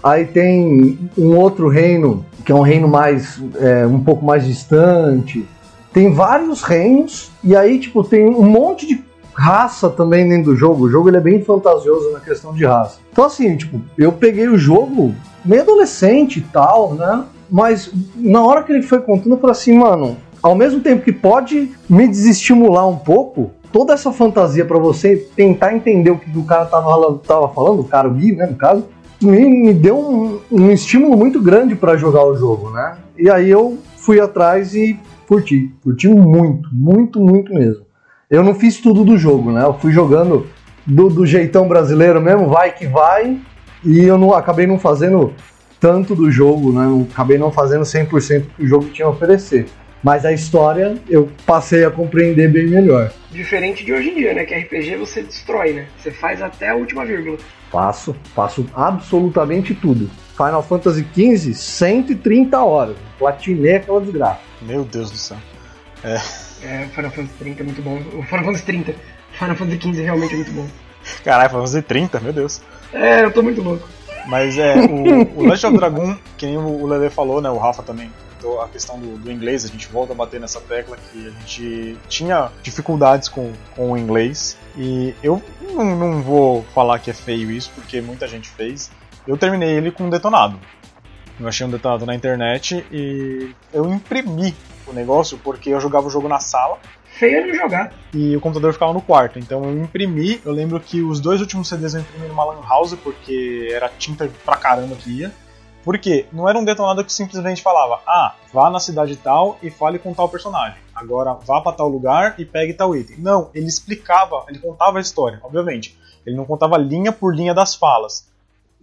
Aí 0.03 0.25
tem 0.25 0.99
um 1.17 1.37
outro 1.37 1.69
reino 1.69 2.25
que 2.45 2.53
é 2.53 2.55
um 2.55 2.61
reino 2.61 2.89
mais 2.89 3.41
é, 3.57 3.87
um 3.87 4.01
pouco 4.01 4.25
mais 4.25 4.45
distante. 4.45 5.47
Tem 5.93 6.13
vários 6.13 6.63
reinos 6.63 7.31
e 7.43 7.57
aí 7.57 7.79
tipo 7.79 8.05
tem 8.05 8.29
um 8.29 8.45
monte 8.45 8.87
de 8.87 9.05
raça 9.37 9.91
também 9.91 10.29
dentro 10.29 10.53
do 10.53 10.57
jogo. 10.57 10.85
O 10.85 10.91
jogo 10.91 11.09
ele 11.09 11.19
é 11.19 11.21
bem 11.21 11.43
fantasioso 11.43 12.11
na 12.13 12.21
questão 12.21 12.55
de 12.55 12.65
raça. 12.65 12.99
Então 13.13 13.25
assim, 13.25 13.57
tipo, 13.57 13.81
eu 13.97 14.11
peguei 14.13 14.49
o 14.49 14.57
jogo 14.57 15.15
meio 15.45 15.63
adolescente 15.63 16.39
e 16.39 16.43
tal, 16.43 16.95
né? 16.95 17.25
Mas 17.51 17.91
na 18.17 18.43
hora 18.43 18.63
que 18.63 18.73
ele 18.73 18.83
foi 18.83 19.01
contando, 19.01 19.33
eu 19.33 19.39
falei 19.39 19.53
assim, 19.53 19.79
mano, 19.79 20.17
ao 20.43 20.55
mesmo 20.55 20.81
tempo 20.81 21.05
que 21.05 21.13
pode 21.13 21.71
me 21.89 22.09
desestimular 22.09 22.89
um 22.89 22.97
pouco, 22.97 23.53
toda 23.73 23.93
essa 23.93 24.13
fantasia 24.13 24.65
para 24.65 24.79
você 24.79 25.17
tentar 25.37 25.75
entender 25.75 26.11
o 26.11 26.19
que 26.19 26.37
o 26.37 26.45
cara 26.45 26.65
tava, 26.65 27.19
tava 27.19 27.49
falando, 27.49 27.81
o 27.81 27.85
cara, 27.85 28.09
o 28.09 28.15
Gui, 28.15 28.35
né, 28.35 28.47
no 28.47 28.57
caso, 28.57 28.85
me, 29.23 29.45
me 29.49 29.73
deu 29.73 29.99
um, 29.99 30.41
um 30.51 30.71
estímulo 30.71 31.17
muito 31.17 31.41
grande 31.41 31.75
para 31.75 31.97
jogar 31.97 32.25
o 32.25 32.37
jogo, 32.37 32.71
né? 32.71 32.97
E 33.19 33.31
aí 33.31 33.49
eu 33.49 33.79
fui 33.97 34.21
atrás 34.21 34.75
e 34.75 34.99
curti. 35.27 35.73
Curti 35.83 36.09
muito, 36.09 36.69
muito, 36.73 37.21
muito 37.21 37.55
mesmo. 37.55 37.86
Eu 38.29 38.43
não 38.43 38.55
fiz 38.55 38.79
tudo 38.79 39.05
do 39.05 39.17
jogo, 39.17 39.53
né? 39.53 39.63
Eu 39.63 39.75
fui 39.75 39.93
jogando 39.93 40.49
do, 40.85 41.09
do 41.09 41.25
jeitão 41.25 41.69
brasileiro 41.69 42.21
mesmo, 42.21 42.49
vai 42.49 42.73
que 42.73 42.85
vai, 42.85 43.39
e 43.85 44.01
eu 44.01 44.19
não 44.19 44.35
acabei 44.35 44.67
não 44.67 44.81
fazendo 44.81 45.33
tanto 45.79 46.15
do 46.17 46.31
jogo, 46.31 46.73
né? 46.73 46.87
Eu 46.87 47.07
acabei 47.13 47.39
não 47.39 47.53
fazendo 47.53 47.83
100% 47.83 48.45
que 48.57 48.65
o 48.65 48.67
jogo 48.67 48.89
tinha 48.89 49.07
a 49.07 49.11
oferecer. 49.11 49.67
Mas 50.03 50.25
a 50.25 50.33
história 50.33 50.97
eu 51.09 51.31
passei 51.45 51.85
a 51.85 51.91
compreender 51.91 52.51
bem 52.51 52.67
melhor. 52.67 53.13
Diferente 53.31 53.85
de 53.85 53.93
hoje 53.93 54.11
em 54.11 54.15
dia, 54.17 54.35
né? 54.35 54.45
Que 54.45 54.55
RPG 54.57 54.97
você 54.97 55.23
destrói, 55.23 55.73
né? 55.73 55.87
Você 55.97 56.11
faz 56.11 56.43
até 56.43 56.71
a 56.71 56.75
última 56.75 57.05
vírgula. 57.05 57.39
Faço, 57.71 58.15
faço 58.35 58.67
absolutamente 58.75 59.73
tudo. 59.73 60.11
Final 60.37 60.63
Fantasy 60.65 61.07
XV, 61.15 61.55
130 61.55 62.59
horas. 62.59 62.97
Platinei 63.19 63.77
aquela 63.77 64.01
desgraça. 64.01 64.41
Meu 64.63 64.85
Deus 64.85 65.13
do 65.13 65.17
céu. 65.17 65.39
É. 66.03 66.46
É, 66.67 66.87
Final 66.87 67.11
Fantasy 67.11 67.35
30 67.39 67.63
é 67.63 67.65
muito 67.65 67.83
bom. 67.83 67.97
O 68.19 68.23
Final 68.23 68.45
Fantasy 68.45 68.65
30. 68.65 68.95
Final 69.33 69.57
Fantasy 69.57 69.81
XV 69.81 70.03
realmente 70.03 70.35
é 70.35 70.37
muito 70.37 70.53
bom. 70.53 70.67
Caralho, 71.25 71.51
Final 71.51 71.67
Fantasy 71.67 71.83
30, 71.83 72.21
meu 72.21 72.33
Deus. 72.33 72.63
É, 72.93 73.25
eu 73.25 73.33
tô 73.33 73.43
muito 73.43 73.63
louco. 73.63 73.89
Mas 74.27 74.59
é, 74.59 74.75
o, 74.77 75.41
o 75.41 75.47
Legend 75.47 75.67
of 75.67 75.77
Dragon, 75.79 76.17
que 76.37 76.47
nem 76.47 76.57
o 76.57 76.87
Lele 76.87 77.11
falou, 77.11 77.41
né? 77.41 77.49
O 77.49 77.59
Rafa 77.59 77.83
também 77.83 78.11
então, 78.39 78.61
a 78.61 78.69
questão 78.69 78.99
do, 78.99 79.19
do, 79.19 79.33
inglês, 79.33 79.65
a 79.65 79.69
gente 79.69 79.89
volta 79.89 80.13
a 80.13 80.17
bater 80.17 80.41
nessa 80.41 80.61
tecla 80.61 80.97
que 80.97 81.27
a 81.27 81.31
gente 81.31 81.97
tinha 82.09 82.51
dificuldades 82.63 83.29
com, 83.29 83.53
com 83.75 83.93
o 83.93 83.99
inglês. 83.99 84.57
E 84.77 85.15
eu 85.23 85.43
não, 85.73 85.97
não 85.97 86.23
vou 86.23 86.63
falar 86.75 86.99
que 86.99 87.11
é 87.11 87.15
feio 87.15 87.51
isso, 87.51 87.71
porque 87.75 88.01
muita 88.01 88.29
gente 88.29 88.49
fez. 88.49 88.91
Eu 89.27 89.37
terminei 89.37 89.71
ele 89.71 89.91
com 89.91 90.05
um 90.05 90.11
detonado. 90.11 90.61
Eu 91.39 91.47
achei 91.47 91.67
um 91.67 91.71
detonado 91.71 92.07
na 92.07 92.15
internet 92.15 92.85
e 92.91 93.55
eu 93.73 93.93
imprimi 93.93 94.55
o 94.87 94.93
negócio 94.93 95.39
porque 95.39 95.71
eu 95.71 95.81
jogava 95.81 96.07
o 96.07 96.11
jogo 96.11 96.29
na 96.29 96.39
sala. 96.39 96.79
Feio 97.05 97.45
de 97.45 97.57
jogar. 97.57 97.93
E 98.13 98.37
o 98.37 98.41
computador 98.41 98.73
ficava 98.73 98.93
no 98.93 99.01
quarto. 99.01 99.39
Então 99.39 99.65
eu 99.65 99.83
imprimi. 99.83 100.41
Eu 100.45 100.53
lembro 100.53 100.79
que 100.81 101.03
os 101.03 101.21
dois 101.21 101.41
últimos 101.41 101.69
CDs 101.69 101.95
eu 101.95 102.01
imprimi 102.01 102.29
numa 102.29 102.45
Lan 102.45 102.61
House 102.67 102.95
porque 102.95 103.69
era 103.71 103.89
tinta 103.89 104.31
pra 104.45 104.57
caramba 104.57 104.95
que 104.97 105.11
ia. 105.11 105.33
Porque 105.83 106.27
não 106.33 106.49
era 106.49 106.59
um 106.59 106.65
detonado 106.65 107.05
que 107.05 107.13
simplesmente 107.13 107.63
falava, 107.63 108.01
ah, 108.07 108.35
vá 108.53 108.69
na 108.69 108.81
cidade 108.81 109.15
tal 109.17 109.57
e 109.63 109.71
fale 109.71 110.01
com 110.01 110.13
tal 110.13 110.29
personagem. 110.29 110.77
Agora 110.93 111.35
vá 111.35 111.61
para 111.61 111.77
tal 111.77 111.89
lugar 111.89 112.35
e 112.39 112.45
pegue 112.45 112.75
tal 112.75 112.97
item. 112.97 113.19
Não, 113.19 113.51
ele 113.55 113.67
explicava, 113.67 114.45
ele 114.49 114.59
contava 114.59 114.99
a 114.99 115.01
história, 115.01 115.39
obviamente. 115.45 115.97
Ele 116.27 116.35
não 116.37 116.45
contava 116.45 116.77
linha 116.77 117.13
por 117.13 117.35
linha 117.35 117.55
das 117.55 117.77
falas. 117.77 118.29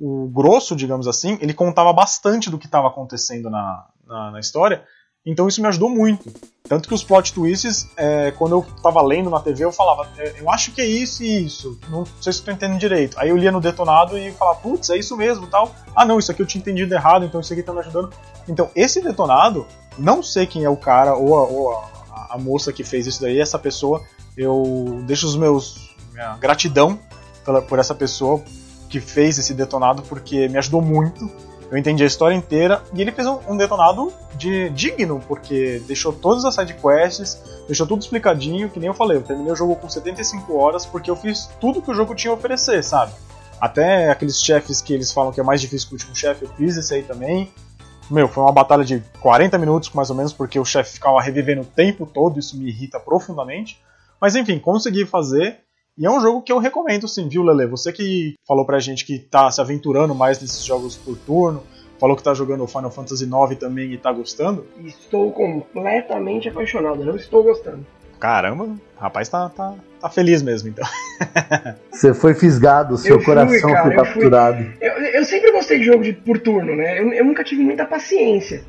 O 0.05 0.27
grosso, 0.27 0.75
digamos 0.75 1.07
assim, 1.07 1.37
ele 1.39 1.53
contava 1.53 1.93
bastante 1.93 2.49
do 2.49 2.57
que 2.57 2.65
estava 2.65 2.87
acontecendo 2.87 3.49
na, 3.49 3.85
na, 4.05 4.31
na 4.31 4.39
história 4.39 4.83
então 5.25 5.47
isso 5.47 5.61
me 5.61 5.67
ajudou 5.67 5.89
muito. 5.89 6.31
Tanto 6.67 6.87
que 6.87 6.93
os 6.93 7.03
plot 7.03 7.33
twists, 7.33 7.87
é, 7.95 8.31
quando 8.31 8.53
eu 8.53 8.65
tava 8.81 9.01
lendo 9.01 9.29
na 9.29 9.39
TV, 9.39 9.63
eu 9.63 9.71
falava, 9.71 10.09
é, 10.17 10.33
eu 10.39 10.49
acho 10.49 10.71
que 10.71 10.81
é 10.81 10.85
isso 10.85 11.23
e 11.23 11.45
isso. 11.45 11.79
Não 11.89 12.05
sei 12.19 12.33
se 12.33 12.41
tô 12.41 12.51
entendendo 12.51 12.79
direito. 12.79 13.17
Aí 13.17 13.29
eu 13.29 13.37
lia 13.37 13.51
no 13.51 13.61
detonado 13.61 14.17
e 14.17 14.31
falava, 14.33 14.59
putz, 14.59 14.89
é 14.89 14.97
isso 14.97 15.15
mesmo 15.15 15.47
tal. 15.47 15.73
Ah 15.95 16.03
não, 16.03 16.19
isso 16.19 16.31
aqui 16.31 16.41
eu 16.41 16.45
tinha 16.45 16.61
entendido 16.61 16.93
errado, 16.93 17.25
então 17.25 17.39
isso 17.39 17.53
aqui 17.53 17.63
tá 17.63 17.71
me 17.71 17.79
ajudando. 17.79 18.13
Então, 18.49 18.69
esse 18.75 19.01
detonado, 19.01 19.65
não 19.97 20.21
sei 20.21 20.45
quem 20.45 20.65
é 20.65 20.69
o 20.69 20.75
cara 20.75 21.15
ou 21.15 21.37
a, 21.37 21.43
ou 21.43 21.71
a, 21.71 22.27
a 22.31 22.37
moça 22.37 22.73
que 22.73 22.83
fez 22.83 23.07
isso 23.07 23.21
daí, 23.21 23.39
essa 23.39 23.57
pessoa, 23.57 24.03
eu 24.35 25.01
deixo 25.05 25.25
os 25.25 25.37
meus. 25.37 25.95
minha 26.11 26.35
gratidão 26.37 26.99
por 27.67 27.79
essa 27.79 27.95
pessoa 27.95 28.43
que 28.93 28.99
fez 28.99 29.39
esse 29.39 29.53
detonado, 29.53 30.03
porque 30.03 30.47
me 30.47 30.57
ajudou 30.57 30.81
muito 30.81 31.29
eu 31.73 31.77
entendi 31.79 32.03
a 32.03 32.05
história 32.05 32.35
inteira 32.35 32.83
e 32.93 33.01
ele 33.01 33.11
fez 33.11 33.27
um, 33.27 33.39
um 33.49 33.57
detonado 33.57 34.13
de 34.35 34.69
digno, 34.69 35.19
porque 35.27 35.81
deixou 35.87 36.13
todas 36.13 36.45
as 36.45 36.53
sidequests, 36.53 37.41
deixou 37.65 37.87
tudo 37.87 38.03
explicadinho, 38.03 38.69
que 38.69 38.79
nem 38.79 38.89
eu 38.89 38.93
falei, 38.93 39.17
eu 39.17 39.23
terminei 39.23 39.51
o 39.51 39.55
jogo 39.55 39.75
com 39.75 39.89
75 39.89 40.55
horas 40.55 40.85
porque 40.85 41.09
eu 41.09 41.15
fiz 41.15 41.49
tudo 41.59 41.81
que 41.81 41.89
o 41.89 41.93
jogo 41.95 42.13
tinha 42.13 42.29
a 42.29 42.35
oferecer, 42.35 42.83
sabe? 42.83 43.11
Até 43.59 44.11
aqueles 44.11 44.39
chefes 44.39 44.83
que 44.83 44.93
eles 44.93 45.11
falam 45.11 45.31
que 45.31 45.39
é 45.39 45.43
mais 45.43 45.59
difícil 45.61 45.87
que 45.87 45.95
o 45.95 45.97
último 45.97 46.15
chefe, 46.15 46.45
eu 46.45 46.49
fiz 46.49 46.77
esse 46.77 46.93
aí 46.93 47.01
também. 47.01 47.51
Meu, 48.07 48.27
foi 48.27 48.43
uma 48.43 48.51
batalha 48.51 48.85
de 48.85 49.03
40 49.19 49.57
minutos 49.57 49.89
mais 49.95 50.11
ou 50.11 50.15
menos, 50.15 50.31
porque 50.31 50.59
o 50.59 50.65
chefe 50.65 50.93
ficava 50.93 51.19
revivendo 51.19 51.61
o 51.61 51.65
tempo 51.65 52.05
todo, 52.05 52.39
isso 52.39 52.55
me 52.55 52.67
irrita 52.67 52.99
profundamente. 52.99 53.81
Mas 54.21 54.35
enfim, 54.35 54.59
consegui 54.59 55.07
fazer. 55.07 55.57
E 55.97 56.05
é 56.05 56.09
um 56.09 56.19
jogo 56.19 56.41
que 56.41 56.51
eu 56.51 56.57
recomendo 56.57 57.07
sim, 57.07 57.29
viu, 57.29 57.43
Lele? 57.43 57.69
Você 57.69 57.91
que 57.93 58.33
falou 58.47 58.65
pra 58.65 58.79
gente 58.79 59.05
que 59.05 59.19
tá 59.19 59.51
se 59.51 59.61
aventurando 59.61 60.15
mais 60.15 60.41
nesses 60.41 60.63
jogos 60.63 60.95
por 60.95 61.15
turno, 61.15 61.63
falou 61.99 62.17
que 62.17 62.23
tá 62.23 62.33
jogando 62.33 62.65
Final 62.65 62.89
Fantasy 62.89 63.25
IX 63.25 63.59
também 63.59 63.93
e 63.93 63.97
tá 63.97 64.11
gostando. 64.11 64.65
Estou 64.83 65.31
completamente 65.31 66.49
apaixonado, 66.49 67.05
não 67.05 67.15
estou 67.15 67.43
gostando. 67.43 67.85
Caramba, 68.19 68.63
o 68.63 68.79
rapaz 68.97 69.29
tá, 69.29 69.49
tá, 69.49 69.75
tá 69.99 70.09
feliz 70.09 70.41
mesmo, 70.41 70.69
então. 70.69 70.87
Você 71.91 72.13
foi 72.13 72.33
fisgado, 72.33 72.97
seu 72.97 73.17
fui, 73.17 73.25
coração 73.25 73.69
cara, 73.69 73.83
foi 73.83 73.95
capturado. 73.95 74.73
Eu, 74.81 74.93
eu, 74.93 75.05
eu, 75.15 75.25
sempre 75.25 75.51
gostei 75.51 75.77
de 75.77 75.85
jogo 75.85 76.03
de, 76.03 76.13
por 76.13 76.39
turno, 76.39 76.75
né? 76.75 76.99
Eu, 76.99 77.11
eu 77.13 77.25
nunca 77.25 77.43
tive 77.43 77.61
muita 77.61 77.85
paciência. 77.85 78.63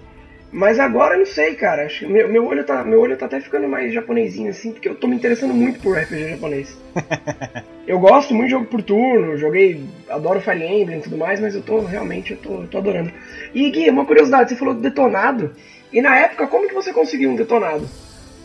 Mas 0.54 0.78
agora 0.78 1.18
não 1.18 1.26
sei, 1.26 1.56
cara. 1.56 1.86
Acho, 1.86 2.08
meu, 2.08 2.28
meu, 2.28 2.46
olho 2.46 2.64
tá, 2.64 2.84
meu 2.84 3.00
olho 3.00 3.16
tá 3.16 3.26
até 3.26 3.40
ficando 3.40 3.66
mais 3.66 3.92
japonesinho, 3.92 4.50
assim, 4.50 4.70
porque 4.70 4.88
eu 4.88 4.94
tô 4.94 5.08
me 5.08 5.16
interessando 5.16 5.52
muito 5.52 5.80
por 5.80 5.98
RPG 5.98 6.28
japonês. 6.30 6.78
eu 7.88 7.98
gosto 7.98 8.32
muito 8.32 8.46
de 8.46 8.50
jogo 8.52 8.66
por 8.66 8.80
turno, 8.80 9.36
joguei, 9.36 9.84
adoro 10.08 10.40
Fire 10.40 10.64
Emblem 10.64 11.00
e 11.00 11.02
tudo 11.02 11.18
mais, 11.18 11.40
mas 11.40 11.56
eu 11.56 11.62
tô 11.62 11.80
realmente 11.80 12.34
eu 12.34 12.36
tô, 12.36 12.62
tô 12.68 12.78
adorando. 12.78 13.10
E 13.52 13.68
Gui, 13.68 13.90
uma 13.90 14.06
curiosidade, 14.06 14.50
você 14.50 14.56
falou 14.56 14.74
do 14.74 14.80
detonado. 14.80 15.50
E 15.92 16.00
na 16.00 16.16
época, 16.16 16.46
como 16.46 16.68
que 16.68 16.74
você 16.74 16.92
conseguiu 16.92 17.30
um 17.30 17.36
detonado? 17.36 17.88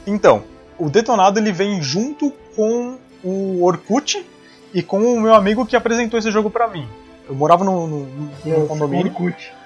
Então, 0.07 0.43
o 0.79 0.89
detonado 0.89 1.39
ele 1.39 1.51
vem 1.51 1.79
junto 1.79 2.33
com 2.55 2.97
o 3.23 3.63
Orkut 3.63 4.25
e 4.73 4.81
com 4.81 4.97
o 4.97 5.21
meu 5.21 5.35
amigo 5.35 5.63
que 5.63 5.75
apresentou 5.75 6.17
esse 6.17 6.31
jogo 6.31 6.49
para 6.49 6.67
mim. 6.67 6.87
Eu 7.27 7.35
morava 7.35 7.63
no, 7.63 7.85
no, 7.85 8.09
no 8.43 8.67
condomínio. 8.67 9.11
Orkut. 9.11 9.58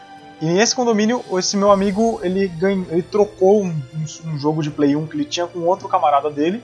E 0.43 0.45
nesse 0.45 0.75
condomínio, 0.75 1.23
esse 1.39 1.55
meu 1.55 1.71
amigo, 1.71 2.19
ele, 2.21 2.49
ganhou, 2.49 2.85
ele 2.91 3.01
trocou 3.01 3.63
um, 3.63 3.69
um, 3.69 4.29
um, 4.29 4.37
jogo 4.37 4.61
de 4.61 4.69
Play 4.69 4.93
1 4.93 5.07
que 5.07 5.15
ele 5.15 5.23
tinha 5.23 5.47
com 5.47 5.59
outro 5.59 5.87
camarada 5.87 6.29
dele, 6.29 6.61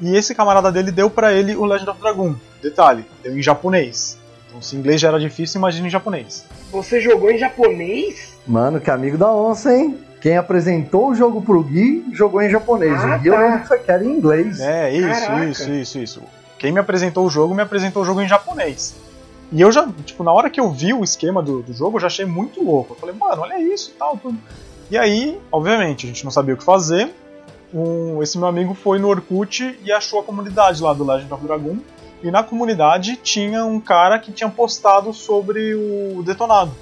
e 0.00 0.16
esse 0.16 0.34
camarada 0.34 0.72
dele 0.72 0.90
deu 0.90 1.10
para 1.10 1.30
ele 1.30 1.54
o 1.54 1.66
Legend 1.66 1.90
of 1.90 2.00
Dragon. 2.00 2.34
Detalhe, 2.62 3.04
deu 3.22 3.38
em 3.38 3.42
japonês. 3.42 4.16
Então 4.48 4.62
se 4.62 4.74
inglês 4.76 4.98
já 4.98 5.08
era 5.08 5.20
difícil, 5.20 5.58
imagina 5.58 5.88
em 5.88 5.90
japonês. 5.90 6.46
Você 6.72 7.02
jogou 7.02 7.30
em 7.30 7.36
japonês? 7.36 8.34
Mano, 8.46 8.80
que 8.80 8.90
amigo 8.90 9.18
da 9.18 9.30
onça, 9.30 9.76
hein? 9.76 9.98
Quem 10.22 10.38
apresentou 10.38 11.10
o 11.10 11.14
jogo 11.14 11.42
pro 11.42 11.62
Gui 11.62 12.06
jogou 12.14 12.40
em 12.40 12.48
japonês. 12.48 12.98
Ah, 12.98 13.16
o 13.16 13.18
Gui 13.18 13.28
tá. 13.28 13.36
eu 13.36 13.40
lembro 13.42 13.84
que 13.84 13.90
era 13.90 14.02
em 14.02 14.08
inglês. 14.08 14.58
É, 14.58 14.90
isso, 14.90 15.06
Caraca. 15.06 15.44
isso, 15.44 15.70
isso, 15.70 15.98
isso. 15.98 16.22
Quem 16.58 16.72
me 16.72 16.80
apresentou 16.80 17.26
o 17.26 17.30
jogo, 17.30 17.54
me 17.54 17.60
apresentou 17.60 18.02
o 18.02 18.06
jogo 18.06 18.22
em 18.22 18.26
japonês. 18.26 18.94
E 19.50 19.60
eu 19.60 19.72
já, 19.72 19.88
tipo, 20.04 20.22
na 20.22 20.32
hora 20.32 20.50
que 20.50 20.60
eu 20.60 20.70
vi 20.70 20.92
o 20.92 21.02
esquema 21.02 21.42
do, 21.42 21.62
do 21.62 21.72
jogo, 21.72 21.96
eu 21.96 22.00
já 22.02 22.06
achei 22.08 22.26
muito 22.26 22.62
louco. 22.62 22.92
Eu 22.92 22.96
falei, 22.96 23.14
mano, 23.14 23.42
olha 23.42 23.60
isso 23.60 23.92
e 23.94 23.98
tal, 23.98 24.16
tudo. 24.16 24.38
E 24.90 24.98
aí, 24.98 25.38
obviamente, 25.50 26.06
a 26.06 26.08
gente 26.08 26.24
não 26.24 26.30
sabia 26.30 26.54
o 26.54 26.56
que 26.56 26.64
fazer. 26.64 27.14
Um, 27.72 28.22
esse 28.22 28.38
meu 28.38 28.46
amigo 28.46 28.74
foi 28.74 28.98
no 28.98 29.08
Orkut 29.08 29.78
e 29.82 29.92
achou 29.92 30.20
a 30.20 30.22
comunidade 30.22 30.82
lá 30.82 30.92
do 30.92 31.04
Legend 31.04 31.32
of 31.32 31.46
Dragon. 31.46 31.78
E 32.22 32.30
na 32.30 32.42
comunidade 32.42 33.16
tinha 33.16 33.64
um 33.64 33.80
cara 33.80 34.18
que 34.18 34.32
tinha 34.32 34.50
postado 34.50 35.12
sobre 35.12 35.74
o 35.74 36.22
detonado. 36.22 36.72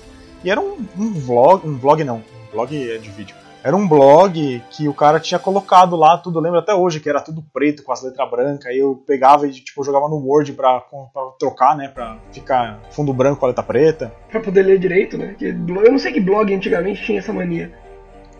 E 0.43 0.51
era 0.51 0.61
um, 0.61 0.77
um 0.97 1.13
vlog, 1.13 1.67
um 1.67 1.77
vlog 1.77 2.03
não, 2.05 2.17
um 2.17 2.53
vlog 2.53 2.91
é 2.91 2.99
de 2.99 3.11
vídeo 3.11 3.37
era 3.63 3.77
um 3.77 3.87
blog 3.87 4.63
que 4.71 4.89
o 4.89 4.95
cara 4.95 5.19
tinha 5.19 5.39
colocado 5.39 5.97
lá 5.97 6.17
tudo, 6.17 6.39
eu 6.39 6.43
lembro 6.43 6.59
até 6.59 6.75
hoje, 6.75 7.01
que 7.01 7.09
era 7.09 7.21
tudo 7.21 7.43
preto 7.53 7.83
com 7.83 7.93
as 7.93 8.03
letras 8.03 8.31
brancas, 8.31 8.67
aí 8.67 8.79
eu 8.79 9.03
pegava 9.07 9.47
e 9.47 9.53
tipo, 9.53 9.83
jogava 9.83 10.09
no 10.09 10.17
Word 10.17 10.53
pra, 10.53 10.81
pra 10.81 11.23
trocar, 11.39 11.77
né, 11.77 11.89
pra 11.89 12.17
ficar 12.33 12.81
fundo 12.91 13.13
branco 13.13 13.41
com 13.41 13.47
a 13.47 13.49
letra 13.49 13.65
preta. 13.65 14.13
Pra 14.31 14.41
poder 14.41 14.63
ler 14.63 14.79
direito, 14.79 15.19
né, 15.19 15.35
que, 15.37 15.47
eu 15.47 15.93
não 15.93 15.99
sei 15.99 16.13
que 16.13 16.21
blog 16.21 16.55
antigamente 16.55 17.05
tinha 17.05 17.19
essa 17.19 17.33
mania. 17.33 17.73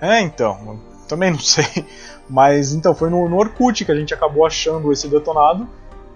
É, 0.01 0.21
então, 0.21 0.79
também 1.09 1.31
não 1.31 1.41
sei, 1.41 1.85
mas 2.29 2.73
então, 2.73 2.95
foi 2.95 3.11
no, 3.11 3.29
no 3.29 3.37
Orkut 3.37 3.85
que 3.85 3.93
a 3.93 3.97
gente 3.97 4.15
acabou 4.15 4.47
achando 4.47 4.93
esse 4.93 5.09
detonado, 5.09 5.69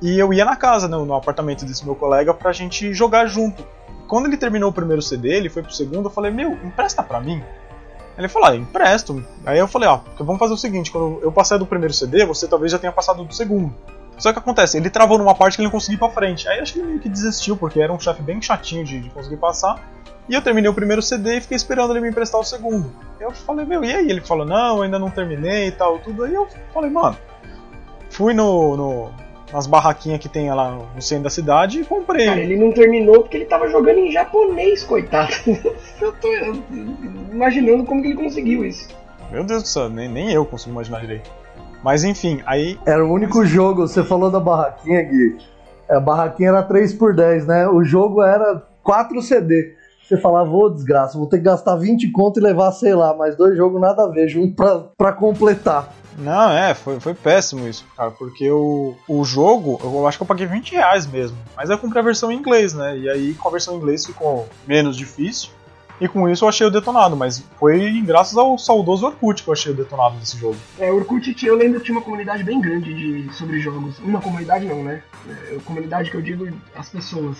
e 0.03 0.19
eu 0.19 0.33
ia 0.33 0.45
na 0.45 0.57
casa, 0.57 0.89
né, 0.89 0.97
no 0.97 1.15
apartamento 1.15 1.65
desse 1.65 1.85
meu 1.85 1.95
colega, 1.95 2.33
pra 2.33 2.53
gente 2.53 2.95
jogar 2.95 3.27
junto. 3.27 3.67
Quando 4.09 4.27
ele 4.27 4.37
terminou 4.37 4.71
o 4.71 4.73
primeiro 4.73 5.03
CD, 5.03 5.29
ele 5.29 5.49
foi 5.49 5.63
pro 5.63 5.73
segundo, 5.73 6.07
eu 6.07 6.11
falei, 6.11 6.31
meu, 6.31 6.53
empresta 6.65 7.03
pra 7.03 7.21
mim. 7.21 7.43
Ele 8.21 8.29
falou, 8.29 8.49
ah, 8.49 8.57
empresto. 8.57 9.25
Aí 9.47 9.59
eu 9.59 9.67
falei, 9.67 9.89
ó, 9.89 10.01
vamos 10.19 10.39
fazer 10.39 10.53
o 10.53 10.57
seguinte, 10.57 10.91
quando 10.93 11.21
eu 11.23 11.33
passei 11.33 11.59
do 11.59 11.65
primeiro 11.65 11.95
CD, 11.95 12.25
você 12.27 12.47
talvez 12.47 12.71
já 12.71 12.79
tenha 12.79 12.93
passado 12.93 13.25
do 13.25 13.35
segundo. 13.35 13.75
Só 14.19 14.31
que 14.31 14.39
acontece, 14.39 14.77
ele 14.77 14.91
travou 14.91 15.17
numa 15.17 15.35
parte 15.35 15.57
que 15.57 15.63
ele 15.63 15.69
não 15.69 15.73
conseguiu 15.73 15.97
ir 15.97 15.99
pra 15.99 16.11
frente. 16.11 16.47
Aí 16.47 16.61
acho 16.61 16.75
que 16.75 16.79
ele 16.79 16.89
meio 16.89 17.01
que 17.01 17.09
desistiu, 17.09 17.57
porque 17.57 17.81
era 17.81 17.91
um 17.91 17.99
chefe 17.99 18.21
bem 18.21 18.41
chatinho 18.43 18.85
de, 18.85 19.01
de, 19.01 19.09
conseguir 19.09 19.39
passar. 19.39 19.83
E 20.29 20.35
eu 20.35 20.43
terminei 20.43 20.71
o 20.71 20.75
primeiro 20.75 21.01
CD 21.01 21.39
e 21.39 21.41
fiquei 21.41 21.57
esperando 21.57 21.93
ele 21.93 22.01
me 22.01 22.11
emprestar 22.11 22.39
o 22.39 22.45
segundo. 22.45 22.93
Eu 23.19 23.31
falei, 23.31 23.65
meu, 23.65 23.83
e 23.83 23.91
aí? 23.91 24.11
Ele 24.11 24.21
falou, 24.21 24.45
não, 24.45 24.83
ainda 24.83 24.99
não 24.99 25.11
terminei 25.11 25.69
e 25.69 25.73
tal, 25.73 25.99
tudo. 25.99 26.25
Aí 26.25 26.35
eu 26.35 26.47
falei, 26.75 26.91
mano, 26.91 27.17
fui 28.11 28.35
no, 28.35 28.77
no 28.77 29.11
nas 29.53 29.67
barraquinhas 29.67 30.21
que 30.21 30.29
tem 30.29 30.53
lá 30.53 30.71
no 30.95 31.03
centro 31.03 31.25
da 31.25 31.31
cidade 31.31 31.81
e 31.81 31.85
comprei. 31.85 32.27
Cara, 32.27 32.41
ele 32.41 32.57
não 32.57 32.73
terminou 32.73 33.23
porque 33.23 33.37
ele 33.37 33.47
tava 33.47 33.69
jogando 33.69 33.99
em 33.99 34.13
japonês, 34.13 34.85
coitado. 34.85 35.33
eu 36.01 36.13
tô 36.13 36.29
imaginando 37.33 37.85
como 37.85 38.03
que 38.03 38.09
ele 38.09 38.17
conseguiu 38.17 38.65
isso. 38.65 38.89
Meu 39.31 39.45
Deus 39.45 39.63
do 39.63 39.69
céu, 39.69 39.89
nem, 39.89 40.09
nem 40.09 40.33
eu 40.33 40.45
consigo 40.45 40.73
imaginar 40.73 41.01
direito. 41.01 41.31
Mas 41.83 42.05
enfim, 42.05 42.43
aí. 42.47 42.79
Era 42.87 43.05
o 43.05 43.13
único 43.13 43.45
jogo, 43.45 43.87
você 43.87 44.05
falou 44.05 44.31
da 44.31 44.41
barraquinha, 44.41 45.03
Gui. 45.03 45.39
A 45.89 45.99
barraquinha 45.99 46.51
era 46.51 46.63
3 46.63 46.95
por 46.95 47.15
10 47.15 47.47
né? 47.47 47.69
O 47.69 47.83
jogo 47.83 48.23
era 48.23 48.63
4 48.83 49.21
CD. 49.23 49.75
Você 50.11 50.17
falava, 50.17 50.51
ô 50.51 50.69
desgraça, 50.69 51.17
vou 51.17 51.29
ter 51.29 51.39
que 51.39 51.45
gastar 51.45 51.77
20 51.77 52.11
conto 52.11 52.41
e 52.41 52.43
levar, 52.43 52.73
sei 52.73 52.95
lá, 52.95 53.15
mais 53.15 53.37
dois 53.37 53.57
jogos 53.57 53.81
nada 53.81 54.05
a 54.05 54.09
ver, 54.09 54.29
junto 54.29 54.57
pra, 54.57 54.81
pra 54.97 55.13
completar. 55.13 55.89
Não, 56.19 56.51
é, 56.51 56.75
foi, 56.75 56.99
foi 57.01 57.15
péssimo 57.15 57.67
isso, 57.69 57.85
cara, 57.97 58.11
porque 58.11 58.51
o, 58.51 58.97
o 59.09 59.25
jogo, 59.25 59.81
eu 59.83 60.07
acho 60.07 60.19
que 60.19 60.23
eu 60.23 60.27
paguei 60.27 60.47
20 60.47 60.73
reais 60.73 61.07
mesmo, 61.07 61.37
mas 61.57 61.71
eu 61.71 61.79
comprei 61.79 62.01
a 62.01 62.05
versão 62.05 62.31
em 62.31 62.37
inglês, 62.37 62.75
né? 62.75 62.99
E 62.99 63.09
aí 63.09 63.35
com 63.35 63.49
a 63.49 63.53
versão 63.53 63.75
em 63.75 63.77
inglês 63.79 64.05
ficou 64.05 64.49
menos 64.67 64.97
difícil. 64.97 65.51
E 66.01 66.09
com 66.09 66.27
isso 66.27 66.45
eu 66.45 66.49
achei 66.49 66.67
o 66.67 66.71
detonado, 66.71 67.15
mas 67.15 67.45
foi 67.59 68.01
graças 68.01 68.37
ao 68.39 68.57
saudoso 68.57 69.07
Orkut 69.07 69.43
que 69.43 69.49
eu 69.49 69.53
achei 69.53 69.71
o 69.71 69.77
detonado 69.77 70.17
desse 70.17 70.39
jogo. 70.39 70.57
É, 70.79 70.91
o 70.91 70.97
Orkut, 70.97 71.47
eu 71.47 71.55
lembro 71.55 71.79
que 71.79 71.87
tinha 71.87 71.99
uma 71.99 72.05
comunidade 72.05 72.43
bem 72.43 72.59
grande 72.59 72.95
de, 72.95 73.35
sobre 73.35 73.61
jogos. 73.61 73.99
Uma 73.99 74.21
comunidade 74.21 74.65
não, 74.65 74.83
né? 74.83 75.03
É, 75.29 75.59
comunidade 75.63 76.11
que 76.11 76.17
eu 76.17 76.23
digo 76.23 76.49
as 76.75 76.89
pessoas. 76.89 77.37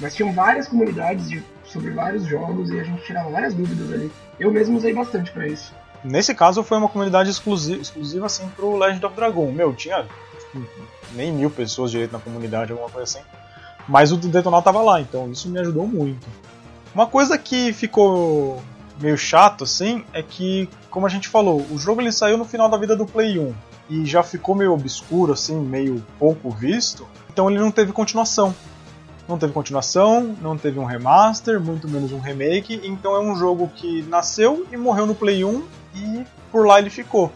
Mas 0.00 0.14
tinham 0.14 0.32
várias 0.34 0.68
comunidades 0.68 1.30
de, 1.30 1.42
sobre 1.64 1.92
vários 1.92 2.26
jogos 2.26 2.68
e 2.70 2.78
a 2.78 2.84
gente 2.84 3.02
tirava 3.04 3.30
várias 3.30 3.54
dúvidas 3.54 3.90
ali. 3.90 4.12
Eu 4.38 4.52
mesmo 4.52 4.76
usei 4.76 4.92
bastante 4.92 5.30
para 5.30 5.46
isso. 5.46 5.72
Nesse 6.04 6.34
caso 6.34 6.62
foi 6.62 6.76
uma 6.76 6.88
comunidade 6.88 7.30
exclusiva, 7.30 7.80
exclusiva 7.80 8.26
assim 8.26 8.46
pro 8.48 8.76
Legend 8.76 9.06
of 9.06 9.16
Dragon. 9.16 9.50
Meu, 9.50 9.72
tinha 9.74 10.06
nem 11.12 11.32
mil 11.32 11.50
pessoas 11.50 11.90
direito 11.90 12.12
na 12.12 12.18
comunidade, 12.18 12.72
alguma 12.72 12.90
coisa 12.90 13.04
assim. 13.04 13.26
Mas 13.88 14.12
o 14.12 14.16
detonado 14.16 14.64
tava 14.64 14.82
lá, 14.82 15.00
então 15.00 15.30
isso 15.30 15.48
me 15.48 15.58
ajudou 15.58 15.86
muito. 15.86 16.26
Uma 16.94 17.06
coisa 17.06 17.38
que 17.38 17.72
ficou 17.72 18.62
meio 19.00 19.16
chato 19.16 19.64
assim 19.64 20.04
é 20.12 20.22
que, 20.22 20.68
como 20.90 21.06
a 21.06 21.08
gente 21.08 21.28
falou, 21.28 21.64
o 21.70 21.78
jogo 21.78 22.00
ele 22.00 22.12
saiu 22.12 22.36
no 22.36 22.44
final 22.44 22.68
da 22.68 22.76
vida 22.76 22.94
do 22.94 23.06
Play 23.06 23.38
1 23.38 23.54
e 23.90 24.06
já 24.06 24.22
ficou 24.22 24.54
meio 24.54 24.72
obscuro 24.72 25.32
assim, 25.32 25.58
meio 25.58 26.04
pouco 26.18 26.50
visto. 26.50 27.06
Então 27.32 27.50
ele 27.50 27.58
não 27.58 27.70
teve 27.70 27.92
continuação. 27.92 28.54
Não 29.28 29.38
teve 29.38 29.52
continuação, 29.52 30.36
não 30.42 30.56
teve 30.56 30.78
um 30.78 30.84
remaster, 30.84 31.58
muito 31.60 31.88
menos 31.88 32.12
um 32.12 32.18
remake. 32.18 32.80
Então 32.84 33.14
é 33.16 33.20
um 33.20 33.34
jogo 33.36 33.70
que 33.74 34.02
nasceu 34.02 34.66
e 34.70 34.76
morreu 34.76 35.06
no 35.06 35.14
Play 35.14 35.44
1 35.44 35.64
e 35.94 36.24
por 36.52 36.66
lá 36.66 36.78
ele 36.78 36.90
ficou. 36.90 37.32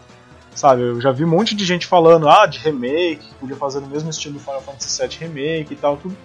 Sabe, 0.53 0.81
eu 0.81 0.99
já 0.99 1.11
vi 1.11 1.23
um 1.23 1.29
monte 1.29 1.55
de 1.55 1.63
gente 1.63 1.87
falando 1.87 2.27
ah, 2.27 2.45
de 2.45 2.59
remake, 2.59 3.33
podia 3.39 3.55
fazer 3.55 3.79
no 3.79 3.87
mesmo 3.87 4.09
estilo 4.09 4.33
do 4.35 4.39
Final 4.39 4.61
Fantasy 4.61 5.01
VII 5.01 5.17
Remake 5.19 5.73
e 5.73 5.77
tal, 5.77 5.95
tudo. 5.95 6.17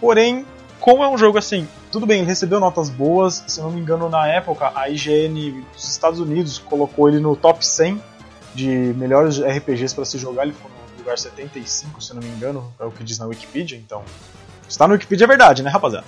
Porém, 0.00 0.46
como 0.78 1.02
é 1.02 1.08
um 1.08 1.18
jogo 1.18 1.38
assim, 1.38 1.66
tudo 1.90 2.06
bem, 2.06 2.20
ele 2.20 2.26
recebeu 2.28 2.60
notas 2.60 2.88
boas, 2.88 3.42
se 3.46 3.60
não 3.60 3.70
me 3.70 3.80
engano, 3.80 4.08
na 4.08 4.26
época 4.28 4.72
a 4.74 4.88
IGN 4.88 5.64
dos 5.74 5.88
Estados 5.88 6.20
Unidos 6.20 6.58
colocou 6.58 7.08
ele 7.08 7.18
no 7.18 7.34
top 7.36 7.66
100 7.66 8.00
de 8.54 8.94
melhores 8.96 9.40
RPGs 9.40 9.94
para 9.94 10.04
se 10.04 10.18
jogar, 10.18 10.44
ele 10.44 10.52
ficou 10.52 10.70
no 10.70 10.98
lugar 10.98 11.18
75, 11.18 12.02
se 12.02 12.14
não 12.14 12.22
me 12.22 12.28
engano, 12.28 12.72
é 12.78 12.84
o 12.84 12.90
que 12.90 13.02
diz 13.04 13.18
na 13.18 13.26
Wikipedia, 13.26 13.76
então. 13.76 14.02
Está 14.70 14.86
no 14.86 14.94
Wikipedia 14.94 15.24
é 15.24 15.28
verdade, 15.28 15.62
né, 15.62 15.70
rapaziada? 15.70 16.06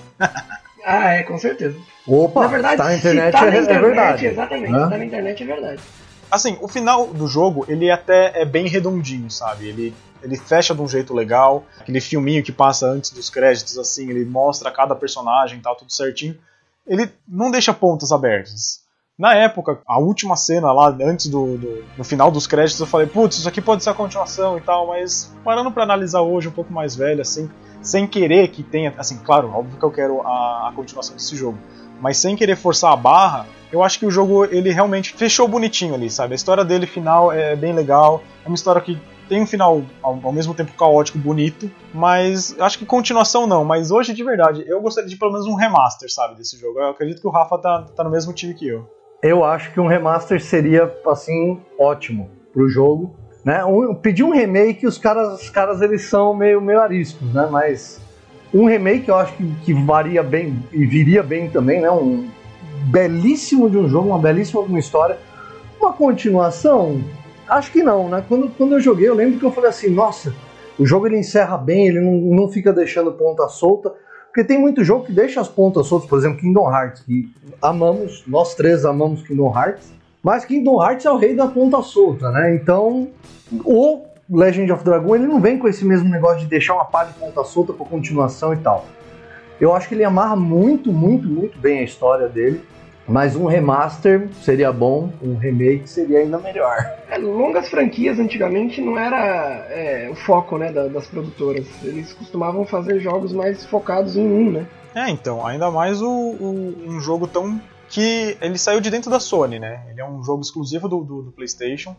ah, 0.85 1.15
é, 1.15 1.23
com 1.25 1.37
certeza. 1.37 1.77
Opa, 2.07 2.43
na 2.43 2.47
verdade, 2.47 2.77
tá 2.77 2.85
na 2.85 2.95
internet, 2.95 3.33
tá 3.33 3.41
na 3.41 3.47
internet 3.49 3.71
é, 3.71 3.75
é, 3.75 3.81
verdade. 3.81 4.27
Exatamente, 4.27 4.73
Hã? 4.73 4.89
tá 4.89 4.99
na 4.99 5.05
internet 5.05 5.43
é 5.43 5.47
verdade. 5.47 5.83
Assim, 6.31 6.57
o 6.61 6.69
final 6.69 7.09
do 7.09 7.27
jogo, 7.27 7.67
ele 7.69 7.91
até 7.91 8.41
é 8.41 8.45
bem 8.45 8.67
redondinho, 8.69 9.31
sabe? 9.31 9.69
Ele 9.69 9.95
ele 10.23 10.37
fecha 10.37 10.73
de 10.73 10.81
um 10.81 10.87
jeito 10.87 11.13
legal, 11.13 11.67
aquele 11.81 12.01
filminho 12.01 12.45
que 12.45 12.53
passa 12.53 12.87
antes 12.87 13.11
dos 13.11 13.29
créditos, 13.29 13.77
assim, 13.77 14.09
ele 14.09 14.25
mostra 14.25 14.71
cada 14.71 14.95
personagem 14.95 15.59
e 15.59 15.61
tal, 15.61 15.75
tudo 15.75 15.93
certinho. 15.93 16.39
Ele 16.87 17.11
não 17.27 17.51
deixa 17.51 17.75
pontas 17.75 18.13
abertas. 18.13 18.82
Na 19.23 19.37
época, 19.37 19.79
a 19.87 20.01
última 20.01 20.35
cena 20.35 20.73
lá, 20.73 20.89
antes 21.01 21.29
do, 21.29 21.57
do 21.57 21.85
no 21.97 22.03
final 22.03 22.29
dos 22.29 22.49
créditos, 22.49 22.81
eu 22.81 22.89
falei, 22.89 23.07
putz, 23.07 23.39
isso 23.39 23.49
aqui 23.49 23.61
pode 23.61 23.85
ser 23.85 23.91
a 23.91 23.95
continuação 23.95 24.59
e 24.59 24.61
tal, 24.61 24.89
mas 24.89 25.33
parando 25.45 25.71
para 25.71 25.85
analisar 25.85 26.23
hoje, 26.23 26.49
um 26.49 26.51
pouco 26.51 26.73
mais 26.73 26.97
velho, 26.97 27.21
assim, 27.21 27.49
sem 27.81 28.05
querer 28.05 28.49
que 28.49 28.65
tenha, 28.65 28.93
assim, 28.99 29.17
claro, 29.19 29.49
óbvio 29.55 29.79
que 29.79 29.85
eu 29.85 29.93
quero 29.93 30.23
a, 30.23 30.71
a 30.71 30.73
continuação 30.75 31.15
desse 31.15 31.37
jogo, 31.37 31.57
mas 32.01 32.17
sem 32.17 32.35
querer 32.35 32.57
forçar 32.57 32.93
a 32.93 32.97
barra, 32.97 33.47
eu 33.71 33.81
acho 33.85 33.97
que 34.01 34.05
o 34.05 34.11
jogo 34.11 34.45
ele 34.47 34.73
realmente 34.73 35.13
fechou 35.13 35.47
bonitinho 35.47 35.95
ali, 35.95 36.11
sabe? 36.11 36.33
A 36.33 36.35
história 36.35 36.65
dele 36.65 36.89
final 36.89 37.31
é 37.31 37.55
bem 37.55 37.73
legal, 37.73 38.25
é 38.45 38.49
uma 38.49 38.57
história 38.57 38.83
que 38.83 39.01
tem 39.29 39.41
um 39.41 39.47
final 39.47 39.85
ao, 40.03 40.19
ao, 40.21 40.33
mesmo 40.33 40.53
tempo 40.53 40.73
caótico, 40.73 41.17
bonito, 41.17 41.71
mas 41.95 42.57
acho 42.59 42.77
que 42.77 42.85
continuação 42.85 43.47
não. 43.47 43.65
Mas 43.65 43.93
hoje, 43.93 44.13
de 44.13 44.25
verdade, 44.25 44.65
eu 44.67 44.81
gostaria 44.81 45.09
de 45.09 45.15
pelo 45.15 45.31
menos 45.31 45.47
um 45.47 45.55
remaster, 45.55 46.13
sabe, 46.13 46.35
desse 46.35 46.59
jogo. 46.59 46.81
Eu 46.81 46.89
acredito 46.89 47.21
que 47.21 47.29
o 47.29 47.31
Rafa 47.31 47.57
tá, 47.57 47.83
tá 47.95 48.03
no 48.03 48.11
mesmo 48.11 48.33
time 48.33 48.53
que 48.53 48.67
eu. 48.67 48.85
Eu 49.23 49.45
acho 49.45 49.73
que 49.73 49.81
um 49.81 49.87
remaster 49.87 50.43
seria, 50.43 50.93
assim, 51.07 51.61
ótimo 51.79 52.31
pro 52.53 52.69
jogo. 52.69 53.15
Né? 53.45 53.65
Um, 53.65 53.95
pedir 53.95 54.25
um 54.25 54.31
remake, 54.31 54.87
os 54.87 54.99
caras, 54.99 55.41
os 55.41 55.51
caras 55.51 55.81
eles 55.81 56.03
são 56.05 56.35
meio, 56.35 56.61
meio 56.61 56.81
ariscos, 56.81 57.33
né? 57.33 57.49
Mas 57.51 58.01
um 58.53 58.67
remake 58.67 59.09
eu 59.09 59.17
acho 59.17 59.33
que, 59.35 59.55
que 59.65 59.75
varia 59.75 60.23
bem 60.23 60.63
e 60.73 60.85
viria 60.85 61.23
bem 61.23 61.49
também, 61.51 61.81
né? 61.81 61.91
Um 61.91 62.29
belíssimo 62.87 63.71
de 63.71 63.79
um 63.79 63.89
jogo, 63.89 64.09
uma 64.09 64.19
belíssima 64.19 64.63
de 64.63 64.69
uma 64.69 64.79
história. 64.79 65.19
Uma 65.81 65.93
continuação, 65.93 67.01
Acho 67.53 67.71
que 67.71 67.83
não, 67.83 68.09
né? 68.09 68.25
Quando, 68.27 68.49
quando 68.57 68.73
eu 68.73 68.81
joguei, 68.81 69.07
eu 69.07 69.15
lembro 69.15 69.39
que 69.39 69.45
eu 69.45 69.53
falei 69.53 69.69
assim, 69.69 69.91
nossa, 69.91 70.35
o 70.79 70.87
jogo 70.87 71.07
ele 71.07 71.19
encerra 71.19 71.59
bem, 71.59 71.89
ele 71.89 72.01
não, 72.01 72.13
não 72.13 72.49
fica 72.49 72.73
deixando 72.73 73.13
ponta 73.13 73.47
solta. 73.49 73.93
Porque 74.33 74.45
tem 74.45 74.59
muito 74.59 74.83
jogo 74.83 75.05
que 75.05 75.13
deixa 75.13 75.43
as 75.43 75.49
pontas 75.49 75.87
soltas, 75.89 76.09
por 76.09 76.19
exemplo, 76.19 76.39
Kingdom 76.39 76.73
Hearts, 76.73 77.03
que 77.03 77.31
amamos, 77.61 78.25
nós 78.27 78.55
três 78.55 78.83
amamos 78.83 79.21
Kingdom 79.21 79.55
Hearts, 79.55 79.93
mas 80.23 80.47
Kingdom 80.47 80.83
Hearts 80.83 81.05
é 81.05 81.11
o 81.11 81.19
rei 81.19 81.37
da 81.37 81.47
ponta 81.47 81.83
solta, 81.83 82.31
né? 82.31 82.55
Então, 82.55 83.09
o 83.63 84.07
Legend 84.31 84.73
of 84.73 84.83
Dragon 84.83 85.17
ele 85.17 85.27
não 85.27 85.39
vem 85.39 85.59
com 85.59 85.69
esse 85.69 85.85
mesmo 85.85 86.09
negócio 86.09 86.39
de 86.39 86.47
deixar 86.47 86.73
uma 86.73 86.87
pá 86.87 87.05
de 87.05 87.13
ponta 87.13 87.45
solta 87.45 87.75
para 87.75 87.85
continuação 87.85 88.55
e 88.55 88.57
tal. 88.57 88.87
Eu 89.61 89.75
acho 89.75 89.87
que 89.87 89.95
ele 89.95 90.03
amarra 90.03 90.35
muito, 90.35 90.91
muito, 90.91 91.29
muito 91.29 91.59
bem 91.59 91.81
a 91.81 91.83
história 91.83 92.27
dele. 92.27 92.65
Mas 93.07 93.35
um 93.35 93.47
remaster 93.47 94.29
seria 94.43 94.73
bom, 94.73 95.13
um 95.21 95.37
remake 95.37 95.89
seria 95.89 96.21
ainda 96.21 96.39
melhor. 96.39 96.77
É, 97.11 97.19
longas 97.19 97.69
franquias 97.69 98.19
antigamente 98.19 98.81
não 98.81 98.97
era 98.97 99.67
é, 99.71 100.09
o 100.11 100.15
foco 100.15 100.57
né, 100.57 100.73
da, 100.73 100.87
das 100.87 101.07
produtoras. 101.07 101.67
Eles 101.83 102.13
costumavam 102.13 102.65
fazer 102.65 103.01
jogos 103.01 103.33
mais 103.33 103.67
focados 103.67 104.17
em 104.17 104.27
um, 104.27 104.53
né? 104.53 104.67
É, 104.95 105.09
então, 105.11 105.45
ainda 105.45 105.71
mais 105.71 106.01
o, 106.01 106.09
o, 106.09 106.75
um 106.87 107.01
jogo 107.01 107.27
tão. 107.27 107.61
que 107.89 108.37
ele 108.41 108.59
saiu 108.59 108.81
de 108.81 108.91
dentro 108.91 109.11
da 109.11 109.19
Sony, 109.19 109.59
né? 109.59 109.85
Ele 109.91 110.01
é 110.01 110.09
um 110.09 110.23
jogo 110.23 110.43
exclusivo 110.43 110.89
do, 110.89 111.03
do, 111.03 111.23
do 111.23 111.33
PlayStation. 111.33 111.97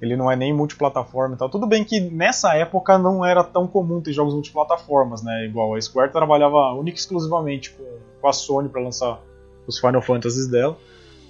Ele 0.00 0.16
não 0.16 0.30
é 0.30 0.36
nem 0.36 0.52
multiplataforma 0.52 1.34
e 1.34 1.38
tal. 1.38 1.48
Tudo 1.48 1.66
bem 1.66 1.82
que 1.82 2.00
nessa 2.00 2.54
época 2.54 2.98
não 2.98 3.24
era 3.24 3.42
tão 3.42 3.66
comum 3.66 4.00
ter 4.00 4.12
jogos 4.12 4.34
multiplataformas, 4.34 5.22
né? 5.22 5.46
Igual 5.46 5.74
a 5.74 5.80
Square 5.80 6.12
trabalhava 6.12 6.72
única 6.74 6.96
e 6.96 7.00
exclusivamente 7.00 7.70
com, 7.70 7.84
com 8.20 8.28
a 8.28 8.32
Sony 8.32 8.68
para 8.68 8.82
lançar 8.82 9.20
os 9.66 9.78
Final 9.78 10.02
Fantasies 10.02 10.46
dela. 10.48 10.76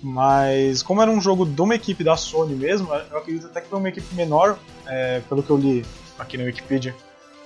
Mas 0.03 0.83
como 0.83 1.03
era 1.03 1.11
um 1.11 1.21
jogo 1.21 1.47
de 1.47 1.61
uma 1.61 1.75
equipe 1.75 2.05
da 2.05 2.17
Sony 2.17 2.55
mesmo, 2.55 2.93
eu 2.93 3.19
acredito 3.19 3.47
até 3.47 3.61
que 3.61 3.69
foi 3.69 3.79
uma 3.79 3.89
equipe 3.89 4.15
menor, 4.15 4.59
é, 4.87 5.21
pelo 5.29 5.43
que 5.43 5.51
eu 5.51 5.57
li 5.57 5.85
aqui 6.19 6.37
na 6.37 6.45
Wikipedia. 6.45 6.95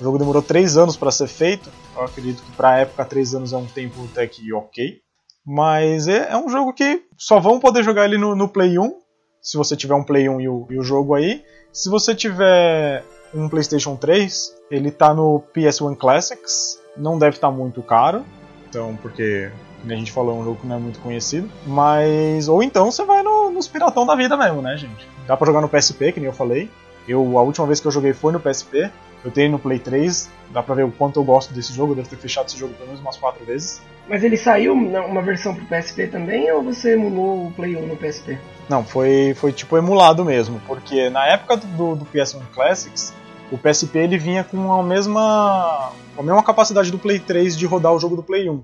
O 0.01 0.05
jogo 0.05 0.19
demorou 0.19 0.43
3 0.43 0.77
anos 0.77 0.97
para 0.97 1.11
ser 1.11 1.29
feito. 1.29 1.71
Eu 1.95 2.05
acredito 2.05 2.43
que 2.43 2.51
para 2.53 2.71
a 2.71 2.79
época 2.79 3.05
3 3.05 3.35
anos 3.35 3.53
é 3.53 3.57
um 3.57 3.67
tempo 3.67 4.09
até 4.11 4.27
que 4.27 4.53
ok. 4.53 5.01
Mas 5.45 6.09
é, 6.09 6.33
é, 6.33 6.37
um 6.37 6.49
jogo 6.49 6.73
que 6.73 7.03
só 7.17 7.39
vão 7.39 7.61
poder 7.61 7.83
jogar 7.83 8.05
ele 8.05 8.19
no, 8.19 8.35
no 8.35 8.49
Play 8.49 8.79
1, 8.79 8.95
se 9.43 9.57
você 9.57 9.77
tiver 9.77 9.95
um 9.95 10.05
Play 10.05 10.29
1 10.29 10.41
e 10.41 10.49
o, 10.49 10.67
e 10.71 10.79
o, 10.79 10.83
jogo 10.83 11.15
aí. 11.15 11.43
Se 11.73 11.89
você 11.89 12.15
tiver 12.15 13.05
um 13.35 13.49
PlayStation 13.49 13.97
3, 13.97 14.55
ele 14.71 14.91
tá 14.91 15.15
no 15.15 15.43
PS1 15.55 15.97
Classics, 15.97 16.79
não 16.97 17.19
deve 17.19 17.37
estar 17.37 17.49
tá 17.49 17.55
muito 17.55 17.83
caro, 17.83 18.25
então 18.69 18.97
porque 19.01 19.51
a 19.89 19.95
gente 19.95 20.13
falou, 20.13 20.37
é 20.37 20.41
um 20.41 20.45
jogo 20.45 20.61
que 20.61 20.67
não 20.67 20.77
é 20.77 20.79
muito 20.79 21.01
conhecido. 21.01 21.51
Mas. 21.67 22.49
Ou 22.49 22.63
então 22.63 22.91
você 22.91 23.05
vai 23.05 23.23
no, 23.23 23.51
nos 23.51 23.69
piratão 23.69 24.05
da 24.05 24.15
vida 24.15 24.37
mesmo, 24.37 24.61
né, 24.61 24.77
gente? 24.77 25.09
Dá 25.27 25.37
pra 25.37 25.47
jogar 25.47 25.61
no 25.61 25.69
PSP, 25.69 26.13
que 26.13 26.21
nem 26.21 26.29
eu 26.29 26.33
falei. 26.33 26.71
Eu, 27.09 27.39
a 27.39 27.43
última 27.43 27.67
vez 27.67 27.81
que 27.81 27.87
eu 27.87 27.93
joguei 27.93 28.13
foi 28.13 28.33
no 28.33 28.41
PSP. 28.41 28.91
Eu 29.25 29.31
tenho 29.31 29.53
no 29.53 29.59
Play 29.59 29.79
3. 29.79 30.31
Dá 30.51 30.63
pra 30.63 30.75
ver 30.75 30.85
o 30.85 30.93
quanto 30.93 31.21
eu 31.21 31.25
gosto 31.25 31.53
desse 31.53 31.73
jogo. 31.73 31.93
Eu 31.93 31.97
devo 31.97 32.09
ter 32.09 32.17
fechado 32.17 32.49
esse 32.49 32.59
jogo 32.59 32.75
pelo 32.75 32.87
menos 32.87 33.01
umas 33.01 33.17
4 33.17 33.45
vezes. 33.45 33.83
Mas 34.09 34.25
ele 34.25 34.37
saiu 34.37 34.73
uma 34.75 35.23
versão 35.23 35.55
pro 35.55 35.65
PSP 35.67 36.09
também 36.09 36.51
ou 36.53 36.63
você 36.63 36.95
emulou 36.95 37.47
o 37.47 37.53
Play 37.53 37.77
1 37.77 37.87
no 37.87 37.97
PSP? 37.97 38.39
Não, 38.69 38.85
foi, 38.85 39.35
foi 39.37 39.53
tipo 39.53 39.77
emulado 39.77 40.25
mesmo. 40.25 40.61
Porque 40.67 41.09
na 41.11 41.27
época 41.27 41.57
do, 41.57 41.95
do 41.95 42.05
PS1 42.07 42.43
Classics, 42.53 43.13
o 43.51 43.59
PSP 43.59 43.99
ele 43.99 44.19
vinha 44.19 44.45
com 44.45 44.73
a 44.73 44.83
mesma, 44.83 45.93
a 46.17 46.23
mesma 46.23 46.43
capacidade 46.43 46.91
do 46.91 46.99
Play 46.99 47.19
3 47.19 47.57
de 47.57 47.67
rodar 47.67 47.93
o 47.93 47.99
jogo 47.99 48.17
do 48.17 48.23
Play 48.23 48.49
1. 48.49 48.63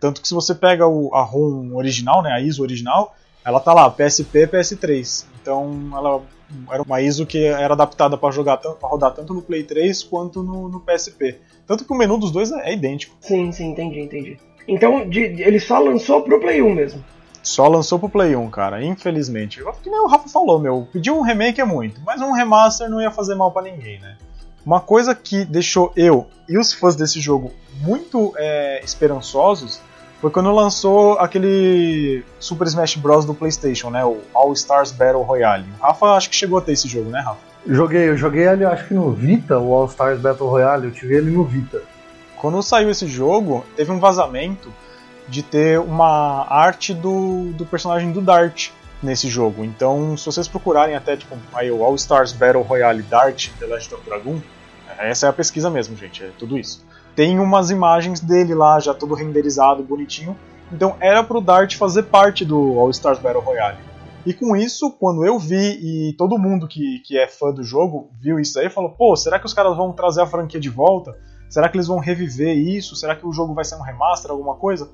Tanto 0.00 0.20
que 0.20 0.28
se 0.28 0.34
você 0.34 0.54
pega 0.54 0.86
o, 0.86 1.14
a 1.14 1.22
ROM 1.22 1.74
original, 1.74 2.22
né, 2.22 2.32
a 2.32 2.40
ISO 2.40 2.62
original, 2.62 3.14
ela 3.44 3.60
tá 3.60 3.72
lá, 3.72 3.88
PSP, 3.90 4.46
PS3. 4.46 5.24
Então 5.40 5.90
ela 5.92 6.22
era 6.70 6.82
uma 6.82 7.00
ISO 7.00 7.26
que 7.26 7.44
era 7.44 7.74
adaptada 7.74 8.16
para 8.16 8.30
jogar 8.30 8.56
para 8.58 8.88
rodar 8.88 9.12
tanto 9.12 9.34
no 9.34 9.42
Play 9.42 9.64
3 9.64 10.02
quanto 10.04 10.42
no, 10.42 10.68
no, 10.68 10.80
PSP. 10.80 11.38
Tanto 11.66 11.84
que 11.84 11.92
o 11.92 11.96
menu 11.96 12.18
dos 12.18 12.30
dois 12.30 12.52
é, 12.52 12.70
é 12.70 12.72
idêntico. 12.74 13.16
Sim, 13.20 13.50
sim, 13.52 13.70
entendi, 13.70 14.00
entendi. 14.00 14.38
Então 14.68 15.08
de, 15.08 15.20
ele 15.20 15.60
só 15.60 15.78
lançou 15.78 16.22
pro 16.22 16.40
Play 16.40 16.62
1 16.62 16.74
mesmo. 16.74 17.04
Só 17.42 17.68
lançou 17.68 17.98
pro 17.98 18.08
Play 18.08 18.34
1, 18.34 18.50
cara, 18.50 18.84
infelizmente. 18.84 19.62
Que 19.80 19.88
nem 19.88 20.00
o 20.00 20.08
Rafa 20.08 20.28
falou, 20.28 20.58
meu, 20.58 20.88
pedir 20.92 21.12
um 21.12 21.20
remake 21.20 21.60
é 21.60 21.64
muito, 21.64 22.00
mas 22.04 22.20
um 22.20 22.32
remaster 22.32 22.90
não 22.90 23.00
ia 23.00 23.10
fazer 23.12 23.36
mal 23.36 23.52
para 23.52 23.70
ninguém, 23.70 24.00
né? 24.00 24.16
Uma 24.66 24.80
coisa 24.80 25.14
que 25.14 25.44
deixou 25.44 25.92
eu 25.94 26.26
e 26.48 26.58
os 26.58 26.72
fãs 26.72 26.96
desse 26.96 27.20
jogo 27.20 27.52
muito 27.82 28.34
é, 28.36 28.80
esperançosos 28.84 29.80
foi 30.20 30.28
quando 30.28 30.50
lançou 30.50 31.12
aquele 31.20 32.24
Super 32.40 32.66
Smash 32.66 32.96
Bros. 32.96 33.24
do 33.24 33.32
PlayStation, 33.32 33.90
né? 33.90 34.04
O 34.04 34.20
All 34.34 34.52
Stars 34.54 34.90
Battle 34.90 35.22
Royale. 35.22 35.64
O 35.78 35.84
Rafa 35.84 36.06
acho 36.06 36.28
que 36.28 36.34
chegou 36.34 36.58
a 36.58 36.60
ter 36.60 36.72
esse 36.72 36.88
jogo, 36.88 37.10
né, 37.10 37.20
Rafa? 37.20 37.38
Joguei, 37.64 38.08
eu 38.08 38.16
joguei 38.16 38.48
ele 38.48 38.64
acho 38.64 38.88
que 38.88 38.94
no 38.94 39.12
Vita, 39.12 39.56
o 39.56 39.72
All 39.72 39.86
Stars 39.86 40.18
Battle 40.18 40.48
Royale, 40.48 40.86
eu 40.86 40.90
tive 40.90 41.14
ele 41.14 41.30
no 41.30 41.44
Vita. 41.44 41.80
Quando 42.36 42.60
saiu 42.60 42.90
esse 42.90 43.06
jogo, 43.06 43.64
teve 43.76 43.92
um 43.92 44.00
vazamento 44.00 44.72
de 45.28 45.44
ter 45.44 45.78
uma 45.78 46.44
arte 46.50 46.92
do, 46.92 47.52
do 47.52 47.64
personagem 47.64 48.10
do 48.10 48.20
Dart 48.20 48.70
nesse 49.00 49.28
jogo. 49.28 49.64
Então, 49.64 50.16
se 50.16 50.26
vocês 50.26 50.48
procurarem 50.48 50.96
até 50.96 51.16
tipo 51.16 51.36
aí 51.54 51.70
o 51.70 51.84
All 51.84 51.94
Stars 51.94 52.32
Battle 52.32 52.62
Royale 52.62 53.02
Dart 53.02 53.50
The 53.60 53.66
Legend 53.66 53.94
of 53.94 54.04
Dragon, 54.04 54.40
essa 54.98 55.26
é 55.26 55.28
a 55.28 55.32
pesquisa 55.32 55.70
mesmo, 55.70 55.96
gente, 55.96 56.22
é 56.24 56.30
tudo 56.38 56.58
isso. 56.58 56.84
Tem 57.14 57.38
umas 57.38 57.70
imagens 57.70 58.20
dele 58.20 58.54
lá, 58.54 58.78
já 58.78 58.92
todo 58.92 59.14
renderizado, 59.14 59.82
bonitinho. 59.82 60.36
Então 60.70 60.96
era 61.00 61.22
pro 61.22 61.40
Dart 61.40 61.76
fazer 61.76 62.04
parte 62.04 62.44
do 62.44 62.78
All 62.78 62.90
Stars 62.90 63.18
Battle 63.18 63.42
Royale. 63.42 63.78
E 64.26 64.34
com 64.34 64.56
isso, 64.56 64.90
quando 64.90 65.24
eu 65.24 65.38
vi 65.38 65.54
e 65.56 66.12
todo 66.14 66.38
mundo 66.38 66.66
que, 66.66 66.98
que 67.04 67.16
é 67.16 67.28
fã 67.28 67.52
do 67.52 67.62
jogo 67.62 68.10
viu 68.20 68.40
isso 68.40 68.58
aí, 68.58 68.68
falou: 68.68 68.90
pô, 68.90 69.14
será 69.14 69.38
que 69.38 69.46
os 69.46 69.54
caras 69.54 69.76
vão 69.76 69.92
trazer 69.92 70.20
a 70.20 70.26
franquia 70.26 70.58
de 70.58 70.68
volta? 70.68 71.16
Será 71.48 71.68
que 71.68 71.76
eles 71.76 71.86
vão 71.86 72.00
reviver 72.00 72.56
isso? 72.56 72.96
Será 72.96 73.14
que 73.14 73.24
o 73.24 73.32
jogo 73.32 73.54
vai 73.54 73.64
ser 73.64 73.76
um 73.76 73.82
remaster, 73.82 74.32
alguma 74.32 74.56
coisa? 74.56 74.90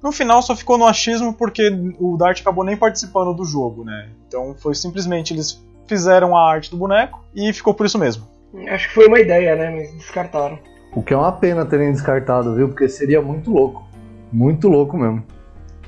No 0.00 0.12
final 0.12 0.40
só 0.42 0.54
ficou 0.54 0.78
no 0.78 0.86
achismo 0.86 1.34
porque 1.34 1.68
o 1.98 2.16
Dart 2.16 2.40
acabou 2.40 2.64
nem 2.64 2.76
participando 2.76 3.34
do 3.34 3.44
jogo, 3.44 3.84
né? 3.84 4.10
Então 4.28 4.54
foi 4.56 4.76
simplesmente 4.76 5.34
eles 5.34 5.60
fizeram 5.88 6.36
a 6.36 6.48
arte 6.48 6.70
do 6.70 6.76
boneco 6.76 7.24
e 7.34 7.52
ficou 7.52 7.74
por 7.74 7.84
isso 7.84 7.98
mesmo. 7.98 8.28
Acho 8.68 8.88
que 8.88 8.94
foi 8.94 9.06
uma 9.06 9.20
ideia, 9.20 9.54
né? 9.56 9.70
Mas 9.70 9.92
descartaram. 9.92 10.58
O 10.94 11.02
que 11.02 11.12
é 11.12 11.16
uma 11.16 11.32
pena 11.32 11.66
terem 11.66 11.92
descartado, 11.92 12.54
viu? 12.54 12.68
Porque 12.68 12.88
seria 12.88 13.20
muito 13.20 13.50
louco. 13.50 13.86
Muito 14.32 14.68
louco 14.68 14.96
mesmo. 14.96 15.24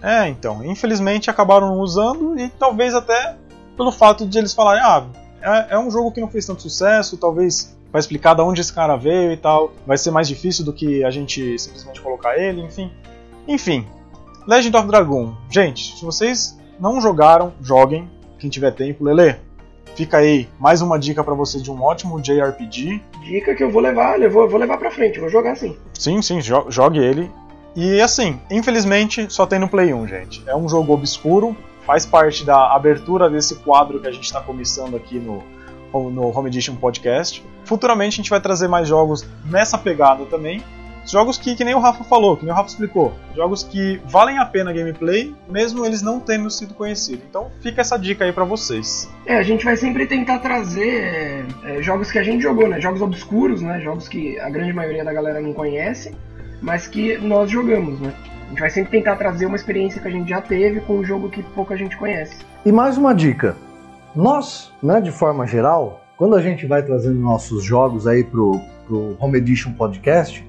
É, 0.02 0.28
então. 0.28 0.64
Infelizmente 0.64 1.30
acabaram 1.30 1.78
usando 1.78 2.38
e 2.38 2.48
talvez 2.50 2.94
até 2.94 3.36
pelo 3.76 3.92
fato 3.92 4.26
de 4.26 4.38
eles 4.38 4.52
falarem: 4.52 4.82
ah, 4.82 5.06
é, 5.42 5.74
é 5.74 5.78
um 5.78 5.90
jogo 5.90 6.12
que 6.12 6.20
não 6.20 6.28
fez 6.28 6.46
tanto 6.46 6.62
sucesso, 6.62 7.16
talvez 7.16 7.76
vai 7.90 7.98
explicar 7.98 8.34
de 8.34 8.42
onde 8.42 8.61
esse 8.61 8.72
cara 8.72 8.96
veio 8.96 9.32
e 9.32 9.36
tal. 9.36 9.72
Vai 9.86 9.98
ser 9.98 10.11
mais 10.11 10.28
difícil 10.28 10.64
do 10.64 10.72
que 10.72 11.02
a 11.02 11.11
gente 11.11 11.58
simplesmente 11.58 12.00
colocar 12.00 12.38
ele, 12.38 12.61
enfim. 12.62 12.90
Enfim. 13.48 13.86
Legend 14.46 14.76
of 14.76 14.86
Dragon. 14.86 15.34
Gente, 15.50 15.96
se 15.96 16.04
vocês 16.04 16.58
não 16.78 17.00
jogaram, 17.00 17.52
joguem. 17.61 18.08
Quem 18.38 18.48
tiver 18.48 18.70
tempo, 18.70 19.04
Lele, 19.04 19.36
Fica 20.01 20.16
aí 20.16 20.48
mais 20.59 20.80
uma 20.80 20.98
dica 20.98 21.22
para 21.22 21.34
você 21.34 21.61
de 21.61 21.70
um 21.70 21.82
ótimo 21.82 22.22
JRPG. 22.22 23.03
Dica 23.22 23.55
que 23.55 23.62
eu 23.62 23.70
vou 23.70 23.82
levar, 23.82 24.18
vou, 24.30 24.48
vou 24.48 24.59
levar 24.59 24.78
pra 24.78 24.90
frente, 24.90 25.20
vou 25.20 25.28
jogar 25.28 25.55
sim. 25.57 25.76
Sim, 25.92 26.22
sim, 26.22 26.40
jo 26.40 26.64
jogue 26.70 26.98
ele. 26.98 27.30
E 27.76 28.01
assim, 28.01 28.40
infelizmente 28.51 29.30
só 29.30 29.44
tem 29.44 29.59
no 29.59 29.68
Play 29.68 29.92
1, 29.92 30.09
gente. 30.09 30.42
É 30.46 30.57
um 30.57 30.66
jogo 30.66 30.94
obscuro, 30.94 31.55
faz 31.84 32.07
parte 32.07 32.46
da 32.46 32.74
abertura 32.74 33.28
desse 33.28 33.57
quadro 33.57 34.01
que 34.01 34.09
a 34.09 34.11
gente 34.11 34.24
está 34.24 34.40
começando 34.40 34.96
aqui 34.96 35.18
no, 35.18 35.42
no 35.92 36.34
Home 36.34 36.48
Edition 36.48 36.76
Podcast. 36.76 37.44
Futuramente 37.66 38.14
a 38.14 38.16
gente 38.22 38.30
vai 38.30 38.40
trazer 38.40 38.68
mais 38.68 38.88
jogos 38.88 39.26
nessa 39.44 39.76
pegada 39.76 40.24
também. 40.24 40.64
Jogos 41.11 41.36
que, 41.36 41.56
que 41.56 41.64
nem 41.64 41.74
o 41.74 41.80
Rafa 41.80 42.04
falou, 42.04 42.36
que 42.36 42.44
nem 42.44 42.52
o 42.52 42.56
Rafa 42.56 42.68
explicou. 42.68 43.12
Jogos 43.34 43.64
que 43.64 44.00
valem 44.06 44.38
a 44.38 44.44
pena 44.44 44.70
a 44.70 44.72
gameplay, 44.72 45.34
mesmo 45.48 45.84
eles 45.84 46.02
não 46.02 46.20
tendo 46.20 46.48
sido 46.50 46.72
conhecidos. 46.72 47.24
Então 47.28 47.50
fica 47.61 47.80
essa 47.80 47.98
dica 47.98 48.24
aí 48.24 48.32
para 48.32 48.44
vocês. 48.44 49.11
É, 49.26 49.36
a 49.36 49.42
gente 49.42 49.64
vai 49.64 49.76
sempre 49.76 50.06
tentar 50.06 50.38
trazer 50.38 50.88
é, 50.88 51.44
é, 51.64 51.82
jogos 51.82 52.12
que 52.12 52.18
a 52.18 52.22
gente 52.22 52.42
jogou, 52.42 52.68
né? 52.68 52.80
Jogos 52.80 53.02
obscuros, 53.02 53.61
né? 53.61 53.80
Jogos 53.80 54.06
que 54.06 54.38
a 54.38 54.48
grande 54.48 54.72
maioria 54.72 55.04
da 55.04 55.12
galera 55.12 55.40
não 55.40 55.52
conhece, 55.52 56.14
mas 56.62 56.86
que 56.86 57.18
nós 57.18 57.50
jogamos, 57.50 57.98
né? 57.98 58.14
A 58.46 58.48
gente 58.50 58.61
vai 58.61 58.70
sempre 58.70 58.90
tentar 58.92 59.16
trazer 59.16 59.46
uma 59.46 59.56
experiência 59.56 60.00
que 60.00 60.06
a 60.06 60.11
gente 60.11 60.28
já 60.28 60.40
teve 60.40 60.80
com 60.80 60.98
um 60.98 61.04
jogo 61.04 61.28
que 61.28 61.42
pouca 61.42 61.76
gente 61.76 61.96
conhece. 61.96 62.36
E 62.64 62.70
mais 62.70 62.96
uma 62.96 63.12
dica. 63.12 63.56
Nós, 64.14 64.72
né, 64.82 65.00
de 65.00 65.11
forma 65.11 65.46
geral, 65.46 66.04
quando 66.16 66.36
a 66.36 66.42
gente 66.42 66.66
vai 66.66 66.82
trazendo 66.82 67.18
nossos 67.18 67.64
jogos 67.64 68.06
aí 68.06 68.22
pro, 68.22 68.61
pro 68.86 69.16
Home 69.20 69.38
Edition 69.38 69.72
Podcast, 69.72 70.44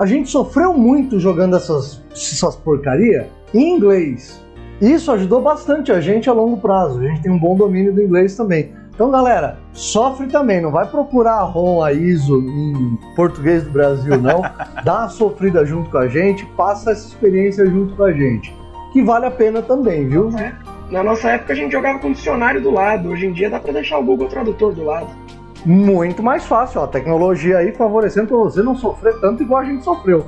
a 0.00 0.06
gente 0.06 0.30
sofreu 0.30 0.72
muito 0.72 1.20
jogando 1.20 1.56
essas, 1.56 2.02
essas 2.10 2.56
porcaria 2.56 3.28
em 3.52 3.76
inglês. 3.76 4.42
Isso 4.80 5.12
ajudou 5.12 5.42
bastante 5.42 5.92
a 5.92 6.00
gente 6.00 6.30
a 6.30 6.32
longo 6.32 6.56
prazo. 6.56 7.00
A 7.00 7.02
gente 7.02 7.20
tem 7.20 7.30
um 7.30 7.38
bom 7.38 7.54
domínio 7.54 7.92
do 7.92 8.02
inglês 8.02 8.34
também. 8.34 8.72
Então, 8.94 9.10
galera, 9.10 9.58
sofre 9.74 10.26
também. 10.28 10.58
Não 10.58 10.70
vai 10.70 10.86
procurar 10.86 11.34
a 11.34 11.42
ROM, 11.42 11.82
a 11.82 11.92
ISO 11.92 12.40
em 12.40 12.98
português 13.14 13.62
do 13.62 13.72
Brasil, 13.72 14.18
não. 14.18 14.40
Dá 14.82 15.00
uma 15.00 15.08
sofrida 15.10 15.66
junto 15.66 15.90
com 15.90 15.98
a 15.98 16.08
gente, 16.08 16.46
passa 16.56 16.92
essa 16.92 17.06
experiência 17.06 17.66
junto 17.66 17.94
com 17.94 18.04
a 18.04 18.12
gente. 18.12 18.56
Que 18.94 19.02
vale 19.02 19.26
a 19.26 19.30
pena 19.30 19.60
também, 19.60 20.08
viu? 20.08 20.30
É. 20.38 20.54
Na 20.90 21.02
nossa 21.02 21.28
época 21.28 21.52
a 21.52 21.56
gente 21.56 21.72
jogava 21.72 21.98
com 21.98 22.10
dicionário 22.10 22.62
do 22.62 22.70
lado. 22.70 23.10
Hoje 23.10 23.26
em 23.26 23.32
dia 23.34 23.50
dá 23.50 23.60
para 23.60 23.74
deixar 23.74 23.98
o 23.98 24.02
Google 24.02 24.28
Tradutor 24.28 24.72
do 24.72 24.82
lado 24.82 25.19
muito 25.64 26.22
mais 26.22 26.44
fácil. 26.44 26.80
Ó, 26.80 26.84
a 26.84 26.88
tecnologia 26.88 27.58
aí 27.58 27.72
favorecendo 27.72 28.28
para 28.28 28.36
você 28.36 28.62
não 28.62 28.74
sofrer 28.76 29.18
tanto 29.20 29.42
igual 29.42 29.60
a 29.60 29.64
gente 29.64 29.84
sofreu. 29.84 30.26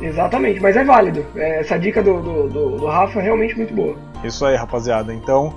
Exatamente, 0.00 0.60
mas 0.60 0.76
é 0.76 0.84
válido. 0.84 1.24
É, 1.36 1.60
essa 1.60 1.78
dica 1.78 2.02
do, 2.02 2.20
do, 2.20 2.48
do, 2.48 2.76
do, 2.76 2.86
Rafa 2.86 3.20
é 3.20 3.22
realmente 3.22 3.56
muito 3.56 3.72
boa. 3.72 3.96
Isso 4.22 4.44
aí, 4.44 4.56
rapaziada. 4.56 5.14
Então, 5.14 5.54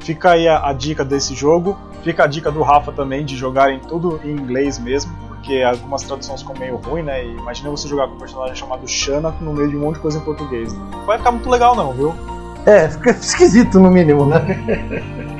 fica 0.00 0.32
aí 0.32 0.48
a, 0.48 0.68
a, 0.68 0.72
dica 0.72 1.04
desse 1.04 1.34
jogo. 1.34 1.76
Fica 2.02 2.24
a 2.24 2.26
dica 2.26 2.50
do 2.50 2.62
Rafa 2.62 2.92
também 2.92 3.24
de 3.24 3.36
jogarem 3.36 3.78
tudo 3.80 4.20
em 4.24 4.30
inglês 4.30 4.78
mesmo, 4.78 5.12
porque 5.28 5.62
algumas 5.62 6.02
traduções 6.02 6.40
ficam 6.40 6.56
meio 6.58 6.76
ruim, 6.76 7.02
né? 7.02 7.24
E 7.24 7.36
imagina 7.36 7.68
você 7.68 7.86
jogar 7.86 8.08
com 8.08 8.14
um 8.14 8.18
personagem 8.18 8.54
chamado 8.54 8.88
Shana 8.88 9.34
no 9.40 9.52
meio 9.52 9.68
de 9.68 9.76
um 9.76 9.80
monte 9.80 9.96
de 9.96 10.00
coisa 10.00 10.18
em 10.18 10.22
português. 10.22 10.72
Não 10.72 11.04
vai 11.04 11.18
ficar 11.18 11.32
muito 11.32 11.50
legal, 11.50 11.76
não, 11.76 11.92
viu? 11.92 12.14
É, 12.64 12.88
fica 12.88 13.10
esquisito 13.10 13.78
no 13.78 13.90
mínimo, 13.90 14.24
né? 14.26 14.40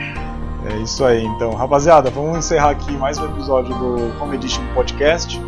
É 0.73 0.77
isso 0.79 1.05
aí, 1.05 1.25
então. 1.25 1.51
Rapaziada, 1.55 2.11
vamos 2.11 2.39
encerrar 2.39 2.71
aqui 2.71 2.93
mais 2.93 3.19
um 3.19 3.25
episódio 3.27 3.75
do 3.75 4.23
Home 4.23 4.37
Edition 4.37 4.63
Podcast. 4.73 5.41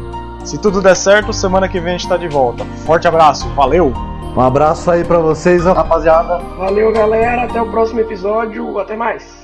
Se 0.45 0.59
tudo 0.59 0.83
der 0.83 0.97
certo, 0.97 1.33
semana 1.33 1.69
que 1.69 1.79
vem 1.79 1.95
a 1.95 1.99
gente 1.99 2.09
tá 2.09 2.17
de 2.17 2.29
volta. 2.29 2.65
Forte 2.85 3.07
abraço, 3.07 3.49
valeu! 3.51 3.93
Um 4.37 4.41
abraço 4.41 4.91
aí 4.91 5.05
para 5.05 5.19
vocês, 5.19 5.65
rapaziada. 5.65 6.39
Valeu, 6.57 6.91
galera. 6.91 7.43
Até 7.45 7.61
o 7.61 7.71
próximo 7.71 8.01
episódio. 8.01 8.79
Até 8.79 8.97
mais. 8.97 9.42